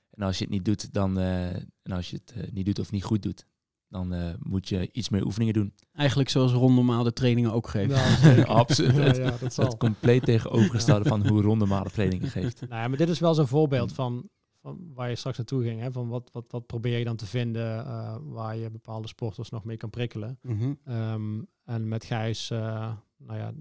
En 0.10 0.24
als 0.24 0.38
je 0.38 0.44
het 0.44 0.54
niet 0.54 0.66
doet, 0.66 0.94
dan, 0.94 1.20
eh, 1.20 1.56
en 1.56 1.92
als 1.92 2.10
je 2.10 2.16
het 2.26 2.34
eh, 2.38 2.52
niet 2.52 2.66
doet 2.66 2.80
of 2.80 2.92
niet 2.92 3.04
goed 3.04 3.22
doet, 3.24 3.46
dan 3.90 4.14
eh, 4.14 4.34
moet 4.40 4.70
je 4.70 4.90
iets 4.92 5.10
meer 5.10 5.26
oefeningen 5.26 5.54
doen. 5.54 5.74
Eigenlijk 5.94 6.30
zoals 6.30 6.52
Ron 6.52 6.74
normaal 6.74 7.04
de 7.04 7.14
trainingen 7.14 7.52
ook 7.52 7.68
geeft. 7.68 7.98
Zeker. 8.22 8.46
Absoluut. 8.64 9.16
Ja, 9.16 9.24
ja, 9.24 9.38
dat 9.38 9.54
zal. 9.54 9.66
Het 9.66 9.78
compleet 9.78 10.24
tegenovergestelde 10.24 11.10
van 11.10 11.28
hoe 11.28 11.42
Ron 11.42 11.58
normale 11.58 11.90
trainingen 11.90 12.30
geeft. 12.38 12.62
Nou 12.62 12.82
ja, 12.82 12.88
maar 12.88 12.98
dit 12.98 13.10
is 13.10 13.20
wel 13.20 13.34
zo'n 13.34 13.48
voorbeeld 13.48 13.94
van, 13.94 14.30
van 14.62 14.92
waar 14.94 15.10
je 15.10 15.16
straks 15.16 15.38
naartoe 15.38 15.64
ging. 15.64 15.82
Hè? 15.82 15.92
Van 15.92 16.08
wat, 16.08 16.30
wat, 16.32 16.46
wat 16.52 16.66
probeer 16.66 16.98
je 16.98 17.06
dan 17.06 17.16
te 17.16 17.26
vinden 17.26 17.86
eh, 17.86 18.18
waar 18.22 18.56
je 18.56 18.70
bepaalde 18.70 19.08
sporters 19.08 19.50
nog 19.50 19.64
mee 19.64 19.78
kan 19.78 19.90
prikkelen. 19.90 20.40
Mhm. 20.42 20.74
Ehm, 20.84 21.42
en 21.64 21.88
met 21.88 22.06
Gijs, 22.06 22.50
eh, 22.50 22.92
nou 23.18 23.40
ja, 23.40 23.54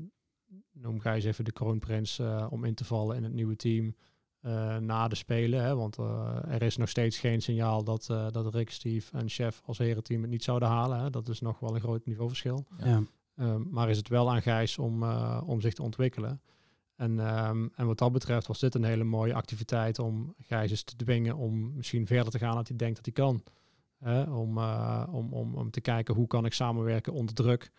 noem 0.72 1.00
Gijs 1.00 1.24
even 1.24 1.44
de 1.44 1.52
kroonprins 1.52 2.18
eh, 2.18 2.46
om 2.50 2.64
in 2.64 2.74
te 2.74 2.84
vallen 2.84 3.16
in 3.16 3.22
het 3.22 3.32
nieuwe 3.32 3.56
team 3.56 3.94
eh, 4.46 4.76
na 4.76 5.08
de 5.08 5.14
Spelen. 5.14 5.62
Hè? 5.62 5.76
Want 5.76 5.98
eh, 5.98 6.38
er 6.48 6.62
is 6.62 6.76
nog 6.76 6.88
steeds 6.88 7.18
geen 7.18 7.42
signaal 7.42 7.84
dat, 7.84 8.08
eh, 8.10 8.26
dat 8.30 8.54
Rick, 8.54 8.70
Steve 8.70 9.18
en 9.18 9.28
Chef 9.28 9.62
als 9.64 9.78
herenteam 9.78 10.22
het 10.22 10.30
niet 10.30 10.44
zouden 10.44 10.68
halen. 10.68 11.00
Hè? 11.00 11.10
Dat 11.10 11.28
is 11.28 11.40
nog 11.40 11.58
wel 11.58 11.74
een 11.74 11.80
groot 11.80 12.06
niveauverschil. 12.06 12.66
Ja. 12.84 13.02
Ehm, 13.36 13.62
maar 13.70 13.90
is 13.90 13.96
het 13.96 14.08
wel 14.08 14.30
aan 14.30 14.42
Gijs 14.42 14.78
om, 14.78 15.02
eh, 15.02 15.42
om 15.46 15.60
zich 15.60 15.74
te 15.74 15.82
ontwikkelen. 15.82 16.40
En, 16.96 17.20
ehm, 17.20 17.68
en 17.74 17.86
wat 17.86 17.98
dat 17.98 18.12
betreft 18.12 18.46
was 18.46 18.60
dit 18.60 18.74
een 18.74 18.84
hele 18.84 19.04
mooie 19.04 19.34
activiteit 19.34 19.98
om 19.98 20.34
Gijs 20.38 20.70
eens 20.70 20.82
te 20.82 20.96
dwingen 20.96 21.36
om 21.36 21.74
misschien 21.74 22.06
verder 22.06 22.32
te 22.32 22.38
gaan 22.38 22.54
dan 22.54 22.64
hij 22.66 22.76
denkt 22.76 22.96
dat 22.96 23.04
hij 23.04 23.14
kan. 23.14 23.42
Hè? 23.98 24.22
Om, 24.22 24.58
eh, 24.58 25.06
om, 25.10 25.32
om, 25.32 25.54
om 25.54 25.70
te 25.70 25.80
kijken 25.80 26.14
hoe 26.14 26.26
kan 26.26 26.44
ik 26.44 26.52
samenwerken 26.52 27.12
onder 27.12 27.34
druk. 27.34 27.70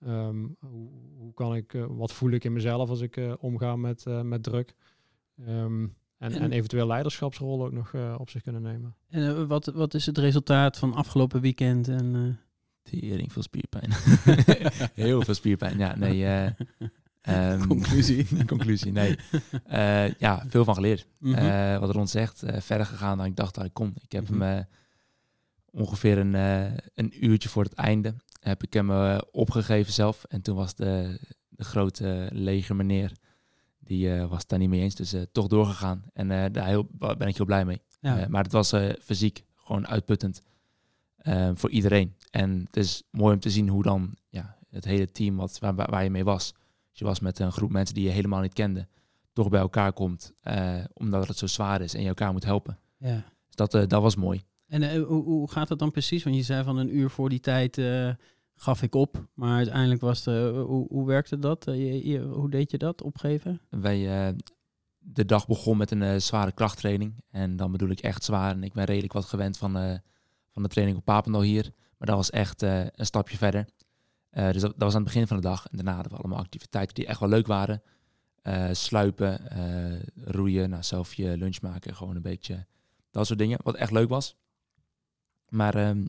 Ehm, 0.00 0.46
hoe, 0.60 0.88
hoe 1.16 1.34
kan 1.34 1.54
ik, 1.54 1.72
wat 1.88 2.12
voel 2.12 2.30
ik 2.30 2.44
in 2.44 2.52
mezelf 2.52 2.88
als 2.88 3.00
ik 3.00 3.16
eh, 3.16 3.32
omga 3.38 3.76
met, 3.76 4.06
eh, 4.06 4.20
met 4.20 4.42
druk. 4.42 4.74
Ehm, 5.46 5.86
en, 6.18 6.32
En- 6.32 6.40
en 6.42 6.52
eventueel 6.52 6.86
leiderschapsrollen 6.86 7.66
ook 7.66 7.72
nog 7.72 7.92
eh, 7.94 8.14
op 8.18 8.30
zich 8.30 8.42
kunnen 8.42 8.62
nemen. 8.62 8.94
En 9.08 9.28
eh, 9.28 9.44
wat, 9.44 9.66
wat 9.66 9.94
is 9.94 10.06
het 10.06 10.18
resultaat 10.18 10.78
van 10.78 10.94
afgelopen 10.94 11.40
weekend? 11.40 11.88
En, 11.88 12.14
eh, 12.14 12.42
Tering, 13.00 13.32
veel 13.32 13.42
spierpijn. 13.42 13.90
Heel 15.04 15.22
veel 15.22 15.34
spierpijn. 15.34 15.78
Ja, 15.78 15.96
nee. 15.96 16.24
eh, 16.26 16.46
ehm, 17.52 17.66
Conclusie. 17.66 18.26
conclusie, 18.46 18.92
nee. 18.92 19.16
Eh, 19.64 20.12
ja, 20.14 20.44
veel 20.46 20.64
van 20.64 20.74
geleerd. 20.74 21.06
Eh, 21.22 21.78
wat 21.78 21.90
Ron 21.90 22.08
zegt, 22.08 22.42
eh, 22.42 22.60
verder 22.60 22.86
gegaan 22.86 23.16
dan 23.16 23.26
ik 23.26 23.36
dacht 23.36 23.54
dat 23.54 23.64
ik 23.64 23.72
kon. 23.74 23.94
Ik 24.00 24.12
heb 24.12 24.28
Mhm. 24.30 24.40
hem 24.40 24.58
eh, 24.58 24.64
ongeveer 25.70 26.18
een, 26.18 26.34
eh, 26.34 26.72
een 26.94 27.24
uurtje 27.26 27.48
voor 27.48 27.62
het 27.64 27.72
einde 27.74 28.14
heb 28.40 28.62
ik 28.62 28.72
hem 28.72 29.18
opgegeven 29.30 29.92
zelf. 29.92 30.24
En 30.24 30.40
toen 30.42 30.56
was 30.56 30.74
de, 30.74 31.18
de 31.48 31.64
grote 31.64 32.28
leger 32.32 32.76
meneer, 32.76 33.12
die 33.84 34.14
eh, 34.14 34.28
was 34.28 34.38
het 34.38 34.48
daar 34.48 34.58
niet 34.58 34.68
mee 34.68 34.80
eens. 34.80 34.94
Dus 34.94 35.12
eh, 35.12 35.22
toch 35.32 35.46
doorgegaan. 35.46 36.04
En 36.12 36.30
eh, 36.30 36.52
daar 36.52 36.66
heel, 36.66 36.88
ben 36.98 37.28
ik 37.28 37.36
heel 37.36 37.46
blij 37.46 37.64
mee. 37.64 37.80
ja. 38.00 38.26
Maar 38.28 38.42
het 38.42 38.52
was 38.52 38.74
fysiek 39.00 39.44
gewoon 39.54 39.86
uitputtend 39.86 40.42
voor 41.54 41.70
iedereen. 41.70 42.14
En 42.30 42.64
het 42.66 42.76
is 42.76 43.02
mooi 43.10 43.34
om 43.34 43.40
te 43.40 43.50
zien 43.50 43.68
hoe 43.68 43.82
dan 43.82 44.14
ja, 44.28 44.56
het 44.70 44.84
hele 44.84 45.10
team 45.10 45.36
wat, 45.36 45.58
waar, 45.58 45.74
waar 45.74 46.04
je 46.04 46.10
mee 46.10 46.24
was. 46.24 46.52
Dus 46.90 46.98
je 46.98 47.04
was 47.04 47.20
met 47.20 47.38
een 47.38 47.52
groep 47.52 47.70
mensen 47.70 47.94
die 47.94 48.04
je 48.04 48.10
helemaal 48.10 48.40
niet 48.40 48.52
kende, 48.52 48.86
toch 49.32 49.48
bij 49.48 49.60
elkaar 49.60 49.92
komt, 49.92 50.32
omdat 50.92 51.28
het 51.28 51.38
zo 51.38 51.46
zwaar 51.46 51.80
is 51.80 51.94
en 51.94 52.02
je 52.02 52.08
elkaar 52.08 52.32
moet 52.32 52.44
helpen. 52.44 52.78
ja. 52.98 53.32
Dus 53.46 53.68
dat, 53.70 53.90
dat 53.90 54.02
was 54.02 54.16
mooi. 54.16 54.44
En 54.66 54.96
hoe, 54.96 55.22
hoe 55.22 55.50
gaat 55.50 55.68
het 55.68 55.78
dan 55.78 55.90
precies? 55.90 56.24
Want 56.24 56.36
je 56.36 56.42
zei 56.42 56.64
van 56.64 56.76
een 56.76 56.96
uur 56.96 57.10
voor 57.10 57.28
die 57.28 57.40
tijd 57.40 57.76
gaf 58.54 58.82
ik 58.82 58.94
op. 58.94 59.26
Maar 59.34 59.56
uiteindelijk 59.56 60.00
was 60.00 60.26
eh, 60.26 60.50
hoe, 60.50 60.86
hoe 60.88 61.06
werkte 61.06 61.38
dat? 61.38 61.66
Eh, 61.66 62.22
hoe 62.32 62.50
deed 62.50 62.70
je 62.70 62.78
dat, 62.78 63.02
opgeven? 63.02 63.60
Wij, 63.68 64.28
eh, 64.28 64.34
de 64.98 65.24
dag 65.24 65.46
begon 65.46 65.76
met 65.76 65.90
een 65.90 66.02
eh, 66.02 66.16
zware 66.16 66.52
krachttraining. 66.52 67.22
En 67.30 67.56
dan 67.56 67.72
bedoel 67.72 67.88
ik 67.88 68.00
echt 68.00 68.24
zwaar. 68.24 68.50
En 68.50 68.62
ik 68.62 68.72
ben 68.72 68.84
redelijk 68.84 69.12
wat 69.12 69.24
gewend 69.24 69.56
van, 69.56 70.00
van 70.50 70.62
de 70.62 70.68
training 70.68 70.98
op 70.98 71.04
Papendal 71.04 71.42
hier. 71.42 71.72
Maar 71.98 72.08
dat 72.08 72.16
was 72.16 72.30
echt 72.30 72.62
een 72.62 72.90
stapje 72.96 73.36
verder. 73.36 73.68
Dus 74.30 74.60
dat, 74.60 74.74
was 74.76 74.94
aan 74.94 75.02
het 75.02 75.12
begin 75.12 75.26
van 75.26 75.36
de 75.36 75.42
dag. 75.42 75.66
En 75.66 75.76
daarna 75.76 75.94
hadden 75.94 76.12
we 76.12 76.18
allemaal 76.18 76.38
activiteiten 76.38 76.94
die 76.94 77.06
echt 77.06 77.20
wel 77.20 77.28
leuk 77.28 77.46
waren. 77.46 77.82
Sluipen, 78.72 79.40
roeien, 80.24 80.70
nou, 80.70 80.82
zelf 80.82 81.14
je 81.14 81.36
lunch 81.36 81.60
maken. 81.60 81.96
Gewoon 81.96 82.16
een 82.16 82.22
beetje 82.22 82.66
dat 83.10 83.26
soort 83.26 83.38
dingen. 83.38 83.58
Wat 83.62 83.74
echt 83.74 83.90
leuk 83.90 84.08
was. 84.08 84.36
Maar 85.48 85.74
ehm, 85.74 86.04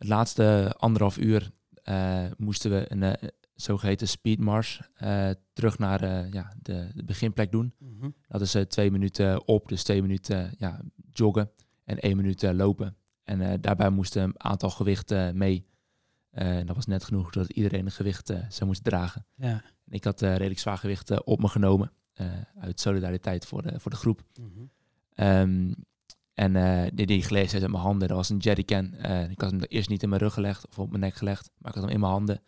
het 0.00 0.08
laatste 0.08 0.74
anderhalf 0.76 1.18
uur 1.18 1.50
eh, 1.82 2.24
moesten 2.36 2.70
we 2.70 2.84
een 2.88 3.02
eh, 3.02 3.28
zogeheten 3.54 4.08
speedmars 4.08 4.80
eh, 4.94 5.30
terug 5.52 5.78
naar 5.78 6.28
ja, 6.32 6.52
de, 6.62 6.90
de 6.94 7.04
beginplek 7.04 7.50
doen. 7.50 7.74
Dat 8.28 8.40
is 8.40 8.56
twee 8.68 8.90
minuten 8.90 9.46
op, 9.46 9.68
dus 9.68 9.82
twee 9.82 10.02
minuten 10.02 10.54
ja, 10.58 10.80
joggen 11.12 11.50
en 11.84 11.98
één 11.98 12.16
minuut 12.16 12.42
lopen. 12.42 12.96
En 13.24 13.60
daarbij 13.60 13.90
moesten 13.90 14.22
een 14.22 14.42
aantal 14.42 14.70
gewichten 14.70 15.36
mee. 15.36 15.66
En 16.30 16.66
dat 16.66 16.76
was 16.76 16.86
net 16.86 17.04
genoeg 17.04 17.30
dat 17.30 17.50
iedereen 17.50 17.84
een 17.84 17.92
gewicht 17.92 18.26
zou 18.26 18.64
moeten 18.64 18.84
dragen. 18.84 19.26
Ja. 19.34 19.64
Ik 19.88 20.04
had 20.04 20.20
redelijk 20.20 20.58
zwaar 20.58 20.78
gewicht 20.78 21.24
op 21.24 21.40
me 21.40 21.48
genomen. 21.48 21.92
uit 22.60 22.80
solidariteit 22.80 23.46
voor 23.46 23.62
de, 23.62 23.80
voor 23.80 23.90
de 23.90 23.96
groep. 23.96 24.22
Mhm. 24.40 24.64
Ehm, 25.14 25.72
en 26.40 26.56
eh, 26.56 26.90
die, 26.92 27.06
die 27.06 27.22
gleed 27.22 27.52
uit 27.52 27.70
mijn 27.70 27.82
handen. 27.82 28.08
Dat 28.08 28.16
was 28.16 28.28
een 28.28 28.36
jerrycan. 28.36 28.92
Eh, 28.92 29.30
ik 29.30 29.40
had 29.40 29.50
hem 29.50 29.62
eerst 29.62 29.88
niet 29.88 30.02
in 30.02 30.08
mijn 30.08 30.20
rug 30.20 30.34
gelegd 30.34 30.68
of 30.68 30.78
op 30.78 30.88
mijn 30.88 31.00
nek 31.00 31.14
gelegd. 31.14 31.50
Maar 31.58 31.68
ik 31.68 31.74
had 31.74 31.84
hem 31.84 31.94
in 31.94 32.00
mijn 32.00 32.12
handen. 32.12 32.42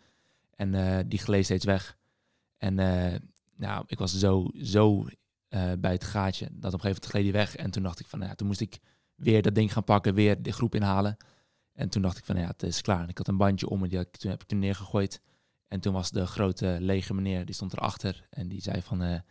En 0.55 0.73
eh, 0.73 1.03
die 1.07 1.19
gleed 1.19 1.45
steeds 1.45 1.65
weg. 1.65 1.97
En 2.57 2.75
nou, 3.55 3.83
ik 3.87 3.97
was 3.97 4.17
zo, 4.17 4.47
zo 4.61 5.05
bij 5.79 5.91
het 5.91 6.03
gaatje. 6.03 6.45
Dat 6.45 6.73
op 6.73 6.83
een 6.83 6.85
gegeven 6.85 6.89
moment 6.89 7.05
gleed 7.05 7.23
hij 7.23 7.33
weg. 7.33 7.55
En 7.55 7.71
toen 7.71 7.83
dacht 7.83 7.99
ik 7.99 8.07
van, 8.07 8.19
nou 8.19 8.31
ja, 8.31 8.37
toen 8.37 8.47
moest 8.47 8.61
ik 8.61 8.79
weer 9.15 9.41
dat 9.41 9.55
ding 9.55 9.73
gaan 9.73 9.83
pakken. 9.83 10.13
Weer 10.13 10.41
de 10.41 10.51
groep 10.51 10.75
inhalen. 10.75 11.17
En 11.73 11.89
toen 11.89 12.01
dacht 12.01 12.17
ik 12.17 12.25
van, 12.25 12.35
nou 12.35 12.47
ja, 12.47 12.53
het 12.53 12.63
is 12.63 12.81
klaar. 12.81 13.03
En 13.03 13.09
ik 13.09 13.17
had 13.17 13.27
een 13.27 13.37
bandje 13.37 13.69
om 13.69 13.79
me. 13.79 13.87
Die 13.87 14.09
toen 14.09 14.31
heb 14.31 14.41
ik 14.41 14.47
toen 14.47 14.59
neergegooid. 14.59 15.21
En 15.67 15.79
toen 15.79 15.93
was 15.93 16.11
de 16.11 16.25
grote 16.27 16.77
lege 16.79 17.13
meneer, 17.13 17.45
die 17.45 17.55
stond 17.55 17.73
erachter. 17.73 18.27
En 18.29 18.47
die 18.47 18.61
zei 18.61 18.81
van, 18.81 19.23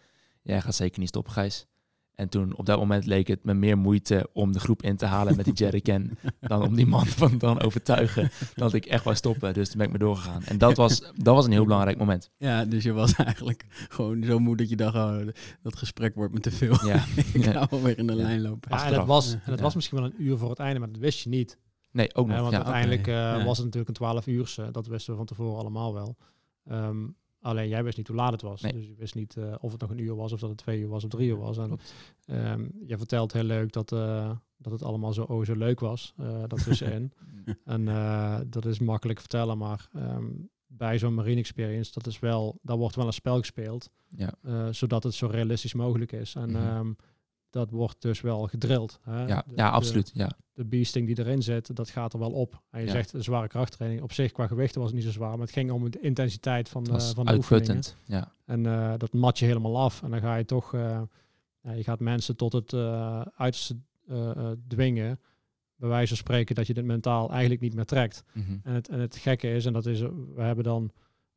jij 0.42 0.60
gaat 0.60 0.74
zeker 0.74 0.98
niet 0.98 1.08
stoppen, 1.08 1.32
Gijs. 1.32 1.66
En 2.14 2.28
toen 2.28 2.56
op 2.56 2.66
dat 2.66 2.78
moment 2.78 3.06
leek 3.06 3.26
het 3.28 3.44
me 3.44 3.54
meer 3.54 3.78
moeite 3.78 4.28
om 4.32 4.52
de 4.52 4.60
groep 4.60 4.82
in 4.82 4.96
te 4.96 5.06
halen 5.06 5.36
met 5.36 5.44
die 5.44 5.54
jerrycan 5.54 6.10
dan 6.40 6.62
om 6.62 6.74
die 6.74 6.86
man 6.86 7.06
van 7.22 7.38
dan 7.38 7.60
overtuigen 7.62 8.30
dat 8.54 8.74
ik 8.74 8.86
echt 8.86 9.04
wou 9.04 9.16
stoppen. 9.16 9.54
Dus 9.54 9.68
toen 9.68 9.76
ben 9.78 9.86
ik 9.86 9.92
me 9.92 9.98
doorgegaan. 9.98 10.42
En 10.42 10.58
dat 10.58 10.76
was, 10.76 11.00
dat 11.14 11.34
was 11.34 11.44
een 11.46 11.52
heel 11.52 11.64
belangrijk 11.64 11.98
moment. 11.98 12.30
Ja, 12.36 12.64
dus 12.64 12.82
je 12.82 12.92
was 12.92 13.14
eigenlijk 13.24 13.64
gewoon 13.88 14.22
zo 14.24 14.38
moe 14.38 14.56
dat 14.56 14.68
je 14.68 14.76
dacht, 14.76 14.94
oh, 14.94 15.16
dat 15.62 15.76
gesprek 15.76 16.14
wordt 16.14 16.34
me 16.34 16.40
te 16.40 16.50
veel. 16.50 16.86
Ja. 16.86 17.04
ik 17.32 17.44
Ja. 17.44 17.52
ga 17.52 17.66
alweer 17.70 17.98
in 17.98 18.06
de 18.06 18.14
Ja. 18.14 18.22
lijn 18.22 18.40
lopen. 18.42 18.70
Ja, 18.76 18.86
en 18.86 18.92
dat, 18.92 19.06
was, 19.06 19.32
en 19.32 19.40
dat 19.46 19.56
Ja. 19.58 19.62
was 19.64 19.74
misschien 19.74 19.98
wel 19.98 20.06
een 20.06 20.22
uur 20.22 20.36
voor 20.36 20.50
het 20.50 20.58
einde, 20.58 20.78
maar 20.78 20.92
dat 20.92 21.00
wist 21.00 21.22
je 21.22 21.28
niet. 21.28 21.58
Nee, 21.92 22.14
ook 22.14 22.26
nog. 22.26 22.36
Hè, 22.36 22.42
want 22.42 22.54
ja. 22.54 22.58
uiteindelijk 22.62 23.06
eh, 23.06 23.14
Ja. 23.14 23.44
was 23.44 23.56
het 23.56 23.64
natuurlijk 23.66 23.88
een 23.88 23.94
12 23.94 24.26
uurse. 24.26 24.68
Dat 24.70 24.86
wisten 24.86 25.10
we 25.12 25.16
van 25.18 25.26
tevoren 25.26 25.58
allemaal 25.58 25.94
wel. 25.94 26.16
Ehm, 26.64 27.06
alleen 27.42 27.68
jij 27.68 27.84
wist 27.84 27.96
niet 27.96 28.06
hoe 28.08 28.16
laat 28.16 28.32
het 28.32 28.42
was. 28.42 28.60
Nee. 28.60 28.72
Dus 28.72 28.86
je 28.86 28.94
wist 28.94 29.14
niet 29.14 29.36
eh, 29.36 29.54
of 29.60 29.72
het 29.72 29.80
nog 29.80 29.90
een 29.90 29.98
uur 29.98 30.14
was, 30.16 30.32
of 30.32 30.40
dat 30.40 30.48
het 30.48 30.58
twee 30.58 30.80
uur 30.80 30.88
was, 30.88 31.04
of 31.04 31.10
drie 31.10 31.28
uur 31.28 31.36
was. 31.38 31.58
En 31.58 31.78
ehm, 32.26 32.64
je 32.86 32.96
vertelt 32.98 33.32
heel 33.32 33.42
leuk 33.42 33.72
dat, 33.72 33.92
eh, 33.92 34.30
dat 34.56 34.72
het 34.72 34.82
allemaal 34.82 35.12
zo, 35.12 35.22
oh, 35.22 35.44
zo 35.44 35.54
leuk 35.56 35.80
was, 35.80 36.14
eh 36.18 36.42
dat 36.48 36.62
tussenin. 36.64 37.12
en 37.64 37.88
eh, 37.88 38.38
dat 38.46 38.64
is 38.66 38.78
makkelijk 38.78 39.18
vertellen, 39.20 39.58
maar 39.58 39.88
ehm, 39.94 40.26
bij 40.66 40.98
zo'n 40.98 41.14
marine 41.14 41.40
experience, 41.40 41.92
dat 41.92 42.06
is 42.06 42.18
wel, 42.18 42.58
daar 42.62 42.76
wordt 42.76 42.96
wel 42.96 43.06
een 43.06 43.12
spel 43.12 43.38
gespeeld. 43.38 43.90
Ja. 44.16 44.32
zodat 44.72 45.02
het 45.02 45.14
zo 45.14 45.26
realistisch 45.26 45.74
mogelijk 45.74 46.12
is. 46.12 46.34
En 46.34 46.50
Mhm. 46.50 46.56
ehm, 46.66 46.92
dat 47.52 47.70
wordt 47.70 48.02
dus 48.02 48.20
wel 48.20 48.46
gedrild. 48.46 49.00
Hè? 49.02 49.18
Ja, 49.20 49.26
De- 49.26 49.32
ja, 49.32 49.42
de- 49.54 49.62
absoluut. 49.76 50.10
Ja. 50.14 50.30
de 50.54 50.64
beasting 50.64 51.06
die 51.06 51.18
erin 51.18 51.42
zit, 51.42 51.76
dat 51.76 51.90
gaat 51.90 52.12
er 52.12 52.18
wel 52.18 52.30
op. 52.32 52.62
En 52.70 52.80
je 52.80 52.86
Ja. 52.86 52.92
zegt 52.92 53.12
een 53.12 53.22
zware 53.22 53.48
krachttraining. 53.48 54.02
Op 54.02 54.12
zich 54.12 54.32
qua 54.32 54.46
gewichten 54.46 54.80
was 54.80 54.90
het 54.90 54.98
niet 54.98 55.06
zo 55.08 55.12
zwaar, 55.14 55.30
maar 55.30 55.40
het 55.46 55.52
ging 55.52 55.70
om 55.70 55.90
de 55.90 56.00
intensiteit 56.00 56.68
van, 56.68 56.84
de, 56.84 56.90
was 56.90 57.12
van 57.12 57.26
de 57.26 57.34
oefeningen. 57.34 57.68
uitputtend. 57.74 57.96
Ja. 58.06 58.32
En 58.44 58.66
eh, 58.66 58.94
dat 58.98 59.12
mat 59.12 59.38
je 59.38 59.44
helemaal 59.44 59.78
af. 59.78 60.02
En 60.02 60.10
dan 60.10 60.20
ga 60.20 60.36
je 60.36 60.44
toch, 60.44 60.74
eh, 60.74 61.00
je 61.76 61.82
gaat 61.84 62.00
mensen 62.00 62.36
tot 62.36 62.52
het 62.52 62.72
eh 62.72 63.20
uiterste 63.36 63.76
eh, 64.08 64.30
eh, 64.30 64.50
dwingen. 64.68 65.20
Bij 65.76 65.88
wijze 65.88 66.08
van 66.08 66.16
spreken 66.16 66.54
dat 66.54 66.66
je 66.66 66.74
dit 66.74 66.84
mentaal 66.84 67.30
eigenlijk 67.30 67.60
niet 67.60 67.74
meer 67.74 67.84
trekt. 67.84 68.24
Mhm. 68.32 68.56
En 68.62 68.72
het, 68.74 68.88
en 68.88 69.00
het 69.00 69.16
gekke 69.16 69.54
is, 69.54 69.66
en 69.66 69.72
dat 69.72 69.86
is, 69.86 70.00
eh, 70.00 70.08
we 70.34 70.42
hebben 70.42 70.64
dan 70.64 70.90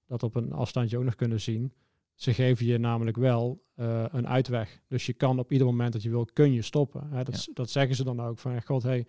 dat 0.07 0.23
op 0.23 0.35
een 0.35 0.51
afstandje 0.53 0.97
ook 0.97 1.03
nog 1.03 1.15
kunnen 1.15 1.41
zien. 1.41 1.73
Ze 2.15 2.33
geven 2.33 2.65
je 2.65 2.77
namelijk 2.77 3.17
wel 3.17 3.63
eh, 3.75 4.03
een 4.11 4.27
uitweg. 4.27 4.81
Dus 4.87 5.05
je 5.05 5.13
kan 5.13 5.39
op 5.39 5.51
ieder 5.51 5.67
moment 5.67 5.93
dat 5.93 6.03
je 6.03 6.09
wil, 6.09 6.25
kun 6.33 6.53
je 6.53 6.61
stoppen. 6.61 7.07
Hè, 7.09 7.23
dat, 7.23 7.45
Ja. 7.45 7.51
dat 7.53 7.69
zeggen 7.69 7.95
ze 7.95 8.03
dan 8.03 8.21
ook. 8.21 8.39
Van, 8.39 8.63
god, 8.63 8.83
hey, 8.83 9.05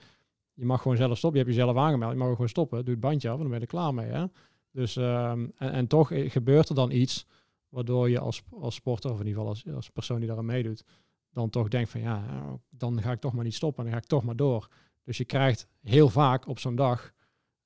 je 0.52 0.64
mag 0.64 0.82
gewoon 0.82 0.96
zelf 0.96 1.18
stoppen. 1.18 1.40
Je 1.40 1.46
hebt 1.46 1.56
jezelf 1.58 1.76
aangemeld. 1.76 2.12
Je 2.12 2.18
mag 2.18 2.30
gewoon 2.30 2.48
stoppen. 2.48 2.84
Doe 2.84 2.94
het 2.94 3.02
bandje 3.02 3.28
af 3.28 3.34
en 3.34 3.40
dan 3.40 3.50
ben 3.50 3.58
je 3.58 3.64
er 3.64 3.70
klaar 3.70 3.94
mee. 3.94 4.10
Hè? 4.10 4.24
Dus, 4.70 4.96
ehm, 4.96 5.46
en, 5.56 5.72
en 5.72 5.86
toch 5.86 6.10
eh, 6.12 6.30
gebeurt 6.30 6.68
er 6.68 6.74
dan 6.74 6.90
iets 6.90 7.26
waardoor 7.68 8.10
je 8.10 8.18
als, 8.18 8.42
als 8.50 8.74
sporter, 8.74 9.10
of 9.10 9.20
in 9.20 9.26
ieder 9.26 9.40
geval 9.40 9.54
als, 9.54 9.74
als 9.74 9.90
persoon 9.90 10.18
die 10.18 10.26
daaraan 10.26 10.46
meedoet, 10.46 10.84
dan 11.30 11.50
toch 11.50 11.68
denkt 11.68 11.90
van 11.90 12.00
ja, 12.00 12.24
dan 12.70 13.02
ga 13.02 13.12
ik 13.12 13.20
toch 13.20 13.32
maar 13.32 13.44
niet 13.44 13.54
stoppen. 13.54 13.84
Dan 13.84 13.92
ga 13.92 13.98
ik 13.98 14.06
toch 14.06 14.24
maar 14.24 14.36
door. 14.36 14.68
Dus 15.04 15.16
je 15.16 15.24
krijgt 15.24 15.68
heel 15.82 16.08
vaak 16.08 16.46
op 16.46 16.58
zo'n 16.58 16.74
dag 16.76 17.12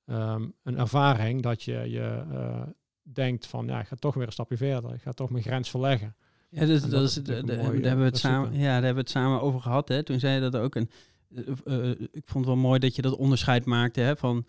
ehm, 0.05 0.49
een 0.63 0.77
ervaring 0.77 1.41
dat 1.41 1.63
je, 1.63 1.73
je 1.89 2.25
eh, 2.31 2.61
denkt 3.01 3.47
van 3.47 3.65
ja, 3.65 3.79
ik 3.79 3.87
ga 3.87 3.95
toch 3.95 4.13
weer 4.13 4.25
een 4.25 4.31
stapje 4.31 4.57
verder. 4.57 4.93
Ik 4.93 5.01
ga 5.01 5.11
toch 5.11 5.29
mijn 5.29 5.43
grens 5.43 5.69
verleggen. 5.69 6.15
Ja, 6.53 6.65
dus, 6.65 6.81
dat 6.81 6.91
dat 6.91 7.03
is, 7.03 7.13
de- 7.13 7.21
de- 7.21 7.43
daar 7.43 7.57
hebben 7.63 7.97
we 7.97 8.03
het 8.03 8.17
samen, 8.17 8.53
ja, 8.53 8.59
daar 8.63 8.73
hebben 8.73 8.93
we 8.93 8.99
het 8.99 9.09
samen 9.09 9.41
over 9.41 9.59
gehad. 9.61 9.87
Hè. 9.87 10.03
Toen 10.03 10.19
zei 10.19 10.33
je 10.43 10.49
dat 10.49 10.55
ook. 10.55 10.75
En, 10.75 10.89
eh, 11.35 11.89
eh, 11.89 11.89
ik 12.11 12.23
vond 12.25 12.45
het 12.45 12.53
wel 12.53 12.63
mooi 12.63 12.79
dat 12.79 12.95
je 12.95 13.01
dat 13.01 13.15
onderscheid 13.15 13.65
maakte 13.65 14.01
hè, 14.01 14.15
van 14.17 14.45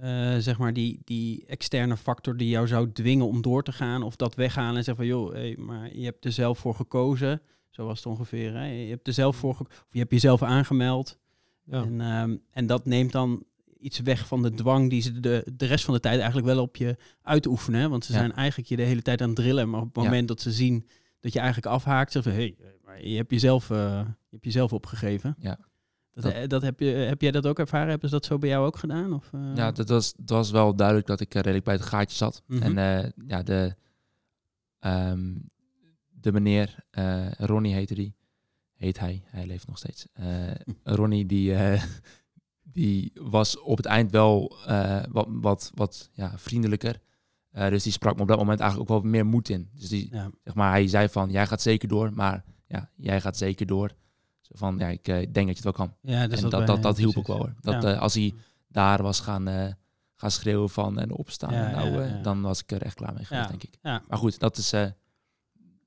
eh, 0.00 0.36
zeg 0.38 0.58
maar 0.58 0.72
die, 0.72 1.00
die 1.04 1.44
externe 1.46 1.96
factor 1.96 2.36
die 2.36 2.48
jou 2.48 2.66
zou 2.66 2.92
dwingen 2.92 3.26
om 3.26 3.42
door 3.42 3.62
te 3.62 3.72
gaan. 3.72 4.02
Of 4.02 4.16
dat 4.16 4.34
weghalen 4.34 4.76
en 4.76 4.84
zeggen 4.84 4.96
van 4.96 5.06
joh, 5.06 5.32
hey, 5.32 5.56
maar 5.58 5.96
je 5.96 6.04
hebt 6.04 6.24
er 6.24 6.32
zelf 6.32 6.58
voor 6.58 6.74
gekozen. 6.74 7.40
Zo 7.70 7.86
was 7.86 7.96
het 7.98 8.06
ongeveer. 8.06 8.52
Hè. 8.54 8.64
Je 8.66 8.88
hebt 8.90 9.06
er 9.06 9.12
zelf 9.12 9.36
voor 9.36 9.54
geko- 9.54 9.70
of 9.70 9.86
je 9.90 9.98
hebt 9.98 10.10
jezelf 10.10 10.42
aangemeld. 10.42 11.18
Ja. 11.64 11.82
En, 11.82 12.00
ehm, 12.00 12.36
en 12.50 12.66
dat 12.66 12.86
neemt 12.86 13.12
dan 13.12 13.44
iets 13.78 14.00
weg 14.00 14.26
van 14.26 14.42
de 14.42 14.54
dwang 14.54 14.90
die 14.90 15.00
ze 15.02 15.20
de, 15.20 15.46
de 15.56 15.66
rest 15.66 15.84
van 15.84 15.94
de 15.94 16.00
tijd 16.00 16.16
eigenlijk 16.16 16.46
wel 16.46 16.62
op 16.62 16.76
je 16.76 16.96
uitoefenen. 17.22 17.80
hè. 17.80 17.88
Want 17.88 18.04
ze 18.04 18.12
Ja. 18.12 18.18
zijn 18.18 18.32
eigenlijk 18.32 18.68
je 18.68 18.76
de 18.76 18.82
hele 18.82 19.02
tijd 19.02 19.20
aan 19.20 19.26
het 19.28 19.36
drillen. 19.36 19.70
Maar 19.70 19.80
op 19.80 19.94
het 19.94 20.04
Ja. 20.04 20.10
moment 20.10 20.28
dat 20.28 20.40
ze 20.40 20.52
zien 20.52 20.86
dat 21.24 21.32
je 21.32 21.38
eigenlijk 21.38 21.74
afhaakt, 21.74 22.12
zeggen 22.12 22.32
ze, 22.32 22.38
hey, 22.38 22.56
maar 22.84 23.06
je 23.06 23.16
hebt 23.16 23.30
jezelf, 23.30 23.70
eh, 23.70 23.78
je 23.78 24.30
hebt 24.30 24.44
jezelf 24.44 24.72
opgegeven. 24.72 25.34
Ja. 25.38 25.58
Dat, 26.12 26.24
Dat- 26.24 26.32
eh, 26.32 26.48
dat 26.48 26.62
heb, 26.62 26.80
je, 26.80 26.86
heb 26.86 27.20
jij 27.20 27.30
dat 27.30 27.46
ook 27.46 27.58
ervaren? 27.58 27.88
Hebben 27.88 28.08
ze 28.08 28.14
dat 28.14 28.24
zo 28.24 28.38
bij 28.38 28.48
jou 28.48 28.66
ook 28.66 28.76
gedaan? 28.76 29.12
Of, 29.12 29.30
eh? 29.32 29.40
Ja, 29.54 29.72
dat 29.72 29.88
was, 29.88 30.12
dat 30.16 30.28
was 30.36 30.50
wel 30.50 30.74
duidelijk 30.76 31.06
dat 31.06 31.20
ik 31.20 31.34
eh, 31.34 31.40
redelijk 31.40 31.64
bij 31.64 31.74
het 31.74 31.82
gaatje 31.84 32.16
zat. 32.16 32.42
Mhm. 32.46 32.62
En 32.62 32.78
eh, 32.78 33.10
ja, 33.26 33.42
de, 33.42 33.74
ehm, 34.78 35.34
de 36.20 36.32
meneer, 36.32 36.76
eh, 36.90 37.30
Ronnie 37.32 37.74
heette 37.74 37.94
die, 37.94 38.14
heet 38.74 38.98
hij, 38.98 39.22
hij 39.26 39.46
leeft 39.46 39.66
nog 39.66 39.78
steeds. 39.78 40.06
Eh, 40.12 40.26
Ronnie 40.98 41.26
die, 41.26 41.54
eh, 41.54 41.82
die 42.62 43.12
was 43.14 43.60
op 43.60 43.76
het 43.76 43.86
eind 43.86 44.10
wel 44.10 44.56
eh, 44.66 45.02
wat, 45.10 45.26
wat, 45.30 45.70
wat 45.74 46.10
ja, 46.12 46.38
vriendelijker. 46.38 47.00
Eh, 47.54 47.68
dus 47.68 47.82
die 47.82 47.92
sprak 47.92 48.16
me 48.16 48.22
op 48.22 48.28
dat 48.28 48.38
moment 48.38 48.60
eigenlijk 48.60 48.90
ook 48.90 49.02
wel 49.02 49.10
meer 49.10 49.26
moed 49.26 49.48
in. 49.48 49.68
Dus 49.74 49.88
die, 49.88 50.08
ja. 50.10 50.30
zeg 50.44 50.54
maar, 50.54 50.70
hij 50.70 50.88
zei 50.88 51.08
van, 51.08 51.30
jij 51.30 51.46
gaat 51.46 51.62
zeker 51.62 51.88
door, 51.88 52.12
maar 52.14 52.44
ja, 52.66 52.90
jij 52.96 53.20
gaat 53.20 53.36
zeker 53.36 53.66
door. 53.66 53.90
Zo 54.40 54.52
van, 54.54 54.78
ja, 54.78 54.88
ik 54.88 55.08
eh, 55.08 55.14
denk 55.14 55.34
dat 55.34 55.44
je 55.46 55.52
het 55.52 55.62
wel 55.62 55.72
kan. 55.72 55.94
ja, 56.00 56.22
en 56.22 56.50
dat, 56.50 56.66
dat, 56.66 56.82
dat 56.82 56.96
hielp 56.96 57.16
ook 57.16 57.26
wel 57.26 57.36
hoor. 57.36 57.54
Dat, 57.60 57.84
eh, 57.84 58.00
als 58.00 58.14
hij 58.14 58.34
daar 58.68 59.02
was 59.02 59.20
gaan, 59.20 59.76
gaan 60.14 60.30
schreeuwen 60.30 60.70
van 60.70 60.98
en 60.98 61.10
opstaan 61.10 61.52
nou, 61.52 62.22
dan 62.22 62.42
was 62.42 62.62
ik 62.62 62.72
er 62.72 62.82
echt 62.82 62.94
klaar 62.94 63.14
mee 63.14 63.24
geweest, 63.24 63.48
denk 63.48 63.62
ik. 63.62 63.78
Maar 63.82 64.18
goed, 64.18 64.38
dat 64.38 64.56
is, 64.56 64.74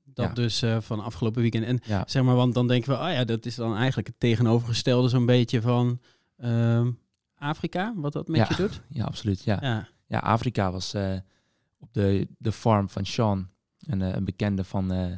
dat 0.03 0.35
dus 0.35 0.63
van 0.79 0.99
afgelopen 0.99 1.41
weekend. 1.41 1.65
En 1.65 2.05
zeg 2.05 2.23
maar, 2.23 2.35
want 2.35 2.53
dan 2.53 2.67
denken 2.67 2.89
we, 2.89 3.05
oh 3.05 3.11
ja, 3.11 3.23
dat 3.23 3.45
is 3.45 3.55
dan 3.55 3.75
eigenlijk 3.75 4.07
het 4.07 4.19
tegenovergestelde 4.19 5.09
zo'n 5.09 5.25
beetje 5.25 5.61
van 5.61 6.01
ehm, 6.37 6.91
Afrika, 7.35 7.93
wat 7.95 8.13
dat 8.13 8.27
met 8.27 8.47
je 8.47 8.55
doet. 8.55 8.81
ja, 8.89 9.03
absoluut. 9.03 9.43
Ja. 9.43 9.57
Ja. 9.61 9.87
ja, 10.05 10.19
Afrika 10.19 10.71
was 10.71 10.93
op 11.77 11.93
de, 11.93 12.27
de 12.37 12.51
farm 12.51 12.89
van 12.89 13.05
Sean, 13.05 13.49
een, 13.79 14.01
eh, 14.01 14.13
een 14.13 14.25
bekende 14.25 14.63
van, 14.63 14.91
eh, 14.91 15.17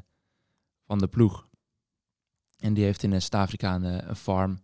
van 0.85 0.99
de 0.99 1.07
ploeg. 1.07 1.47
En 2.57 2.73
die 2.73 2.83
heeft 2.83 3.03
in 3.03 3.09
Zuid-Afrika 3.09 3.75
een, 3.75 3.85
eh, 3.85 4.07
een 4.07 4.15
farm, 4.15 4.59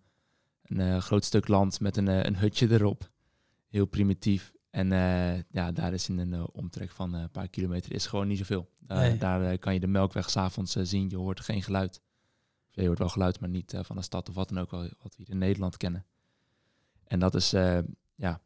een 0.61 1.01
groot 1.01 1.23
stuk 1.25 1.47
land 1.47 1.79
met 1.79 1.97
een, 1.97 2.07
een 2.07 2.37
hutje 2.37 2.71
erop. 2.71 3.11
Heel 3.67 3.85
primitief. 3.85 4.53
En 4.69 4.91
eh, 4.91 5.41
ja, 5.49 5.71
daar 5.71 5.93
is 5.93 6.09
in 6.09 6.17
een 6.19 6.47
omtrek 6.51 6.91
van 6.91 7.13
een 7.13 7.31
paar 7.31 7.47
kilometer 7.47 7.93
is 7.93 8.05
gewoon 8.07 8.27
niet 8.27 8.37
zoveel. 8.37 8.69
Daar, 8.79 8.97
Nee. 8.97 9.17
daar 9.17 9.57
kan 9.57 9.73
je 9.73 9.79
de 9.79 9.87
melkweg 9.87 10.29
s'avonds 10.29 10.71
zien. 10.71 11.09
Je 11.09 11.17
hoort 11.17 11.39
geen 11.39 11.63
geluid. 11.63 12.01
Of 12.69 12.75
je 12.81 12.87
hoort 12.87 12.99
wel 12.99 13.09
geluid, 13.09 13.39
maar 13.39 13.49
niet 13.49 13.73
van 13.81 13.95
de 13.95 14.01
stad 14.01 14.29
of 14.29 14.35
wat 14.35 14.49
dan 14.49 14.57
ook, 14.57 14.71
wat 14.71 14.91
we 15.01 15.13
hier 15.15 15.29
in 15.29 15.37
Nederland 15.37 15.77
kennen. 15.77 16.05
En 17.03 17.19
dat 17.19 17.35
is, 17.35 17.49
ja, 18.15 18.41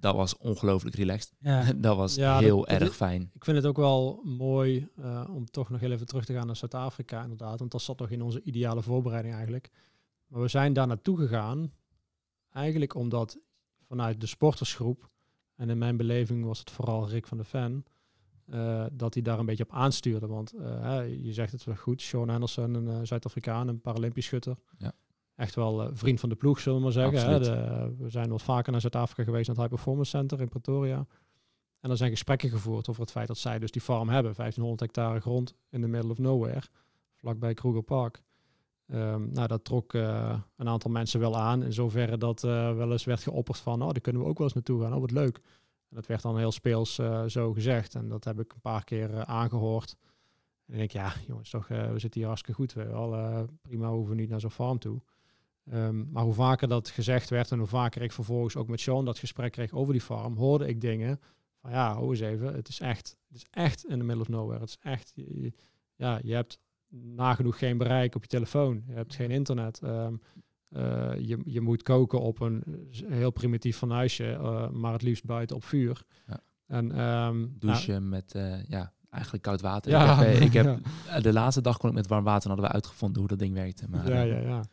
dat 0.00 0.14
was 0.14 0.36
ongelooflijk 0.36 0.96
relaxed. 0.96 1.32
Ja. 1.38 1.72
dat 1.76 1.96
was 1.96 2.14
Ja, 2.14 2.38
heel 2.38 2.56
dat- 2.58 2.68
erg 2.68 2.94
fijn. 2.96 3.30
Ik 3.34 3.44
vind 3.44 3.56
het 3.56 3.66
ook 3.66 3.76
wel 3.76 4.20
mooi 4.24 4.88
eh, 4.96 5.28
om 5.30 5.44
toch 5.50 5.70
nog 5.70 5.80
heel 5.80 5.90
even 5.92 6.06
terug 6.06 6.24
te 6.24 6.32
gaan 6.32 6.46
naar 6.46 6.56
Zuid-Afrika, 6.56 7.22
inderdaad. 7.22 7.58
Want 7.58 7.70
dat 7.70 7.82
zat 7.82 7.98
nog 7.98 8.10
in 8.10 8.22
onze 8.22 8.42
ideale 8.42 8.82
voorbereiding 8.82 9.34
eigenlijk. 9.34 9.70
Maar 10.26 10.40
we 10.40 10.48
zijn 10.48 10.72
daar 10.72 10.86
naartoe 10.86 11.18
gegaan, 11.18 11.72
eigenlijk 12.50 12.94
omdat 12.94 13.38
vanuit 13.86 14.20
de 14.20 14.26
sportersgroep, 14.26 15.10
en 15.56 15.70
in 15.70 15.78
mijn 15.78 15.96
beleving 15.96 16.44
was 16.44 16.58
het 16.58 16.70
vooral 16.70 17.08
Rick 17.08 17.26
van 17.26 17.36
de 17.38 17.44
Ven, 17.44 17.84
eh, 18.46 18.86
dat 18.92 19.14
hij 19.14 19.22
daar 19.22 19.38
een 19.38 19.46
beetje 19.46 19.64
op 19.64 19.72
aanstuurde. 19.72 20.26
Want 20.26 20.52
eh, 20.52 21.24
je 21.24 21.32
zegt 21.32 21.52
het 21.52 21.64
wel 21.64 21.76
goed, 21.76 22.02
Sean 22.02 22.30
Anderson, 22.30 22.74
een 22.74 23.06
Zuid-Afrikaan, 23.06 23.68
een 23.68 23.80
Paralympisch 23.80 24.26
schutter. 24.26 24.56
Ja. 24.78 24.92
Echt 25.36 25.54
wel 25.54 25.82
eh, 25.82 25.88
vriend 25.92 26.20
van 26.20 26.28
de 26.28 26.34
ploeg, 26.34 26.60
zullen 26.60 26.78
we 26.78 26.84
maar 26.84 26.92
zeggen. 26.92 27.30
Hè? 27.30 27.38
De- 27.38 27.94
we 27.98 28.08
zijn 28.08 28.28
wat 28.30 28.42
vaker 28.42 28.72
naar 28.72 28.80
Zuid-Afrika 28.80 29.24
geweest, 29.24 29.46
naar 29.46 29.56
het 29.56 29.64
High 29.64 29.74
Performance 29.76 30.10
Center 30.10 30.40
in 30.40 30.48
Pretoria. 30.48 31.06
En 31.80 31.90
er 31.90 31.96
zijn 31.96 32.10
gesprekken 32.10 32.50
gevoerd 32.50 32.88
over 32.88 33.02
het 33.02 33.10
feit 33.10 33.26
dat 33.28 33.38
zij 33.38 33.58
dus 33.58 33.70
die 33.70 33.82
farm 33.82 34.08
hebben. 34.08 34.32
1500 34.36 34.80
hectare 34.80 35.20
grond 35.20 35.54
in 35.70 35.80
the 35.80 35.86
middle 35.88 36.10
of 36.10 36.18
nowhere, 36.18 36.62
vlakbij 37.16 37.54
Kruger 37.54 37.82
Park. 37.82 38.22
Ehm, 38.86 39.32
nou, 39.32 39.46
dat 39.46 39.64
trok 39.64 39.94
eh, 39.94 40.38
een 40.56 40.68
aantal 40.68 40.90
mensen 40.90 41.20
wel 41.20 41.36
aan. 41.38 41.62
In 41.62 41.72
zoverre 41.72 42.18
dat 42.18 42.44
eh, 42.44 42.74
wel 42.76 42.92
eens 42.92 43.04
werd 43.04 43.22
geopperd 43.22 43.58
van, 43.58 43.82
oh, 43.82 43.88
daar 43.90 44.00
kunnen 44.00 44.22
we 44.22 44.28
ook 44.28 44.36
wel 44.38 44.46
eens 44.46 44.54
naartoe 44.56 44.82
gaan. 44.82 44.94
Oh, 44.94 45.00
wat 45.00 45.10
leuk. 45.10 45.36
En 45.88 45.96
dat 45.96 46.06
werd 46.06 46.22
dan 46.22 46.38
heel 46.38 46.52
speels 46.52 46.98
eh, 46.98 47.24
zo 47.24 47.52
gezegd. 47.52 47.94
En 47.94 48.08
dat 48.08 48.24
heb 48.24 48.40
ik 48.40 48.52
een 48.52 48.60
paar 48.60 48.84
keer 48.84 49.14
eh, 49.14 49.20
aangehoord. 49.20 49.96
En 50.66 50.72
ik 50.72 50.78
denk, 50.78 50.90
ja, 50.90 51.12
jongens, 51.26 51.50
toch, 51.50 51.68
eh, 51.68 51.92
we 51.92 51.98
zitten 51.98 52.20
hier 52.20 52.28
hartstikke 52.28 52.60
goed. 52.60 52.72
We 52.72 52.82
eh, 52.84 53.40
prima, 53.62 53.88
we 53.90 53.96
hoeven 53.96 54.16
niet 54.16 54.28
naar 54.28 54.40
zo'n 54.40 54.50
farm 54.50 54.78
toe. 54.78 55.00
Ehm, 55.70 56.10
maar 56.10 56.22
hoe 56.22 56.34
vaker 56.34 56.68
dat 56.68 56.88
gezegd 56.88 57.30
werd 57.30 57.50
en 57.50 57.58
hoe 57.58 57.66
vaker 57.66 58.02
ik 58.02 58.12
vervolgens 58.12 58.56
ook 58.56 58.68
met 58.68 58.80
Sean 58.80 59.04
dat 59.04 59.18
gesprek 59.18 59.52
kreeg 59.52 59.72
over 59.72 59.92
die 59.92 60.02
farm, 60.02 60.36
hoorde 60.36 60.68
ik 60.68 60.80
dingen 60.80 61.20
van 61.60 61.70
ja, 61.70 61.92
hou 61.92 62.10
eens 62.10 62.20
even, 62.20 62.54
het 62.54 62.68
is 62.68 62.80
echt, 62.80 63.16
het 63.28 63.36
is 63.36 63.46
echt 63.50 63.84
in 63.84 63.98
the 63.98 64.04
middle 64.04 64.20
of 64.22 64.28
nowhere. 64.28 64.60
Het 64.60 64.68
is 64.68 64.78
echt, 64.82 65.12
je- 65.14 65.52
ja, 65.94 66.18
je 66.22 66.34
hebt 66.34 66.58
nagenoeg 66.88 67.58
geen 67.58 67.78
bereik 67.78 68.14
op 68.14 68.22
je 68.22 68.28
telefoon. 68.28 68.82
Je 68.86 68.92
hebt 68.92 69.14
geen 69.14 69.30
internet. 69.30 69.80
Ehm, 69.82 70.14
eh, 70.68 71.12
je, 71.18 71.40
je 71.44 71.60
moet 71.60 71.82
koken 71.82 72.20
op 72.20 72.40
een 72.40 72.62
heel 73.08 73.30
primitief 73.30 73.76
fornuisje, 73.76 74.32
eh, 74.32 74.70
maar 74.70 74.92
het 74.92 75.02
liefst 75.02 75.24
buiten 75.24 75.56
op 75.56 75.64
vuur. 75.64 76.02
Ja. 76.26 76.40
En 76.66 76.86
nou, 76.86 77.48
Douchen 77.58 78.08
met, 78.08 78.34
eh, 78.34 78.64
ja, 78.64 78.92
eigenlijk 79.10 79.42
koud 79.44 79.60
water. 79.60 79.90
Ja, 79.90 80.22
ik 80.22 80.32
heb, 80.32 80.40
ik 80.42 80.52
heb 80.52 80.78
ja. 81.08 81.20
de 81.20 81.32
laatste 81.32 81.60
dag 81.60 81.76
kon 81.76 81.88
ik 81.88 81.94
met 81.94 82.06
warm 82.06 82.24
water 82.24 82.42
en 82.42 82.48
hadden 82.50 82.66
we 82.68 82.74
uitgevonden 82.74 83.18
hoe 83.18 83.28
dat 83.28 83.38
ding 83.38 83.54
werkte. 83.54 83.88
Maar, 83.88 84.08
ja, 84.08 84.22
ja, 84.22 84.38
ja. 84.38 84.64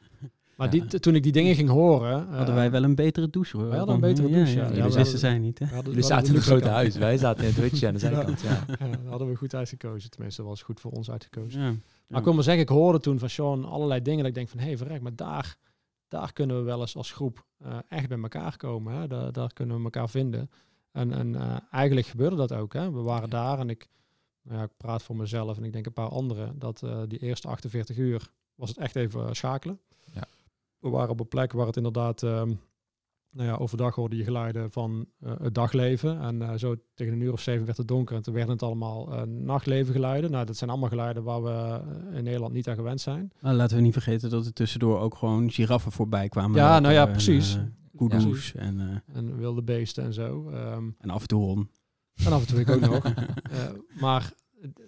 Maar 0.61 0.75
Ja. 0.75 0.81
Die, 0.87 0.99
t- 0.99 1.01
toen 1.01 1.15
ik 1.15 1.23
die 1.23 1.31
dingen 1.31 1.55
ging 1.55 1.69
horen... 1.69 2.27
Hadden 2.27 2.47
eh, 2.47 2.53
wij 2.53 2.71
wel 2.71 2.83
een 2.83 2.95
betere 2.95 3.29
douche 3.29 3.57
hoor. 3.57 3.67
wij 3.67 3.77
hadden 3.77 3.95
een 3.95 4.01
betere 4.01 4.29
douche, 4.29 4.51
ja. 4.53 4.57
Ja, 4.57 4.61
Ja, 4.61 4.63
ja, 4.63 4.67
we 4.69 4.73
dat 4.73 4.81
hadden- 4.83 4.99
wisten 5.01 5.19
zij 5.19 5.37
niet 5.39 5.59
hè. 5.59 5.65
hadden- 5.65 5.91
Jullie 5.93 6.07
zaten 6.07 6.27
in 6.27 6.33
een 6.33 6.39
de 6.39 6.45
grote 6.45 6.67
huis. 6.67 6.95
Wij 6.95 7.17
zaten 7.17 7.43
in 7.43 7.49
het 7.53 7.59
hutje 7.59 7.87
aan 7.87 7.93
de 7.93 7.99
zijkant. 7.99 8.41
Ja. 8.41 8.65
dat 8.67 8.99
hadden 9.05 9.29
we 9.29 9.35
goed 9.35 9.55
uitgekozen. 9.55 10.09
Tenminste, 10.09 10.41
dat 10.41 10.49
was 10.49 10.61
goed 10.61 10.79
voor 10.79 10.91
ons 10.91 11.11
uitgekozen. 11.11 11.61
Ja. 11.61 11.73
Maar 12.07 12.19
ik 12.19 12.25
wil 12.25 12.33
maar 12.33 12.43
zeggen, 12.43 12.63
ik 12.63 12.69
hoorde 12.69 12.99
toen 12.99 13.19
van 13.19 13.29
Sean 13.29 13.65
allerlei 13.65 14.01
dingen 14.01 14.19
dat 14.19 14.27
ik 14.27 14.33
denk 14.33 14.49
van, 14.49 14.59
hé 14.59 14.65
hey, 14.65 14.77
verrek, 14.77 15.01
maar 15.01 15.15
daar, 15.15 15.55
daar 16.07 16.33
kunnen 16.33 16.55
we 16.57 16.63
wel 16.63 16.79
eens 16.81 16.95
als 16.95 17.11
groep 17.11 17.45
eh, 17.57 17.77
echt 17.89 18.07
bij 18.07 18.19
elkaar 18.21 18.57
komen. 18.57 18.93
Hè? 18.93 19.07
Daar, 19.07 19.31
daar 19.31 19.53
kunnen 19.53 19.77
we 19.77 19.83
elkaar 19.83 20.09
vinden. 20.09 20.49
En, 20.91 21.13
en 21.13 21.35
eh, 21.35 21.55
eigenlijk 21.71 22.07
gebeurde 22.07 22.35
dat 22.35 22.53
ook. 22.53 22.73
Hè? 22.73 22.91
We 22.91 23.01
waren 23.01 23.29
daar 23.29 23.59
en 23.59 23.69
ik, 23.69 23.87
nou 24.43 24.57
ja, 24.57 24.63
ik 24.63 24.71
praat 24.77 25.03
voor 25.03 25.15
mezelf 25.15 25.57
en 25.57 25.63
ik 25.63 25.73
denk 25.73 25.85
een 25.85 25.93
paar 25.93 26.09
anderen, 26.09 26.59
dat 26.59 26.83
eh, 26.83 26.99
die 27.07 27.19
eerste 27.19 27.47
48 27.47 27.97
uur 27.97 28.29
was 28.55 28.69
het 28.69 28.77
echt 28.77 28.95
even 28.95 29.25
eh, 29.27 29.33
schakelen. 29.33 29.79
Ja. 30.13 30.23
We 30.81 30.89
waren 30.89 31.09
op 31.09 31.19
een 31.19 31.27
plek 31.27 31.51
waar 31.51 31.65
het 31.65 31.77
inderdaad, 31.77 32.23
ehm, 32.23 32.53
nou 33.31 33.47
ja, 33.47 33.55
overdag 33.55 33.95
hoorde 33.95 34.15
je 34.15 34.23
geluiden 34.23 34.71
van 34.71 35.05
eh, 35.19 35.31
het 35.41 35.55
dagleven. 35.55 36.21
En 36.21 36.41
eh, 36.41 36.53
zo 36.55 36.75
tegen 36.93 37.13
een 37.13 37.21
uur 37.21 37.31
of 37.31 37.41
zeven 37.41 37.65
werd 37.65 37.77
het 37.77 37.87
donker 37.87 38.15
en 38.15 38.21
toen 38.21 38.33
werden 38.33 38.53
het 38.53 38.63
allemaal 38.63 39.13
eh, 39.13 39.21
nachtleven 39.21 39.93
geluiden. 39.93 40.31
Nou, 40.31 40.45
dat 40.45 40.57
zijn 40.57 40.69
allemaal 40.69 40.89
geluiden 40.89 41.23
waar 41.23 41.43
we 41.43 41.81
in 42.17 42.23
Nederland 42.23 42.53
niet 42.53 42.67
aan 42.67 42.75
gewend 42.75 43.01
zijn. 43.01 43.31
Maar 43.41 43.53
laten 43.53 43.75
we 43.77 43.83
niet 43.83 43.93
vergeten 43.93 44.29
dat 44.29 44.45
er 44.45 44.53
tussendoor 44.53 44.99
ook 44.99 45.15
gewoon 45.15 45.51
giraffen 45.51 45.91
voorbij 45.91 46.29
kwamen. 46.29 46.57
Ja, 46.57 46.79
nou 46.79 46.93
ja, 46.93 47.05
precies. 47.05 47.57
Koedoes 47.95 48.53
en, 48.55 49.03
En 49.13 49.37
wilde 49.37 49.63
beesten 49.63 50.03
en 50.03 50.13
zo. 50.13 50.49
Ehm, 50.49 50.89
en 50.97 51.09
af 51.09 51.21
en 51.21 51.27
toe 51.27 51.43
hon. 51.43 51.69
en 52.25 52.31
af 52.31 52.41
en 52.41 52.47
toe 52.47 52.59
ik 52.59 52.69
ook 52.69 52.79
nog. 52.79 53.13
Maar 53.99 54.33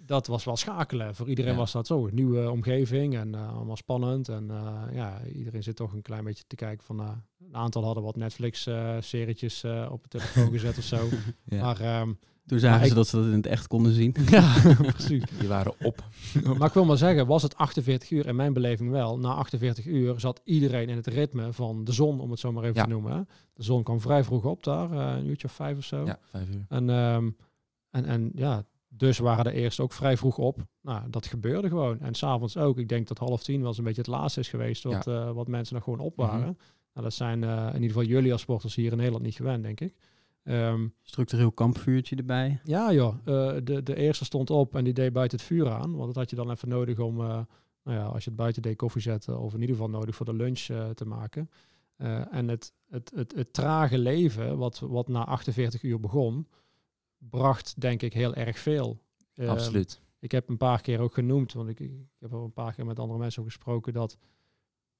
dat 0.02 0.26
was 0.26 0.44
wel 0.44 0.56
schakelen. 0.56 1.14
Voor 1.14 1.28
iedereen 1.28 1.52
Ja. 1.52 1.58
was 1.58 1.72
dat 1.72 1.86
zo. 1.86 2.06
Een 2.06 2.14
nieuwe 2.14 2.50
omgeving 2.50 3.16
en 3.16 3.34
eh, 3.34 3.54
allemaal 3.56 3.76
spannend. 3.76 4.28
En 4.28 4.50
eh, 4.50 4.82
ja, 4.92 5.24
iedereen 5.34 5.62
zit 5.62 5.76
toch 5.76 5.92
een 5.92 6.02
klein 6.02 6.24
beetje 6.24 6.44
te 6.46 6.56
kijken 6.56 6.84
van... 6.84 7.00
eh, 7.00 7.10
een 7.48 7.56
aantal 7.56 7.84
hadden 7.84 8.02
wat 8.04 8.16
Netflix-serietjes 8.16 9.62
eh, 9.64 9.88
op 9.90 10.02
de 10.02 10.08
telefoon 10.08 10.50
gezet 10.58 10.78
of 10.78 10.84
zo. 10.84 11.08
Ja. 11.44 11.62
Maar 11.62 11.80
ehm, 11.80 12.12
Toen 12.46 12.58
zagen 12.58 12.76
Maar 12.78 12.84
ze 12.86 12.90
ik- 12.90 12.96
dat 12.96 13.08
ze 13.08 13.16
dat 13.16 13.26
in 13.26 13.32
het 13.32 13.46
echt 13.46 13.66
konden 13.66 13.92
zien. 13.92 14.14
ja, 14.30 14.54
precies. 14.92 15.22
Die 15.38 15.48
waren 15.48 15.74
op. 15.80 16.04
Maar 16.58 16.68
ik 16.68 16.74
wil 16.74 16.84
maar 16.84 16.96
zeggen, 16.96 17.26
was 17.26 17.42
het 17.42 17.56
48 17.56 18.10
uur 18.10 18.26
in 18.26 18.36
mijn 18.36 18.52
beleving 18.52 18.90
wel. 18.90 19.18
Na 19.18 19.34
48 19.34 19.86
uur 19.86 20.20
zat 20.20 20.40
iedereen 20.44 20.88
in 20.88 20.96
het 20.96 21.06
ritme 21.06 21.52
van 21.52 21.84
de 21.84 21.92
zon, 21.92 22.20
om 22.20 22.30
het 22.30 22.40
zo 22.40 22.52
maar 22.52 22.62
even 22.64 22.76
Ja. 22.76 22.82
te 22.82 22.88
noemen. 22.88 23.12
hè. 23.12 23.20
De 23.52 23.62
zon 23.62 23.82
kwam 23.82 24.00
vrij 24.00 24.24
vroeg 24.24 24.44
op 24.44 24.62
daar, 24.64 24.92
eh, 24.92 25.16
een 25.18 25.26
uurtje 25.26 25.46
of 25.46 25.52
vijf 25.52 25.76
of 25.78 25.84
zo. 25.84 26.04
Ja, 26.04 26.18
vijf 26.30 26.48
uur. 26.48 26.64
En, 26.68 26.90
ehm, 26.90 27.30
en, 27.90 28.04
en 28.04 28.30
ja, 28.34 28.64
dus 28.96 29.18
waren 29.18 29.44
de 29.44 29.52
eerst 29.52 29.80
ook 29.80 29.92
vrij 29.92 30.16
vroeg 30.16 30.38
op. 30.38 30.58
Nou, 30.82 31.10
dat 31.10 31.26
gebeurde 31.26 31.68
gewoon. 31.68 32.00
En 32.00 32.14
s'avonds 32.14 32.56
ook. 32.56 32.78
Ik 32.78 32.88
denk 32.88 33.08
dat 33.08 33.18
half 33.18 33.42
tien 33.42 33.58
wel 33.58 33.68
eens 33.68 33.78
een 33.78 33.84
beetje 33.84 34.00
het 34.00 34.10
laatste 34.10 34.40
is 34.40 34.48
geweest 34.48 34.82
wat, 34.84 35.06
eh, 35.06 35.30
wat 35.30 35.48
mensen 35.48 35.74
nog 35.74 35.84
gewoon 35.84 35.98
op 35.98 36.16
Mhm. 36.16 36.26
waren. 36.26 36.58
Nou, 36.92 37.06
dat 37.06 37.12
zijn 37.14 37.44
eh, 37.44 37.66
in 37.66 37.72
ieder 37.74 37.88
geval 37.88 38.04
jullie 38.04 38.32
als 38.32 38.40
sporters 38.40 38.74
hier 38.74 38.90
in 38.90 38.96
Nederland 38.96 39.24
niet 39.24 39.34
gewend, 39.34 39.62
denk 39.62 39.80
ik. 39.80 39.94
Ehm, 40.42 40.88
Structureel 41.02 41.52
kampvuurtje 41.52 42.16
erbij. 42.16 42.60
ja, 42.64 42.92
joh. 42.92 43.14
eh, 43.24 43.56
de, 43.64 43.82
de 43.82 43.96
eerste 43.96 44.24
stond 44.24 44.50
op 44.50 44.74
en 44.76 44.84
die 44.84 44.92
deed 44.92 45.12
buiten 45.12 45.38
het 45.38 45.46
vuur 45.46 45.70
aan. 45.70 45.94
Want 45.96 46.06
dat 46.06 46.14
had 46.14 46.30
je 46.30 46.36
dan 46.36 46.50
even 46.50 46.68
nodig 46.68 46.98
om, 46.98 47.16
nou 47.16 47.46
ja, 47.84 48.04
als 48.04 48.24
je 48.24 48.30
het 48.30 48.38
buiten 48.38 48.62
deed, 48.62 48.76
koffie 48.76 49.02
zetten. 49.02 49.38
Of 49.40 49.54
in 49.54 49.60
ieder 49.60 49.76
geval 49.76 49.90
nodig 49.90 50.14
voor 50.14 50.26
de 50.26 50.34
lunch 50.34 50.60
te 50.94 51.04
maken. 51.06 51.50
En 52.30 52.48
het, 52.48 52.72
het, 52.90 53.12
het, 53.14 53.34
het 53.34 53.52
trage 53.52 53.98
leven, 53.98 54.56
wat, 54.58 54.78
wat 54.78 55.08
na 55.08 55.24
48 55.26 55.82
uur 55.82 56.00
begon, 56.00 56.46
bracht 57.30 57.80
denk 57.80 58.02
ik 58.02 58.12
heel 58.12 58.34
erg 58.34 58.58
veel. 58.58 58.98
Eh, 59.34 59.48
Absoluut. 59.48 60.02
Ik 60.18 60.30
heb 60.30 60.48
een 60.48 60.56
paar 60.56 60.80
keer 60.80 61.00
ook 61.00 61.14
genoemd, 61.14 61.52
want 61.52 61.68
ik, 61.68 61.80
ik 61.80 61.90
heb 62.18 62.32
er 62.32 62.38
een 62.38 62.52
paar 62.52 62.74
keer 62.74 62.86
met 62.86 62.98
andere 62.98 63.18
mensen 63.18 63.40
over 63.40 63.52
gesproken, 63.52 63.92
dat 63.92 64.18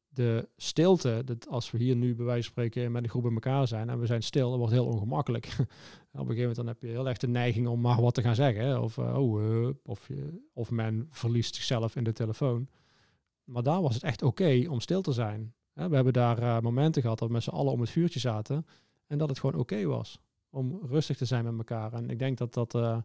de 0.09 0.49
stilte, 0.57 1.23
dat 1.25 1.49
als 1.49 1.71
we 1.71 1.79
hier 1.79 1.97
nu 1.97 2.15
bij 2.15 2.25
wijze 2.25 2.43
van 2.43 2.51
spreken 2.51 2.93
met 2.93 3.03
een 3.03 3.09
groep 3.09 3.23
bij 3.23 3.33
elkaar 3.33 3.69
zijn 3.69 3.91
en 3.91 4.01
we 4.01 4.07
zijn 4.07 4.23
stil, 4.23 4.49
dat 4.51 4.59
wordt 4.59 4.73
heel 4.73 4.87
ongemakkelijk. 4.87 5.47
Op 5.57 6.21
een 6.21 6.27
gegeven 6.27 6.37
moment 6.37 6.57
dan 6.57 6.67
heb 6.67 6.81
je 6.81 6.87
heel 6.87 7.09
erg 7.09 7.19
de 7.19 7.29
neiging 7.29 7.67
om 7.67 7.81
maar 7.81 8.01
wat 8.01 8.15
te 8.15 8.23
gaan 8.23 8.35
zeggen. 8.35 8.65
hè. 8.65 8.79
Of, 8.79 8.99
eh, 8.99 9.19
oh, 9.19 9.75
of, 9.85 10.09
je, 10.09 10.43
of 10.53 10.71
men 10.71 11.07
verliest 11.11 11.55
zichzelf 11.55 11.97
in 11.97 12.05
de 12.05 12.13
telefoon. 12.13 12.69
Maar 13.45 13.63
daar 13.63 13.83
was 13.83 13.95
het 13.95 14.03
echt 14.03 14.23
oké 14.23 14.65
om 14.69 14.81
stil 14.81 15.03
te 15.03 15.13
zijn. 15.13 15.55
Hè, 15.73 15.89
we 15.89 15.95
hebben 15.95 16.13
daar 16.13 16.39
eh, 16.39 16.61
momenten 16.61 17.03
gehad 17.03 17.19
dat 17.19 17.29
we 17.29 17.35
met 17.35 17.43
z'n 17.43 17.51
allen 17.51 17.73
om 17.73 17.81
het 17.81 17.91
vuurtje 17.91 18.21
zaten 18.21 18.67
en 19.07 19.19
dat 19.19 19.29
het 19.29 19.39
gewoon 19.39 19.61
oké 19.61 19.85
was 19.85 20.21
om 20.55 20.81
rustig 20.83 21.17
te 21.17 21.25
zijn 21.25 21.45
met 21.45 21.55
elkaar. 21.57 21.93
En 21.93 22.11
ik 22.11 22.19
denk 22.19 22.39
dat 22.39 22.55
dat 22.55 22.75
eh, 22.75 22.99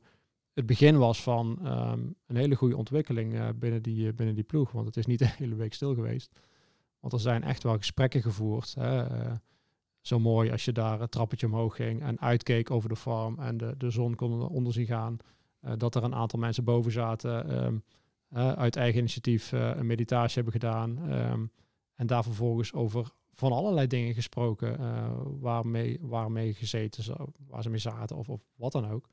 het 0.54 0.66
begin 0.66 0.98
was 0.98 1.24
van 1.24 1.60
ehm, 1.64 2.00
een 2.28 2.36
hele 2.36 2.56
goede 2.56 2.78
ontwikkeling 2.78 3.34
eh, 3.34 3.50
binnen, 3.56 3.82
die, 3.82 4.08
eh, 4.08 4.14
binnen 4.14 4.36
die 4.36 4.44
ploeg. 4.44 4.72
Want 4.72 4.86
het 4.86 4.98
is 4.98 5.06
niet 5.06 5.20
de 5.26 5.28
hele 5.38 5.56
week 5.56 5.74
stil 5.74 5.94
geweest. 5.94 6.40
Want 7.00 7.14
er 7.14 7.20
zijn 7.20 7.44
echt 7.44 7.64
wel 7.64 7.78
gesprekken 7.78 8.22
gevoerd. 8.22 8.76
Hè. 8.80 9.06
zo 10.02 10.20
mooi 10.20 10.52
als 10.52 10.66
je 10.66 10.72
daar 10.72 11.00
het 11.00 11.12
trappetje 11.12 11.46
omhoog 11.46 11.76
ging 11.76 12.02
en 12.02 12.20
uitkeek 12.20 12.72
over 12.72 12.90
de 12.90 12.96
farm 12.96 13.40
en 13.40 13.58
de, 13.58 13.76
de 13.78 13.90
zon 13.90 14.16
kon 14.16 14.50
onder 14.50 14.74
zien 14.74 14.86
gaan. 14.86 15.18
dat 15.78 15.96
er 15.96 16.04
een 16.04 16.16
aantal 16.16 16.40
mensen 16.40 16.64
boven 16.64 16.92
zaten, 16.92 17.50
ehm, 17.50 17.78
eh, 18.30 18.52
uit 18.52 18.76
eigen 18.76 19.00
initiatief 19.00 19.52
een 19.52 19.86
meditatie 19.86 20.36
hebben 20.36 20.54
gedaan. 20.54 21.10
ehm, 21.10 21.46
en 21.96 22.08
daar 22.08 22.24
vervolgens 22.24 22.74
over 22.74 23.12
van 23.40 23.52
allerlei 23.52 23.88
dingen 23.88 24.14
gesproken 24.14 24.80
eh, 24.80 25.12
waarmee, 25.26 25.98
waarmee 26.02 26.54
gezeten, 26.54 27.04
zo- 27.04 27.32
waar 27.48 27.64
ze 27.64 27.70
mee 27.70 27.80
zaten 27.80 28.16
of, 28.18 28.30
of 28.30 28.42
wat 28.56 28.72
dan 28.72 28.90
ook. 28.90 29.10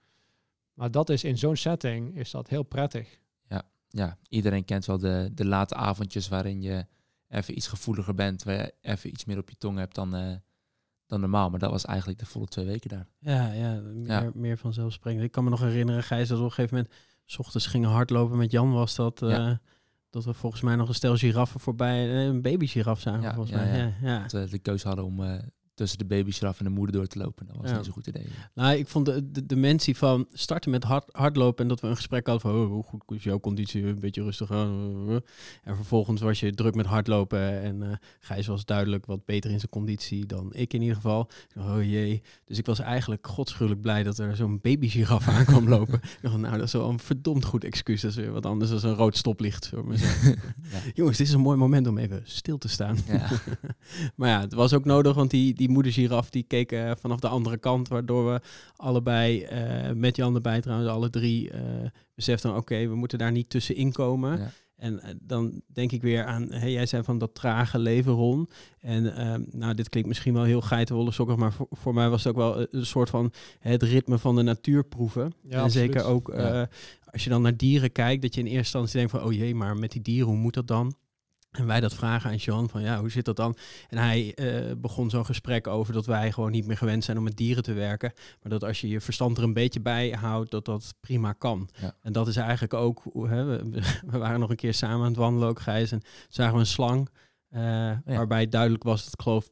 Maar 0.75 0.91
dat 0.91 1.11
is 1.11 1.25
in 1.25 1.39
zo'n 1.39 1.57
setting 1.57 2.17
is 2.17 2.31
dat 2.31 2.49
heel 2.49 2.63
prettig. 2.63 3.19
Ja, 3.89 4.19
iedereen 4.29 4.65
kent 4.65 4.87
wel 4.87 4.99
de, 4.99 5.31
de 5.35 5.45
late 5.45 5.75
avondjes 5.75 6.29
waarin 6.29 6.63
je 6.63 6.87
even 7.29 7.57
iets 7.57 7.67
gevoeliger 7.67 8.15
bent. 8.15 8.43
Waar 8.43 8.55
je 8.55 8.75
even 8.81 9.11
iets 9.11 9.25
meer 9.25 9.39
op 9.39 9.49
je 9.51 9.57
tong 9.57 9.79
hebt 9.79 9.95
dan, 9.95 10.15
eh, 10.15 10.35
dan 11.07 11.21
normaal. 11.21 11.51
Maar 11.51 11.59
dat 11.59 11.71
was 11.71 11.85
eigenlijk 11.85 12.19
de 12.19 12.27
volle 12.27 12.47
twee 12.47 12.65
weken 12.67 12.89
daar. 12.91 13.07
Ja, 13.19 13.53
ja, 13.53 13.81
meer, 13.81 14.07
Ja. 14.07 14.31
meer 14.35 14.59
vanzelfsprekend. 14.59 15.25
Ik 15.25 15.31
kan 15.33 15.45
me 15.45 15.51
nog 15.51 15.61
herinneren, 15.61 16.03
Gijs, 16.03 16.29
dat 16.29 16.39
we 16.39 16.45
op 16.45 16.51
een 16.51 16.55
gegeven 16.55 16.77
moment... 16.77 16.95
S 17.25 17.39
ochtends 17.39 17.67
gingen 17.67 17.91
hardlopen 17.91 18.37
met 18.37 18.51
Jan 18.51 18.73
was 18.73 18.95
dat... 18.95 19.23
eh, 19.23 19.29
Ja. 19.31 19.61
Dat 20.11 20.25
we 20.25 20.35
volgens 20.35 20.63
mij 20.63 20.77
nog 20.77 20.89
een 20.89 20.95
stel 20.95 21.17
giraffen 21.17 21.61
voorbij... 21.61 22.09
eh, 22.11 22.25
Een 22.25 22.43
baby 22.43 22.67
giraf 22.67 23.01
zagen 23.01 23.23
Ja, 23.23 23.35
volgens 23.35 23.55
ja, 23.57 23.65
mij. 23.65 23.79
ja. 23.79 23.85
Ja, 23.85 23.93
ja. 24.09 24.23
Dat 24.23 24.33
we 24.33 24.49
de 24.51 24.59
keuze 24.59 24.87
hadden 24.87 25.05
om 25.05 25.23
eh, 25.25 25.39
tussen 25.77 25.99
de 25.99 26.05
baby's 26.05 26.41
eraf 26.41 26.59
en 26.59 26.65
de 26.65 26.71
moeder 26.71 26.95
door 26.95 27.07
te 27.07 27.19
lopen. 27.19 27.47
Dat 27.47 27.57
was 27.57 27.71
Ja. 27.71 27.77
niet 27.77 27.85
zo'n 27.85 27.95
goed 27.95 28.07
idee. 28.07 28.27
Nou, 28.55 28.77
ik 28.77 28.89
vond 28.89 29.07
de, 29.07 29.31
de 29.31 29.47
dimensie 29.47 29.97
van 29.97 30.27
starten 30.33 30.71
met 30.71 30.85
hard, 30.85 31.09
hardlopen 31.13 31.63
en 31.63 31.69
dat 31.69 31.81
we 31.81 31.87
een 31.87 31.97
gesprek 31.97 32.27
hadden 32.27 32.51
van 32.53 32.61
oh, 32.61 32.69
hoe 32.69 32.83
goed 32.83 33.03
is 33.09 33.23
jouw 33.23 33.41
conditie, 33.41 33.85
een 33.87 34.01
beetje 34.01 34.23
rustig 34.23 34.51
aan. 34.51 35.21
En 35.63 35.77
vervolgens 35.77 36.21
was 36.21 36.41
je 36.41 36.53
druk 36.55 36.75
met 36.75 36.87
hardlopen 36.87 37.63
en 37.63 37.83
eh 37.83 37.97
Gijs 38.21 38.47
was 38.47 38.65
duidelijk 38.65 39.07
wat 39.07 39.25
beter 39.25 39.51
in 39.51 39.59
zijn 39.59 39.71
conditie 39.71 40.27
dan 40.27 40.49
ik 40.55 40.73
in 40.75 40.81
ieder 40.81 40.97
geval. 40.97 41.29
Oh 41.57 41.83
jee. 41.83 42.23
Dus 42.45 42.59
ik 42.59 42.67
was 42.67 42.79
eigenlijk 42.79 43.27
godschuwelijk 43.27 43.81
blij 43.81 44.03
dat 44.03 44.19
er 44.19 44.37
zo'n 44.37 44.59
baby 44.63 44.89
giraf 44.89 45.29
aan 45.37 45.45
kwam 45.45 45.69
lopen. 45.69 46.01
Dacht, 46.23 46.37
nou, 46.37 46.57
dat 46.57 46.67
is 46.67 46.73
wel 46.73 46.89
een 46.89 46.99
verdomd 46.99 47.45
goed 47.45 47.65
excuus. 47.65 48.01
Dat 48.01 48.11
is 48.11 48.17
weer 48.17 48.33
wat 48.33 48.47
anders 48.47 48.71
dan 48.71 48.91
een 48.91 48.97
rood 48.97 49.17
stoplicht. 49.17 49.73
Maar. 49.85 49.97
Ja. 49.99 50.13
Jongens, 50.95 51.17
dit 51.19 51.27
is 51.27 51.33
een 51.33 51.41
mooi 51.41 51.57
moment 51.59 51.87
om 51.87 51.99
even 51.99 52.21
stil 52.25 52.59
te 52.59 52.69
staan. 52.69 52.97
Ja. 53.07 53.29
maar 54.17 54.29
ja, 54.29 54.41
het 54.41 54.53
was 54.53 54.73
ook 54.73 54.85
nodig, 54.85 55.15
want 55.15 55.31
die, 55.31 55.55
die 55.55 55.66
moeder 55.69 55.93
giraf 55.93 56.31
die 56.31 56.43
keek 56.43 56.73
eh, 56.73 56.91
vanaf 56.99 57.21
de 57.21 57.29
andere 57.29 57.57
kant, 57.59 57.89
waardoor 57.89 58.33
we 58.33 58.41
allebei, 58.77 59.43
eh, 59.43 59.91
met 59.95 60.17
Jan 60.17 60.35
erbij 60.35 60.61
trouwens, 60.61 60.91
alle 60.91 61.11
drie 61.11 61.51
eh 61.51 61.61
beseften, 62.15 62.57
oké, 62.57 62.89
we 62.89 62.95
moeten 62.95 63.19
daar 63.19 63.33
niet 63.33 63.51
tussenin 63.51 63.93
komen. 63.93 64.39
Ja. 64.39 64.51
En 64.77 65.01
dan 65.23 65.63
denk 65.67 65.93
ik 65.93 66.03
weer 66.03 66.25
aan, 66.25 66.53
hey, 66.53 66.73
jij 66.73 66.87
zei 66.87 67.03
van 67.03 67.19
dat 67.19 67.35
trage 67.35 67.79
leven, 67.79 68.13
Ron. 68.13 68.49
En 68.81 69.17
ehm, 69.17 69.43
nou, 69.51 69.75
dit 69.75 69.89
klinkt 69.89 70.09
misschien 70.09 70.35
wel 70.35 70.43
heel 70.43 70.61
geitenwolle 70.61 71.13
sokkig, 71.13 71.37
maar 71.37 71.53
voor, 71.53 71.67
voor 71.71 71.95
mij 71.95 72.09
was 72.09 72.25
het 72.25 72.33
ook 72.33 72.39
wel 72.39 72.67
een 72.71 72.87
soort 72.87 73.11
van 73.11 73.33
het 73.61 73.83
ritme 73.83 74.19
van 74.19 74.37
de 74.37 74.43
natuur 74.43 74.85
proeven. 74.85 75.33
Ja, 75.43 75.63
en 75.63 75.71
zeker 75.71 76.05
ook 76.05 76.29
eh, 76.29 76.45
Ja. 76.45 76.69
als 77.05 77.25
je 77.25 77.31
dan 77.31 77.43
naar 77.43 77.57
dieren 77.57 77.93
kijkt, 77.93 78.23
dat 78.23 78.35
je 78.35 78.41
in 78.41 78.47
eerste 78.47 78.59
instantie 78.79 78.97
denkt 78.97 79.11
van, 79.11 79.23
oh 79.23 79.33
jee, 79.33 79.55
maar 79.55 79.77
met 79.77 79.93
die 79.93 80.03
dieren, 80.03 80.27
hoe 80.29 80.37
moet 80.37 80.55
dat 80.55 80.69
dan? 80.69 80.95
En 81.57 81.67
wij 81.67 81.81
dat 81.81 81.95
vragen 81.95 82.31
aan 82.31 82.39
Sean 82.41 82.69
van 82.69 82.83
ja, 82.83 82.99
hoe 83.01 83.11
zit 83.11 83.25
dat 83.25 83.37
dan? 83.37 83.57
En 83.89 83.99
hij 83.99 84.35
eh, 84.35 84.73
begon 84.77 85.11
zo'n 85.11 85.25
gesprek 85.25 85.67
over 85.67 85.93
dat 85.93 86.07
wij 86.07 86.33
gewoon 86.33 86.51
niet 86.51 86.67
meer 86.67 86.77
gewend 86.77 87.05
zijn 87.05 87.19
om 87.19 87.25
met 87.25 87.37
dieren 87.37 87.63
te 87.63 87.73
werken. 87.73 88.13
Maar 88.43 88.51
dat 88.53 88.65
als 88.65 88.81
je 88.81 88.89
je 88.89 89.01
verstand 89.01 89.37
er 89.39 89.43
een 89.45 89.53
beetje 89.53 89.81
bij 89.81 90.11
houdt, 90.11 90.51
dat 90.51 90.65
dat 90.65 90.95
prima 91.01 91.33
kan. 91.33 91.69
Ja. 91.81 91.95
En 92.03 92.13
dat 92.13 92.29
is 92.29 92.37
eigenlijk 92.37 92.75
ook, 92.75 93.03
hoe- 93.13 93.29
hè, 93.29 93.45
we, 93.45 93.81
we 94.07 94.19
waren 94.19 94.41
nog 94.41 94.51
een 94.51 94.57
keer 94.57 94.75
samen 94.75 95.01
aan 95.01 95.07
het 95.11 95.17
wandelen 95.17 95.49
ook, 95.49 95.61
Gijs. 95.61 95.93
En 95.93 96.03
zagen 96.29 96.55
we 96.55 96.61
een 96.61 96.67
slang. 96.67 97.09
eh, 97.49 97.63
Waarbij 98.05 98.49
duidelijk 98.49 98.83
was 98.83 99.05
dat 99.05 99.13
ik 99.13 99.23
geloof 99.23 99.49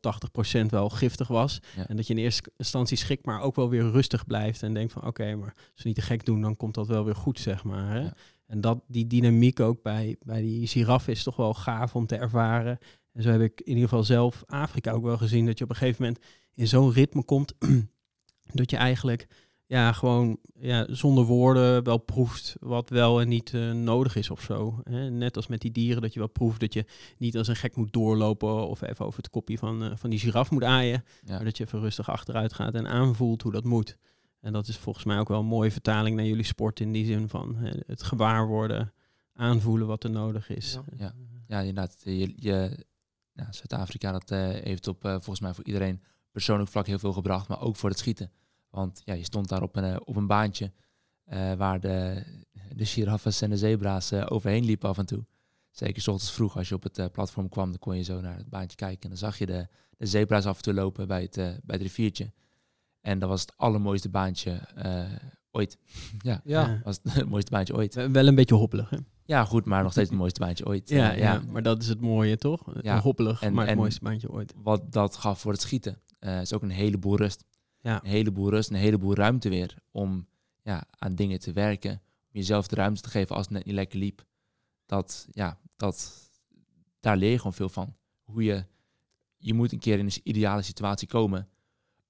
80% 0.63 0.67
wel 0.71 0.89
giftig 0.89 1.29
was. 1.29 1.61
Ja. 1.77 1.87
En 1.89 1.97
dat 1.97 2.07
je 2.07 2.15
in 2.15 2.19
eerste 2.23 2.51
instantie 2.57 2.97
schrikt, 2.97 3.27
maar 3.27 3.41
ook 3.41 3.57
wel 3.57 3.69
weer 3.69 3.91
rustig 3.91 4.27
blijft. 4.27 4.63
En 4.63 4.75
denkt 4.75 4.93
van 4.93 5.07
oké, 5.07 5.35
maar 5.35 5.55
als 5.57 5.83
we 5.83 5.89
niet 5.89 5.95
te 5.95 6.03
gek 6.03 6.25
doen, 6.25 6.41
dan 6.41 6.57
komt 6.57 6.75
dat 6.75 6.87
wel 6.87 7.05
weer 7.05 7.15
goed, 7.17 7.39
zeg 7.41 7.65
maar. 7.65 7.95
Hè? 7.95 8.09
En 8.55 8.61
dat, 8.61 8.81
die 8.87 9.07
dynamiek 9.07 9.61
ook 9.61 9.83
bij, 9.83 10.17
bij 10.23 10.41
die 10.41 10.67
giraffe 10.67 11.11
is 11.11 11.23
toch 11.23 11.37
wel 11.37 11.55
gaaf 11.55 11.95
om 11.95 12.07
te 12.07 12.17
ervaren. 12.17 12.79
En 13.13 13.23
zo 13.23 13.31
heb 13.31 13.41
ik 13.41 13.61
in 13.61 13.73
ieder 13.73 13.89
geval 13.89 14.05
zelf 14.05 14.43
Afrika 14.47 14.93
ook 14.93 15.03
wel 15.03 15.17
gezien. 15.17 15.47
Dat 15.47 15.59
je 15.59 15.65
op 15.65 15.71
een 15.71 15.77
gegeven 15.77 16.03
moment 16.03 16.25
in 16.55 16.69
zo'n 16.69 16.93
ritme 16.93 17.25
komt. 17.25 17.55
dat 18.61 18.71
je 18.71 18.77
eigenlijk 18.77 19.27
ja, 19.67 19.93
gewoon 19.93 20.39
ja, 20.55 20.87
zonder 20.89 21.25
woorden 21.25 21.85
wel 21.85 21.99
proeft 21.99 22.57
wat 22.61 22.91
wel 22.91 23.21
en 23.21 23.29
niet 23.29 23.55
eh, 23.55 23.73
nodig 23.73 24.17
is 24.17 24.31
of 24.31 24.41
zo. 24.41 24.81
Hè? 24.85 25.11
Net 25.11 25.37
als 25.37 25.47
met 25.47 25.61
die 25.61 25.73
dieren, 25.73 26.03
dat 26.03 26.13
je 26.13 26.19
wel 26.19 26.29
proeft 26.29 26.61
dat 26.61 26.73
je 26.73 26.85
niet 27.19 27.37
als 27.37 27.49
een 27.49 27.57
gek 27.57 27.77
moet 27.77 27.93
doorlopen 27.93 28.69
of 28.69 28.83
even 28.83 29.05
over 29.05 29.19
het 29.19 29.31
kopje 29.31 29.59
van, 29.59 29.83
eh, 29.83 29.91
van 29.95 30.11
die 30.11 30.19
giraf 30.19 30.51
moet 30.51 30.65
aaien. 30.65 31.05
Ja. 31.25 31.35
Maar 31.35 31.45
dat 31.45 31.57
je 31.57 31.65
even 31.65 31.81
rustig 31.81 32.11
achteruit 32.11 32.53
gaat 32.53 32.75
en 32.75 32.89
aanvoelt 32.89 33.43
hoe 33.43 33.53
dat 33.53 33.65
moet. 33.65 33.97
En 34.45 34.53
dat 34.53 34.69
is 34.69 34.77
volgens 34.77 35.05
mij 35.05 35.19
ook 35.19 35.29
wel 35.29 35.41
een 35.41 35.47
mooie 35.47 35.71
vertaling 35.71 36.17
naar 36.17 36.25
jullie 36.25 36.45
sport 36.45 36.81
in 36.81 36.93
die 36.93 37.07
zin 37.07 37.29
van 37.29 37.57
hè, 37.57 37.71
het 37.87 38.03
gewaar 38.03 38.47
worden, 38.47 38.93
aanvoelen 39.33 39.87
wat 39.87 40.05
er 40.05 40.11
nodig 40.11 40.49
is. 40.49 40.73
Ja. 40.73 40.83
Ja. 40.97 41.15
Ja, 41.47 41.59
inderdaad. 41.59 41.97
Je, 42.03 42.33
je, 42.37 42.87
nou, 43.33 43.53
Zuid-Afrika 43.53 44.13
dat 44.13 44.31
eh, 44.31 44.49
heeft 44.49 44.89
op 44.89 45.05
eh, 45.05 45.11
volgens 45.11 45.41
mij 45.41 45.55
voor 45.55 45.65
iedereen 45.65 46.03
persoonlijk 46.31 46.71
vlak 46.71 46.87
heel 46.87 46.99
veel 46.99 47.13
gebracht, 47.13 47.49
maar 47.49 47.61
ook 47.61 47.77
voor 47.77 47.89
het 47.89 47.99
schieten. 47.99 48.31
Want 48.71 49.03
ja, 49.05 49.15
je 49.15 49.25
stond 49.25 49.49
daar 49.49 49.63
op 49.63 49.77
een, 49.77 49.85
eh, 49.85 49.97
op 50.05 50.17
een 50.17 50.27
baantje 50.27 50.73
eh, 51.25 51.53
waar 51.53 51.81
de, 51.81 52.25
de 52.75 52.87
giraffes 52.87 53.41
en 53.41 53.51
de 53.51 53.57
zebra's 53.57 54.13
overheen 54.13 54.65
liepen 54.65 54.89
af 54.89 54.99
en 54.99 55.07
toe. 55.07 55.25
Zeker 55.71 56.03
's 56.03 56.09
ochtends 56.09 56.33
vroeg 56.33 56.57
als 56.57 56.69
je 56.69 56.75
op 56.75 56.83
het 56.83 57.13
platform 57.13 57.49
kwam, 57.49 57.71
dan 57.71 57.79
kon 57.79 57.97
je 57.97 58.03
zo 58.03 58.21
naar 58.21 58.37
het 58.37 58.49
baantje 58.49 58.77
kijken. 58.77 59.03
En 59.03 59.09
dan 59.09 59.19
zag 59.19 59.39
je 59.39 59.47
de, 59.47 59.69
de 59.97 60.07
zebra's 60.07 60.47
af 60.47 60.57
en 60.57 60.63
toe 60.63 60.75
lopen 60.75 61.09
bij 61.09 61.23
het, 61.23 61.35
bij 61.35 61.77
het 61.77 61.83
riviertje. 61.83 62.33
En 63.05 63.19
dat 63.19 63.29
was 63.29 63.41
het 63.41 63.53
allermooiste 63.57 64.09
baantje 64.09 64.51
eh, 64.75 65.05
ooit. 65.51 65.79
ja, 66.19 66.41
Ja, 66.45 66.81
was 66.85 67.01
het 67.03 67.25
mooiste 67.29 67.51
baantje 67.51 67.75
ooit. 67.75 67.95
Wel- 67.95 68.27
een 68.27 68.35
beetje 68.35 68.55
hoppelig, 68.55 68.91
hè? 68.91 68.97
Ja, 69.25 69.45
goed, 69.45 69.65
maar 69.65 69.83
nog 69.83 69.93
steeds 69.93 70.09
het 70.09 70.19
mooiste 70.19 70.41
baantje 70.41 70.67
ooit. 70.67 70.89
Ja, 70.89 71.13
Eh, 71.13 71.19
ja, 71.19 71.43
maar 71.49 71.63
dat 71.63 71.83
is 71.83 71.89
het 71.89 72.01
mooie, 72.01 72.37
toch? 72.37 72.73
Ja. 72.83 73.01
Hoppelig, 73.01 73.43
En- 73.43 73.53
maar 73.53 73.63
het 73.65 73.73
en- 73.73 73.79
mooiste 73.79 74.01
baantje 74.03 74.31
ooit. 74.31 74.55
wat 74.57 74.93
dat 74.93 75.17
gaf 75.17 75.41
voor 75.41 75.53
het 75.53 75.61
schieten. 75.61 75.99
eh 76.19 76.41
is 76.41 76.53
ook 76.53 76.63
een 76.63 76.71
heleboel 76.71 77.17
rust. 77.17 77.45
Ja. 77.81 78.01
Een 78.05 78.11
heleboel 78.11 78.51
rust, 78.51 78.71
een 78.71 78.77
heleboel 78.77 79.15
ruimte 79.15 79.49
weer 79.49 79.75
om 79.91 80.27
ja, 80.63 80.85
aan 80.99 81.15
dingen 81.15 81.39
te 81.41 81.53
werken. 81.53 81.91
Om 81.93 82.31
jezelf 82.41 82.67
de 82.67 82.75
ruimte 82.77 83.01
te 83.03 83.09
geven 83.09 83.37
als 83.37 83.45
het 83.45 83.55
net 83.55 83.65
niet 83.65 83.75
lekker 83.75 83.99
liep. 83.99 84.25
Dat, 84.87 85.27
ja, 85.31 85.59
dat, 85.77 86.13
daar 87.01 87.17
leer 87.17 87.31
je 87.31 87.37
gewoon 87.37 87.53
veel 87.55 87.69
van. 87.69 87.97
Hoe 88.23 88.43
je, 88.45 88.65
je 89.37 89.55
moet 89.55 89.73
een 89.73 89.79
keer 89.79 89.99
in 89.99 90.05
een 90.07 90.21
ideale 90.23 90.63
situatie 90.63 91.09
komen 91.09 91.49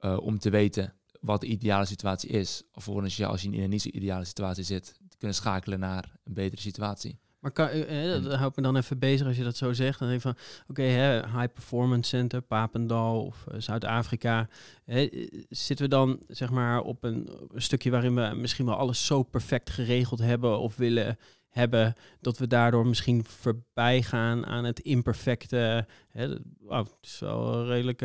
eh, 0.05 0.17
om 0.21 0.39
te 0.39 0.51
weten 0.51 0.95
wat 1.21 1.41
de 1.41 1.47
ideale 1.47 1.85
situatie 1.85 2.31
is. 2.31 2.63
Alvorens 2.73 3.17
je, 3.17 3.27
als 3.27 3.43
je 3.43 3.51
in 3.51 3.63
een 3.63 3.71
niet 3.71 3.83
zo 3.83 3.89
ideale 3.89 4.25
situatie 4.25 4.65
zit, 4.65 4.85
te 5.09 5.17
kunnen 5.19 5.37
schakelen 5.37 5.79
naar 5.79 6.17
een 6.25 6.35
betere 6.35 6.61
situatie. 6.61 7.19
Maar 7.39 7.53
kan, 7.53 7.69
eh, 7.69 8.15
eh, 8.15 8.23
dat 8.25 8.35
houdt 8.35 8.57
me 8.57 8.63
dan 8.63 8.77
even 8.77 8.99
bezig 8.99 9.27
als 9.27 9.37
je 9.37 9.43
dat 9.43 9.57
zo 9.57 9.73
zegt. 9.73 9.99
Dan 9.99 10.09
denk 10.09 10.25
ik 10.25 10.27
van, 10.27 10.37
oké, 10.69 10.83
High 11.39 11.53
Performance 11.53 12.09
Center, 12.09 12.41
Papendal 12.41 13.25
of 13.25 13.47
eh, 13.47 13.61
Zuid-Afrika. 13.61 14.49
eh, 14.85 15.29
Zitten 15.49 15.85
we 15.85 15.91
dan 15.91 16.23
zeg 16.29 16.51
maar 16.51 16.81
op 16.83 17.05
een, 17.05 17.29
stukje 17.55 17.91
waarin 17.91 18.15
we 18.15 18.33
misschien 18.35 18.67
wel 18.67 18.77
alles 18.77 19.07
zo 19.07 19.23
perfect 19.23 19.71
geregeld 19.71 20.19
hebben 20.19 20.59
of 20.59 20.77
willen 20.77 21.19
hebben, 21.49 21.95
dat 22.21 22.39
we 22.39 22.47
daardoor 22.47 22.87
misschien 22.87 23.25
voorbij 23.25 24.03
gaan 24.03 24.47
aan 24.47 24.65
het 24.65 24.81
imperfecte. 24.81 25.87
Hè, 26.09 26.37
wauw, 26.61 26.83
het 26.83 26.95
is 27.03 27.19
wel 27.19 27.67
redelijk 27.67 28.03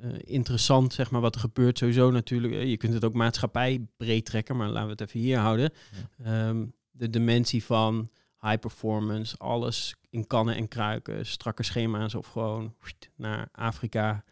eh, 0.00 0.10
interessant, 0.24 0.92
zeg 0.92 1.10
maar, 1.10 1.20
wat 1.20 1.34
er 1.34 1.40
gebeurt 1.40 1.78
sowieso 1.78 2.10
natuurlijk. 2.10 2.52
Eh, 2.52 2.64
Je 2.70 2.76
kunt 2.76 2.92
het 2.92 3.04
ook 3.04 3.14
maatschappij 3.14 3.86
breed 3.96 4.24
trekken, 4.24 4.56
maar 4.56 4.68
laten 4.68 4.84
we 4.84 4.90
het 4.90 5.00
even 5.00 5.20
hier 5.20 5.38
houden. 5.38 5.72
Ehm, 6.22 6.66
de 6.90 7.10
dimensie 7.10 7.64
van 7.64 8.08
high 8.40 8.58
performance, 8.58 9.36
alles 9.36 9.94
in 10.10 10.26
kannen 10.26 10.54
en 10.56 10.68
kruiken, 10.68 11.26
strakke 11.26 11.62
schema's 11.62 12.14
of 12.14 12.26
gewoon 12.26 12.74
naar 13.16 13.48
Afrika 13.52 14.24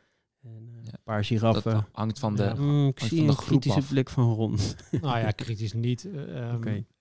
en 0.42 0.68
eh, 0.74 0.84
Ja, 0.84 0.92
een 0.92 1.02
paar 1.04 1.24
giraffen. 1.24 1.72
Dat 1.72 1.84
hangt 1.92 2.18
van 2.18 2.36
de, 2.36 2.42
Ja. 2.42 2.54
Mm, 2.54 2.86
ik 2.88 2.98
zie 3.00 3.18
van 3.18 3.26
de 3.26 3.32
een 3.32 3.38
kritische 3.46 3.78
af. 3.78 3.88
blik 3.88 4.10
van 4.10 4.32
Ron. 4.34 4.58
nou 5.00 5.18
ja, 5.18 5.30
kritisch 5.30 5.72
niet. 5.72 6.08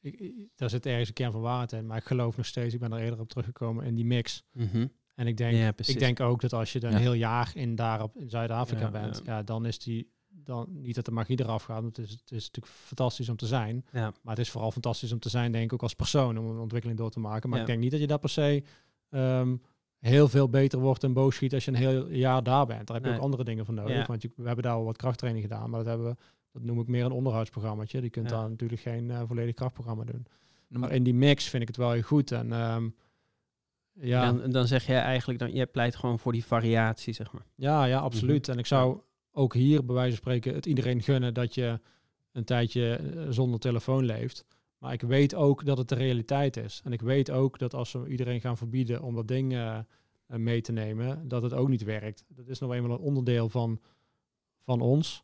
ik, 0.01 0.19
ik- 0.19 0.47
daar 0.55 0.69
zit 0.69 0.85
ergens 0.85 1.07
een 1.07 1.13
kern 1.13 1.31
van 1.31 1.41
waarheid 1.41 1.71
in. 1.71 1.85
Maar 1.85 1.97
ik 1.97 2.05
geloof 2.05 2.37
nog 2.37 2.45
steeds, 2.45 2.73
ik 2.73 2.79
ben 2.79 2.93
er 2.93 2.99
eerder 2.99 3.19
op 3.19 3.29
teruggekomen, 3.29 3.85
in 3.85 3.95
die 3.95 4.05
mix. 4.05 4.43
Mhm. 4.51 4.87
En 5.17 5.27
ik 5.27 5.37
denk, 5.37 5.55
Ja, 5.55 5.73
ik 5.75 5.99
denk 5.99 6.19
ook 6.19 6.41
dat 6.41 6.53
als 6.53 6.73
je 6.73 6.79
er 6.79 6.85
een 6.85 6.91
Ja. 6.91 6.97
heel 6.97 7.13
jaar 7.13 7.51
in 7.53 7.75
daarop 7.75 8.17
in 8.17 8.29
Zuid-Afrika 8.29 8.81
Ja, 8.81 8.89
bent, 8.91 9.21
ja. 9.25 9.35
ja. 9.35 9.43
dan 9.43 9.65
is 9.65 9.79
die 9.79 10.11
dan 10.29 10.67
niet 10.71 10.95
dat 10.95 11.05
de 11.05 11.11
magie 11.11 11.39
eraf 11.39 11.63
gaat. 11.63 11.81
Want 11.81 11.97
het 11.97 12.05
is, 12.05 12.11
het 12.11 12.31
is 12.31 12.45
natuurlijk 12.45 12.75
fantastisch 12.75 13.29
om 13.29 13.35
te 13.35 13.45
zijn. 13.45 13.85
Ja. 13.91 14.13
Maar 14.21 14.35
het 14.35 14.45
is 14.45 14.51
vooral 14.51 14.71
fantastisch 14.71 15.11
om 15.11 15.19
te 15.19 15.29
zijn, 15.29 15.51
denk 15.51 15.63
ik, 15.63 15.73
ook 15.73 15.81
als 15.81 15.93
persoon, 15.93 16.37
om 16.37 16.45
een 16.49 16.57
ontwikkeling 16.59 16.99
door 16.99 17.09
te 17.09 17.19
maken. 17.19 17.49
Maar 17.49 17.57
Ja. 17.57 17.63
ik 17.63 17.69
denk 17.69 17.81
niet 17.81 17.91
dat 17.91 17.99
je 17.99 18.07
daar 18.07 18.19
per 18.19 18.29
se 18.29 18.63
ehm, 19.09 19.55
heel 19.99 20.27
veel 20.27 20.49
beter 20.49 20.79
wordt 20.79 21.03
en 21.03 21.13
boos 21.13 21.35
schiet 21.35 21.53
als 21.53 21.65
je 21.65 21.71
een 21.71 21.77
heel 21.77 22.09
jaar 22.09 22.43
daar 22.43 22.65
bent. 22.65 22.87
Daar 22.87 22.95
heb 22.95 23.05
je 23.05 23.09
Nee. 23.11 23.19
ook 23.19 23.25
andere 23.25 23.43
dingen 23.43 23.65
voor 23.65 23.73
nodig. 23.73 23.95
Ja. 23.95 24.05
Want 24.05 24.21
je, 24.21 24.29
we 24.35 24.45
hebben 24.45 24.63
daar 24.63 24.73
al 24.73 24.83
wat 24.83 24.97
krachttraining 24.97 25.45
gedaan, 25.45 25.69
maar 25.69 25.79
dat 25.79 25.87
hebben 25.89 26.07
we, 26.07 26.15
dat 26.51 26.61
noem 26.63 26.79
ik 26.79 26.87
meer 26.87 27.05
een 27.05 27.11
onderhoudsprogrammaatje. 27.11 28.01
Die 28.01 28.09
kunt 28.09 28.29
Ja. 28.29 28.37
daar 28.39 28.49
natuurlijk 28.49 28.81
geen 28.81 29.11
eh, 29.11 29.21
volledig 29.27 29.53
krachtprogramma 29.55 30.03
doen. 30.03 30.25
Maar- 30.67 30.79
Maar 30.79 30.91
in 30.91 31.03
die 31.03 31.13
mix 31.13 31.49
vind 31.49 31.61
ik 31.61 31.67
het 31.67 31.77
wel 31.77 31.91
heel 31.91 32.01
goed. 32.01 32.31
En 32.31 32.53
ehm, 32.53 32.89
ja, 33.99 34.31
Dan, 34.31 34.51
dan 34.51 34.67
zeg 34.67 34.85
jij 34.85 35.01
eigenlijk, 35.01 35.39
dan, 35.39 35.51
jij 35.51 35.67
pleit 35.67 35.95
gewoon 35.95 36.19
voor 36.19 36.31
die 36.31 36.45
variatie, 36.45 37.13
zeg 37.13 37.31
maar. 37.31 37.45
Ja, 37.55 37.85
ja, 37.85 37.99
absoluut. 37.99 38.47
En 38.47 38.57
ik 38.57 38.65
zou 38.65 39.01
ook 39.31 39.53
hier 39.53 39.85
bij 39.85 39.95
wijze 39.95 40.09
van 40.09 40.17
spreken 40.17 40.53
het 40.53 40.65
iedereen 40.65 41.01
gunnen 41.01 41.33
dat 41.33 41.55
je 41.55 41.79
een 42.31 42.43
tijdje 42.43 42.95
eh, 42.95 43.25
zonder 43.29 43.59
telefoon 43.59 44.05
leeft. 44.05 44.45
Maar 44.77 44.93
ik 44.93 45.01
weet 45.01 45.35
ook 45.35 45.65
dat 45.65 45.77
het 45.77 45.89
de 45.89 45.95
realiteit 45.95 46.57
is. 46.57 46.81
En 46.83 46.91
ik 46.91 47.01
weet 47.01 47.31
ook 47.31 47.59
dat 47.59 47.73
als 47.73 47.91
we 47.91 48.07
iedereen 48.07 48.41
gaan 48.41 48.57
verbieden 48.57 49.01
om 49.01 49.15
dat 49.15 49.27
ding 49.27 49.53
eh, 49.53 49.77
eh, 49.77 49.83
mee 50.37 50.61
te 50.61 50.71
nemen, 50.71 51.27
dat 51.27 51.41
het 51.41 51.53
ook 51.53 51.69
niet 51.69 51.83
werkt. 51.83 52.25
Dat 52.27 52.47
is 52.47 52.59
nou 52.59 52.73
eenmaal 52.73 52.91
een 52.91 53.03
onderdeel 53.03 53.49
van, 53.49 53.81
van 54.61 54.81
ons, 54.81 55.23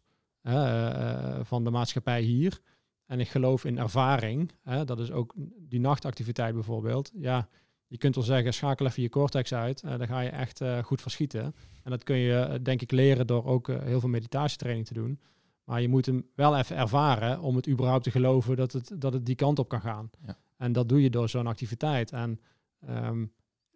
van 1.41 1.63
de 1.63 1.69
maatschappij 1.69 2.21
hier. 2.21 2.61
En 3.05 3.19
ik 3.19 3.27
geloof 3.27 3.65
in 3.65 3.77
ervaring. 3.77 4.51
Dat 4.85 4.99
is 4.99 5.11
ook 5.11 5.33
die 5.59 5.79
nachtactiviteit 5.79 6.53
bijvoorbeeld. 6.53 7.11
Ja, 7.13 7.47
je 7.93 7.99
kunt 7.99 8.15
wel 8.15 8.23
zeggen, 8.23 8.53
schakel 8.53 8.85
even 8.85 9.01
je 9.03 9.09
cortex 9.09 9.53
uit. 9.53 9.81
en 9.81 9.97
dan 9.97 10.07
ga 10.07 10.19
je 10.19 10.29
echt 10.29 10.61
eh, 10.61 10.83
goed 10.83 11.01
verschieten. 11.01 11.55
En 11.83 11.91
dat 11.91 12.03
kun 12.03 12.15
je, 12.17 12.39
eh, 12.39 12.59
denk 12.63 12.81
ik, 12.81 12.91
leren 12.91 13.27
door 13.27 13.45
ook 13.45 13.67
heel 13.67 13.99
veel 13.99 14.09
meditatietraining 14.09 14.87
te 14.87 14.93
doen. 14.93 15.19
Maar 15.63 15.81
je 15.81 15.87
moet 15.89 16.05
hem 16.05 16.25
wel 16.35 16.57
even 16.57 16.75
ervaren 16.75 17.39
om 17.39 17.55
het 17.55 17.67
überhaupt 17.67 18.03
te 18.03 18.11
geloven 18.11 18.55
dat 18.55 18.71
het, 18.71 18.91
dat 18.97 19.13
het 19.13 19.25
die 19.25 19.35
kant 19.35 19.59
op 19.59 19.67
kan 19.69 19.81
gaan. 19.81 20.09
Ja. 20.25 20.37
En 20.57 20.71
dat 20.71 20.89
doe 20.89 21.01
je 21.01 21.09
door 21.09 21.29
zo'n 21.29 21.47
activiteit. 21.47 22.11
En 22.11 22.39
ehm, 22.79 23.25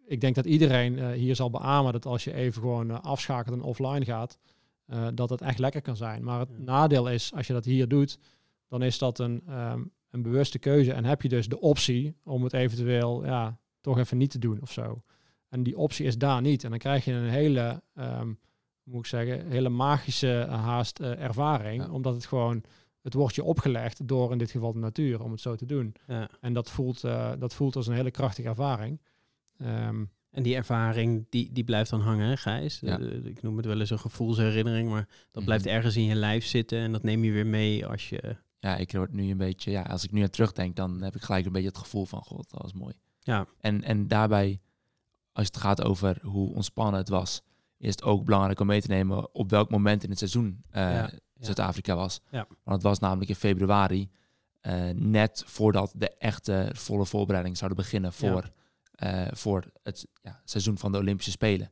ik 0.06 0.22
denk 0.22 0.36
dat 0.36 0.46
iedereen 0.46 1.00
eh, 1.00 1.12
hier 1.12 1.36
zal 1.36 1.50
beamen 1.50 1.92
dat 1.94 2.06
als 2.06 2.24
je 2.24 2.34
even 2.34 2.62
gewoon 2.62 3.02
afschakelt 3.04 3.56
en 3.56 3.62
offline 3.64 4.06
gaat, 4.06 4.40
eh, 4.86 5.08
dat 5.14 5.30
het 5.30 5.42
echt 5.42 5.60
lekker 5.60 5.82
kan 5.82 5.96
zijn. 5.96 6.24
Maar 6.24 6.40
het 6.40 6.50
Ja. 6.58 6.64
nadeel 6.64 7.10
is, 7.10 7.34
als 7.36 7.48
je 7.48 7.54
dat 7.54 7.66
hier 7.66 7.88
doet, 7.88 8.20
dan 8.68 8.82
is 8.84 8.98
dat 8.98 9.20
een, 9.20 9.42
ehm, 9.48 9.84
een 10.10 10.22
bewuste 10.22 10.60
keuze. 10.60 10.94
En 10.94 11.06
heb 11.06 11.22
je 11.22 11.30
dus 11.30 11.48
de 11.48 11.60
optie 11.60 12.16
om 12.24 12.44
het 12.44 12.54
eventueel 12.54 13.26
ja, 13.26 13.60
toch 13.88 13.98
even 13.98 14.18
niet 14.18 14.32
te 14.32 14.40
doen 14.40 14.62
of 14.62 14.72
zo. 14.72 15.02
En 15.50 15.64
die 15.64 15.78
optie 15.78 16.06
is 16.06 16.18
daar 16.18 16.42
niet. 16.42 16.64
En 16.64 16.70
dan 16.70 16.80
krijg 16.80 17.06
je 17.06 17.12
een 17.12 17.30
hele, 17.30 17.82
ehm, 17.96 18.26
hoe 18.84 18.94
moet 18.94 19.00
ik 19.00 19.06
zeggen, 19.06 19.48
hele 19.48 19.70
magische 19.70 20.40
eh, 20.40 20.64
haast 20.64 21.00
eh, 21.00 21.20
ervaring. 21.24 21.84
Ja. 21.84 21.90
Omdat 21.92 22.14
het 22.14 22.26
gewoon, 22.26 22.64
het 23.02 23.14
wordt 23.14 23.36
je 23.36 23.44
opgelegd 23.44 24.08
door 24.08 24.32
in 24.32 24.38
dit 24.38 24.52
geval 24.52 24.74
de 24.74 24.80
natuur 24.80 25.24
om 25.24 25.32
het 25.32 25.42
zo 25.42 25.56
te 25.56 25.66
doen. 25.66 25.94
Ja. 26.08 26.30
En 26.42 26.54
dat 26.54 26.72
voelt, 26.72 27.04
eh, 27.04 27.32
dat 27.40 27.54
voelt 27.54 27.76
als 27.76 27.88
een 27.88 27.94
hele 27.96 28.12
krachtige 28.12 28.48
ervaring. 28.48 29.02
Ehm, 29.58 30.04
En 30.32 30.44
die 30.44 30.56
ervaring, 30.56 31.26
die, 31.30 31.52
die 31.52 31.64
blijft 31.64 31.90
dan 31.90 32.02
hangen, 32.02 32.28
hè, 32.28 32.38
Gijs? 32.38 32.80
Ja. 32.80 33.00
Ik 33.24 33.42
noem 33.42 33.58
het 33.58 33.66
wel 33.66 33.80
eens 33.80 33.90
een 33.90 34.00
gevoelsherinnering, 34.00 34.90
maar 34.90 35.08
dat 35.32 35.44
blijft 35.46 35.66
Mhm. 35.66 35.74
ergens 35.74 35.96
in 35.96 36.04
je 36.04 36.16
lijf 36.16 36.46
zitten 36.46 36.80
en 36.80 36.92
dat 36.92 37.04
neem 37.04 37.24
je 37.24 37.32
weer 37.32 37.48
mee 37.48 37.86
als 37.86 38.10
je... 38.10 38.36
ja, 38.60 38.76
ik 38.78 38.92
word 38.92 39.14
nu 39.14 39.30
een 39.32 39.38
beetje, 39.38 39.72
ja, 39.72 39.82
als 39.82 40.04
ik 40.04 40.12
nu 40.12 40.22
aan 40.22 40.30
terugdenk, 40.30 40.76
dan 40.76 41.02
heb 41.02 41.16
ik 41.16 41.22
gelijk 41.22 41.46
een 41.46 41.52
beetje 41.52 41.68
het 41.68 41.78
gevoel 41.78 42.06
van, 42.06 42.22
god, 42.22 42.50
dat 42.52 42.62
was 42.62 42.74
mooi. 42.74 42.94
Ja, 43.28 43.48
En, 43.60 43.84
en 43.84 44.08
daarbij, 44.08 44.62
als 45.32 45.46
het 45.46 45.58
gaat 45.58 45.84
over 45.84 46.20
hoe 46.22 46.54
ontspannen 46.54 47.00
het 47.00 47.10
was, 47.10 47.42
is 47.78 47.92
het 47.92 48.04
ook 48.04 48.26
belangrijk 48.26 48.60
om 48.60 48.68
mee 48.68 48.82
te 48.82 48.88
nemen 48.88 49.36
op 49.36 49.50
welk 49.50 49.70
moment 49.70 50.04
in 50.04 50.10
het 50.10 50.18
seizoen 50.18 50.64
eh, 50.70 50.92
Ja, 50.92 51.10
Zuid-Afrika 51.40 51.96
was. 51.96 52.22
Ja. 52.32 52.48
Want 52.48 52.76
het 52.76 52.82
was 52.82 53.00
namelijk 53.00 53.30
in 53.30 53.36
februari, 53.36 54.10
eh, 54.62 54.90
net 54.90 55.44
voordat 55.46 55.94
de 55.96 56.10
echte 56.10 56.70
volle 56.74 57.06
voorbereidingen 57.06 57.58
zouden 57.58 57.78
beginnen 57.78 58.14
voor 58.14 58.52
eh, 58.92 59.28
voor 59.32 59.72
het 59.84 60.08
ja, 60.22 60.42
seizoen 60.44 60.78
van 60.78 60.92
de 60.92 60.98
Olympische 60.98 61.32
Spelen. 61.32 61.72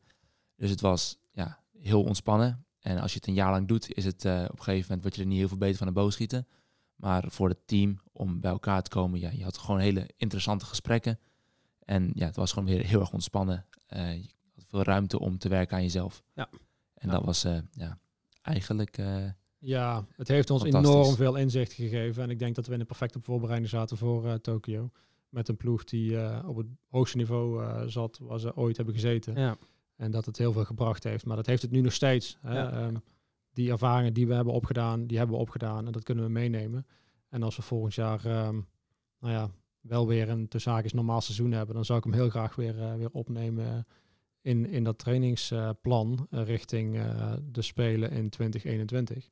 Dus 0.56 0.70
het 0.70 0.82
was 0.82 1.18
ja, 1.32 1.60
heel 1.78 2.04
ontspannen. 2.04 2.66
En 2.80 2.98
als 2.98 3.12
je 3.12 3.18
het 3.18 3.28
een 3.28 3.34
jaar 3.34 3.52
lang 3.52 3.68
doet, 3.68 3.94
is 3.94 4.06
het 4.06 4.26
op 4.26 4.32
een 4.32 4.64
gegeven 4.64 4.86
moment 4.88 5.02
word 5.02 5.16
je 5.16 5.22
er 5.22 5.28
niet 5.28 5.38
heel 5.38 5.48
veel 5.48 5.58
beter 5.58 5.78
van 5.78 5.88
de 5.88 5.94
boog 5.94 6.14
schieten. 6.14 6.48
Maar 6.96 7.24
voor 7.28 7.50
het 7.50 7.68
team 7.68 8.02
om 8.12 8.40
bij 8.40 8.52
elkaar 8.52 8.82
te 8.82 8.90
komen, 8.90 9.20
ja, 9.20 9.30
je 9.30 9.44
had 9.44 9.58
gewoon 9.58 9.80
hele 9.80 10.10
interessante 10.18 10.66
gesprekken. 10.66 11.20
En 11.86 12.12
ja, 12.14 12.26
het 12.26 12.36
was 12.36 12.52
gewoon 12.52 12.68
weer 12.68 12.86
heel 12.86 13.00
erg 13.00 13.14
ontspannen. 13.14 13.66
je 13.88 14.30
had 14.56 14.66
veel 14.68 14.84
ruimte 14.84 15.20
om 15.20 15.38
te 15.38 15.50
werken 15.50 15.78
aan 15.78 15.84
jezelf. 15.84 16.24
Ja. 16.34 16.50
En 16.94 17.10
dat 17.10 17.24
was 17.24 17.42
ja, 17.72 18.00
eigenlijk 18.42 18.98
ja, 19.66 20.06
het 20.16 20.28
heeft 20.28 20.50
ons 20.50 20.64
enorm 20.64 21.16
veel 21.16 21.36
inzicht 21.36 21.74
gegeven. 21.74 22.24
En 22.24 22.30
ik 22.30 22.40
denk 22.40 22.56
dat 22.56 22.68
we 22.68 22.74
in 22.74 22.80
de 22.80 22.86
perfecte 22.86 23.20
voorbereiding 23.22 23.70
zaten 23.70 23.98
voor 23.98 24.26
uh, 24.26 24.34
Tokio. 24.34 24.90
Met 25.30 25.48
een 25.48 25.58
ploeg 25.58 25.84
die 25.84 26.12
uh, 26.12 26.44
op 26.46 26.56
het 26.56 26.68
hoogste 26.90 27.18
niveau 27.18 27.64
uh, 27.64 27.82
zat 27.86 28.18
waar 28.22 28.40
ze 28.40 28.56
ooit 28.56 28.76
hebben 28.76 28.94
gezeten. 28.94 29.36
Ja. 29.36 29.58
En 29.96 30.12
dat 30.12 30.26
het 30.26 30.38
heel 30.38 30.52
veel 30.52 30.66
gebracht 30.66 31.04
heeft. 31.04 31.26
Maar 31.26 31.36
dat 31.36 31.46
heeft 31.46 31.62
het 31.62 31.72
nu 31.72 31.82
nog 31.82 31.94
steeds. 31.94 32.38
Hè? 32.42 32.54
Ja. 32.54 32.86
Um, 32.86 33.04
die 33.54 33.72
ervaringen 33.72 34.14
die 34.14 34.28
we 34.28 34.34
hebben 34.34 34.54
opgedaan, 34.54 35.08
die 35.08 35.18
hebben 35.18 35.36
we 35.36 35.42
opgedaan. 35.42 35.86
En 35.86 35.92
dat 35.92 36.04
kunnen 36.04 36.24
we 36.24 36.30
meenemen. 36.30 36.86
En 37.30 37.44
als 37.44 37.56
we 37.56 37.62
volgend 37.62 37.94
jaar 37.94 38.48
um, 38.48 38.68
nou 39.20 39.34
ja, 39.34 39.50
wel 39.88 40.08
weer 40.08 40.30
een 40.30 40.48
tussen 40.48 40.86
normaal 40.94 41.22
seizoen 41.22 41.52
hebben, 41.52 41.76
dan 41.76 41.86
zou 41.86 41.98
ik 41.98 42.04
hem 42.04 42.14
heel 42.14 42.30
graag 42.30 42.56
weer, 42.56 42.98
weer 42.98 43.12
opnemen 43.12 43.88
in, 44.42 44.70
in 44.70 44.84
dat 44.84 44.98
trainingsplan 44.98 46.28
richting 46.30 47.00
de 47.52 47.62
Spelen 47.62 48.12
in 48.12 48.30
2021. 48.30 49.30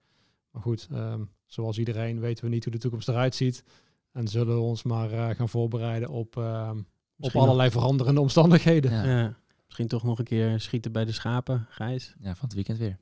Maar 0.52 0.62
goed, 0.62 0.88
um, 0.92 1.30
zoals 1.46 1.78
iedereen 1.78 2.20
weten 2.20 2.44
we 2.44 2.50
niet 2.50 2.64
hoe 2.64 2.74
de 2.74 2.80
toekomst 2.80 3.08
eruit 3.08 3.36
ziet. 3.36 3.64
En 4.12 4.28
zullen 4.28 4.56
we 4.56 4.62
ons 4.62 4.84
maar 4.84 5.12
uh, 5.12 5.30
gaan 5.30 5.50
voorbereiden 5.50 6.10
op, 6.10 6.36
uh, 6.36 6.72
op 7.20 7.36
allerlei 7.36 7.70
nog... 7.70 7.72
veranderende 7.72 8.22
omstandigheden. 8.22 8.92
Ja. 8.92 9.04
ja. 9.04 9.38
Misschien 9.66 9.88
toch 9.88 10.04
nog 10.04 10.20
een 10.20 10.26
keer 10.26 10.60
schieten 10.60 10.92
bij 10.92 11.06
de 11.06 11.12
schapen, 11.12 11.66
Gijs. 11.70 12.16
Ja, 12.20 12.36
van 12.36 12.46
het 12.46 12.54
weekend 12.54 12.78
weer. 12.78 12.98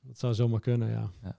Dat 0.00 0.18
zou 0.18 0.34
zomaar 0.34 0.60
kunnen, 0.60 0.88
ja. 0.90 1.10
ja. 1.22 1.38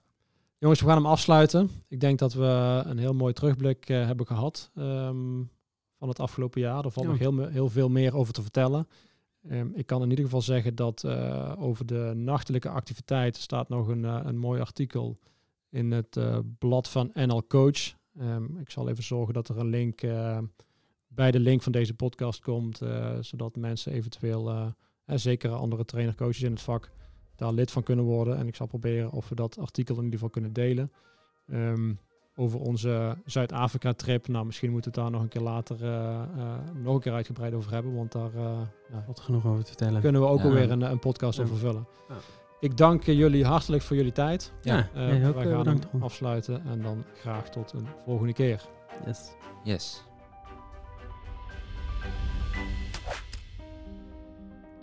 Jongens, 0.64 0.82
we 0.82 0.88
gaan 0.88 0.96
hem 1.02 1.06
afsluiten. 1.06 1.70
Ik 1.88 2.00
denk 2.00 2.18
dat 2.18 2.32
we 2.32 2.82
een 2.84 2.98
heel 2.98 3.14
mooi 3.14 3.32
terugblik 3.32 3.88
uh, 3.88 4.06
hebben 4.06 4.26
gehad 4.26 4.70
um, 4.74 5.50
van 5.98 6.08
het 6.08 6.20
afgelopen 6.20 6.60
jaar. 6.60 6.84
Er 6.84 6.90
valt 6.90 7.06
nog 7.06 7.18
heel, 7.18 7.46
heel 7.46 7.68
veel 7.68 7.88
meer 7.88 8.16
over 8.16 8.32
te 8.32 8.42
vertellen. 8.42 8.88
Um, 9.50 9.72
ik 9.74 9.86
kan 9.86 10.02
in 10.02 10.10
ieder 10.10 10.24
geval 10.24 10.42
zeggen 10.42 10.74
dat 10.74 11.02
uh, 11.06 11.52
over 11.58 11.86
de 11.86 12.12
nachtelijke 12.14 12.68
activiteit 12.68 13.36
staat 13.36 13.68
nog 13.68 13.88
een, 13.88 14.02
uh, 14.02 14.20
een 14.22 14.38
mooi 14.38 14.60
artikel 14.60 15.18
in 15.70 15.90
het 15.90 16.18
blad 16.58 16.88
van 16.88 17.10
NL 17.14 17.46
Coach. 17.46 17.94
Um, 18.20 18.58
ik 18.58 18.70
zal 18.70 18.88
even 18.88 19.04
zorgen 19.04 19.34
dat 19.34 19.48
er 19.48 19.58
een 19.58 19.70
link 19.70 20.00
bij 21.06 21.30
de 21.30 21.40
link 21.40 21.62
van 21.62 21.72
deze 21.72 21.94
podcast 21.94 22.40
komt, 22.40 22.82
zodat 23.20 23.56
mensen 23.56 23.92
eventueel, 23.92 24.74
zeker 25.06 25.50
andere 25.50 25.84
trainercoaches 25.84 26.42
in 26.42 26.50
het 26.50 26.62
vak, 26.62 26.90
daar 27.44 27.52
lid 27.52 27.70
van 27.70 27.82
kunnen 27.82 28.04
worden. 28.04 28.36
En 28.36 28.46
ik 28.46 28.56
zal 28.56 28.66
proberen 28.66 29.10
of 29.10 29.28
we 29.28 29.34
dat 29.34 29.58
artikel 29.58 29.96
in 29.96 30.04
ieder 30.04 30.18
geval 30.18 30.30
kunnen 30.30 30.52
delen. 30.52 30.90
Um, 31.52 31.98
over 32.36 32.60
onze 32.60 33.16
Zuid-Afrika-trip. 33.24 34.28
Nou, 34.28 34.46
misschien 34.46 34.70
moeten 34.70 34.92
we 34.92 35.00
het 35.00 35.06
daar 35.06 35.14
nog 35.18 35.22
een 35.22 35.32
keer 35.32 35.42
later 35.42 35.76
nog 36.82 36.94
een 36.94 37.00
keer 37.00 37.12
uitgebreid 37.12 37.54
over 37.54 37.72
hebben, 37.72 37.94
want 37.94 38.12
daar 38.12 38.30
ja, 38.90 39.04
wat 39.06 39.20
genoeg 39.20 39.46
over 39.46 39.62
te 39.62 39.68
vertellen. 39.68 40.00
Kunnen 40.00 40.20
we 40.20 40.26
ook 40.26 40.38
ja. 40.38 40.44
alweer 40.44 40.70
een, 40.70 40.80
een 40.80 40.98
podcast 40.98 41.38
ja. 41.38 41.44
over 41.44 41.56
vullen. 41.56 41.86
Ja. 42.08 42.14
Ik 42.60 42.76
dank 42.76 43.04
jullie 43.04 43.44
hartelijk 43.44 43.82
voor 43.82 43.96
jullie 43.96 44.12
tijd. 44.12 44.52
Ja, 44.62 44.76
uh, 44.78 45.32
we 45.32 45.40
gaan 45.40 45.66
hem 45.66 45.78
afsluiten 46.00 46.62
en 46.66 46.82
dan 46.82 47.04
graag 47.14 47.50
tot 47.50 47.72
een 47.72 47.86
volgende 48.04 48.32
keer. 48.32 48.68
Yes. 49.06 49.34
Yes. 49.64 50.04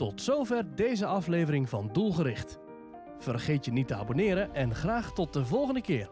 Tot 0.01 0.21
zover 0.21 0.75
deze 0.75 1.05
aflevering 1.05 1.69
van 1.69 1.89
Doelgericht. 1.91 2.59
Vergeet 3.17 3.65
je 3.65 3.71
niet 3.71 3.87
te 3.87 3.95
abonneren 3.95 4.53
en 4.53 4.75
graag 4.75 5.13
tot 5.13 5.33
de 5.33 5.45
volgende 5.45 5.81
keer. 5.81 6.09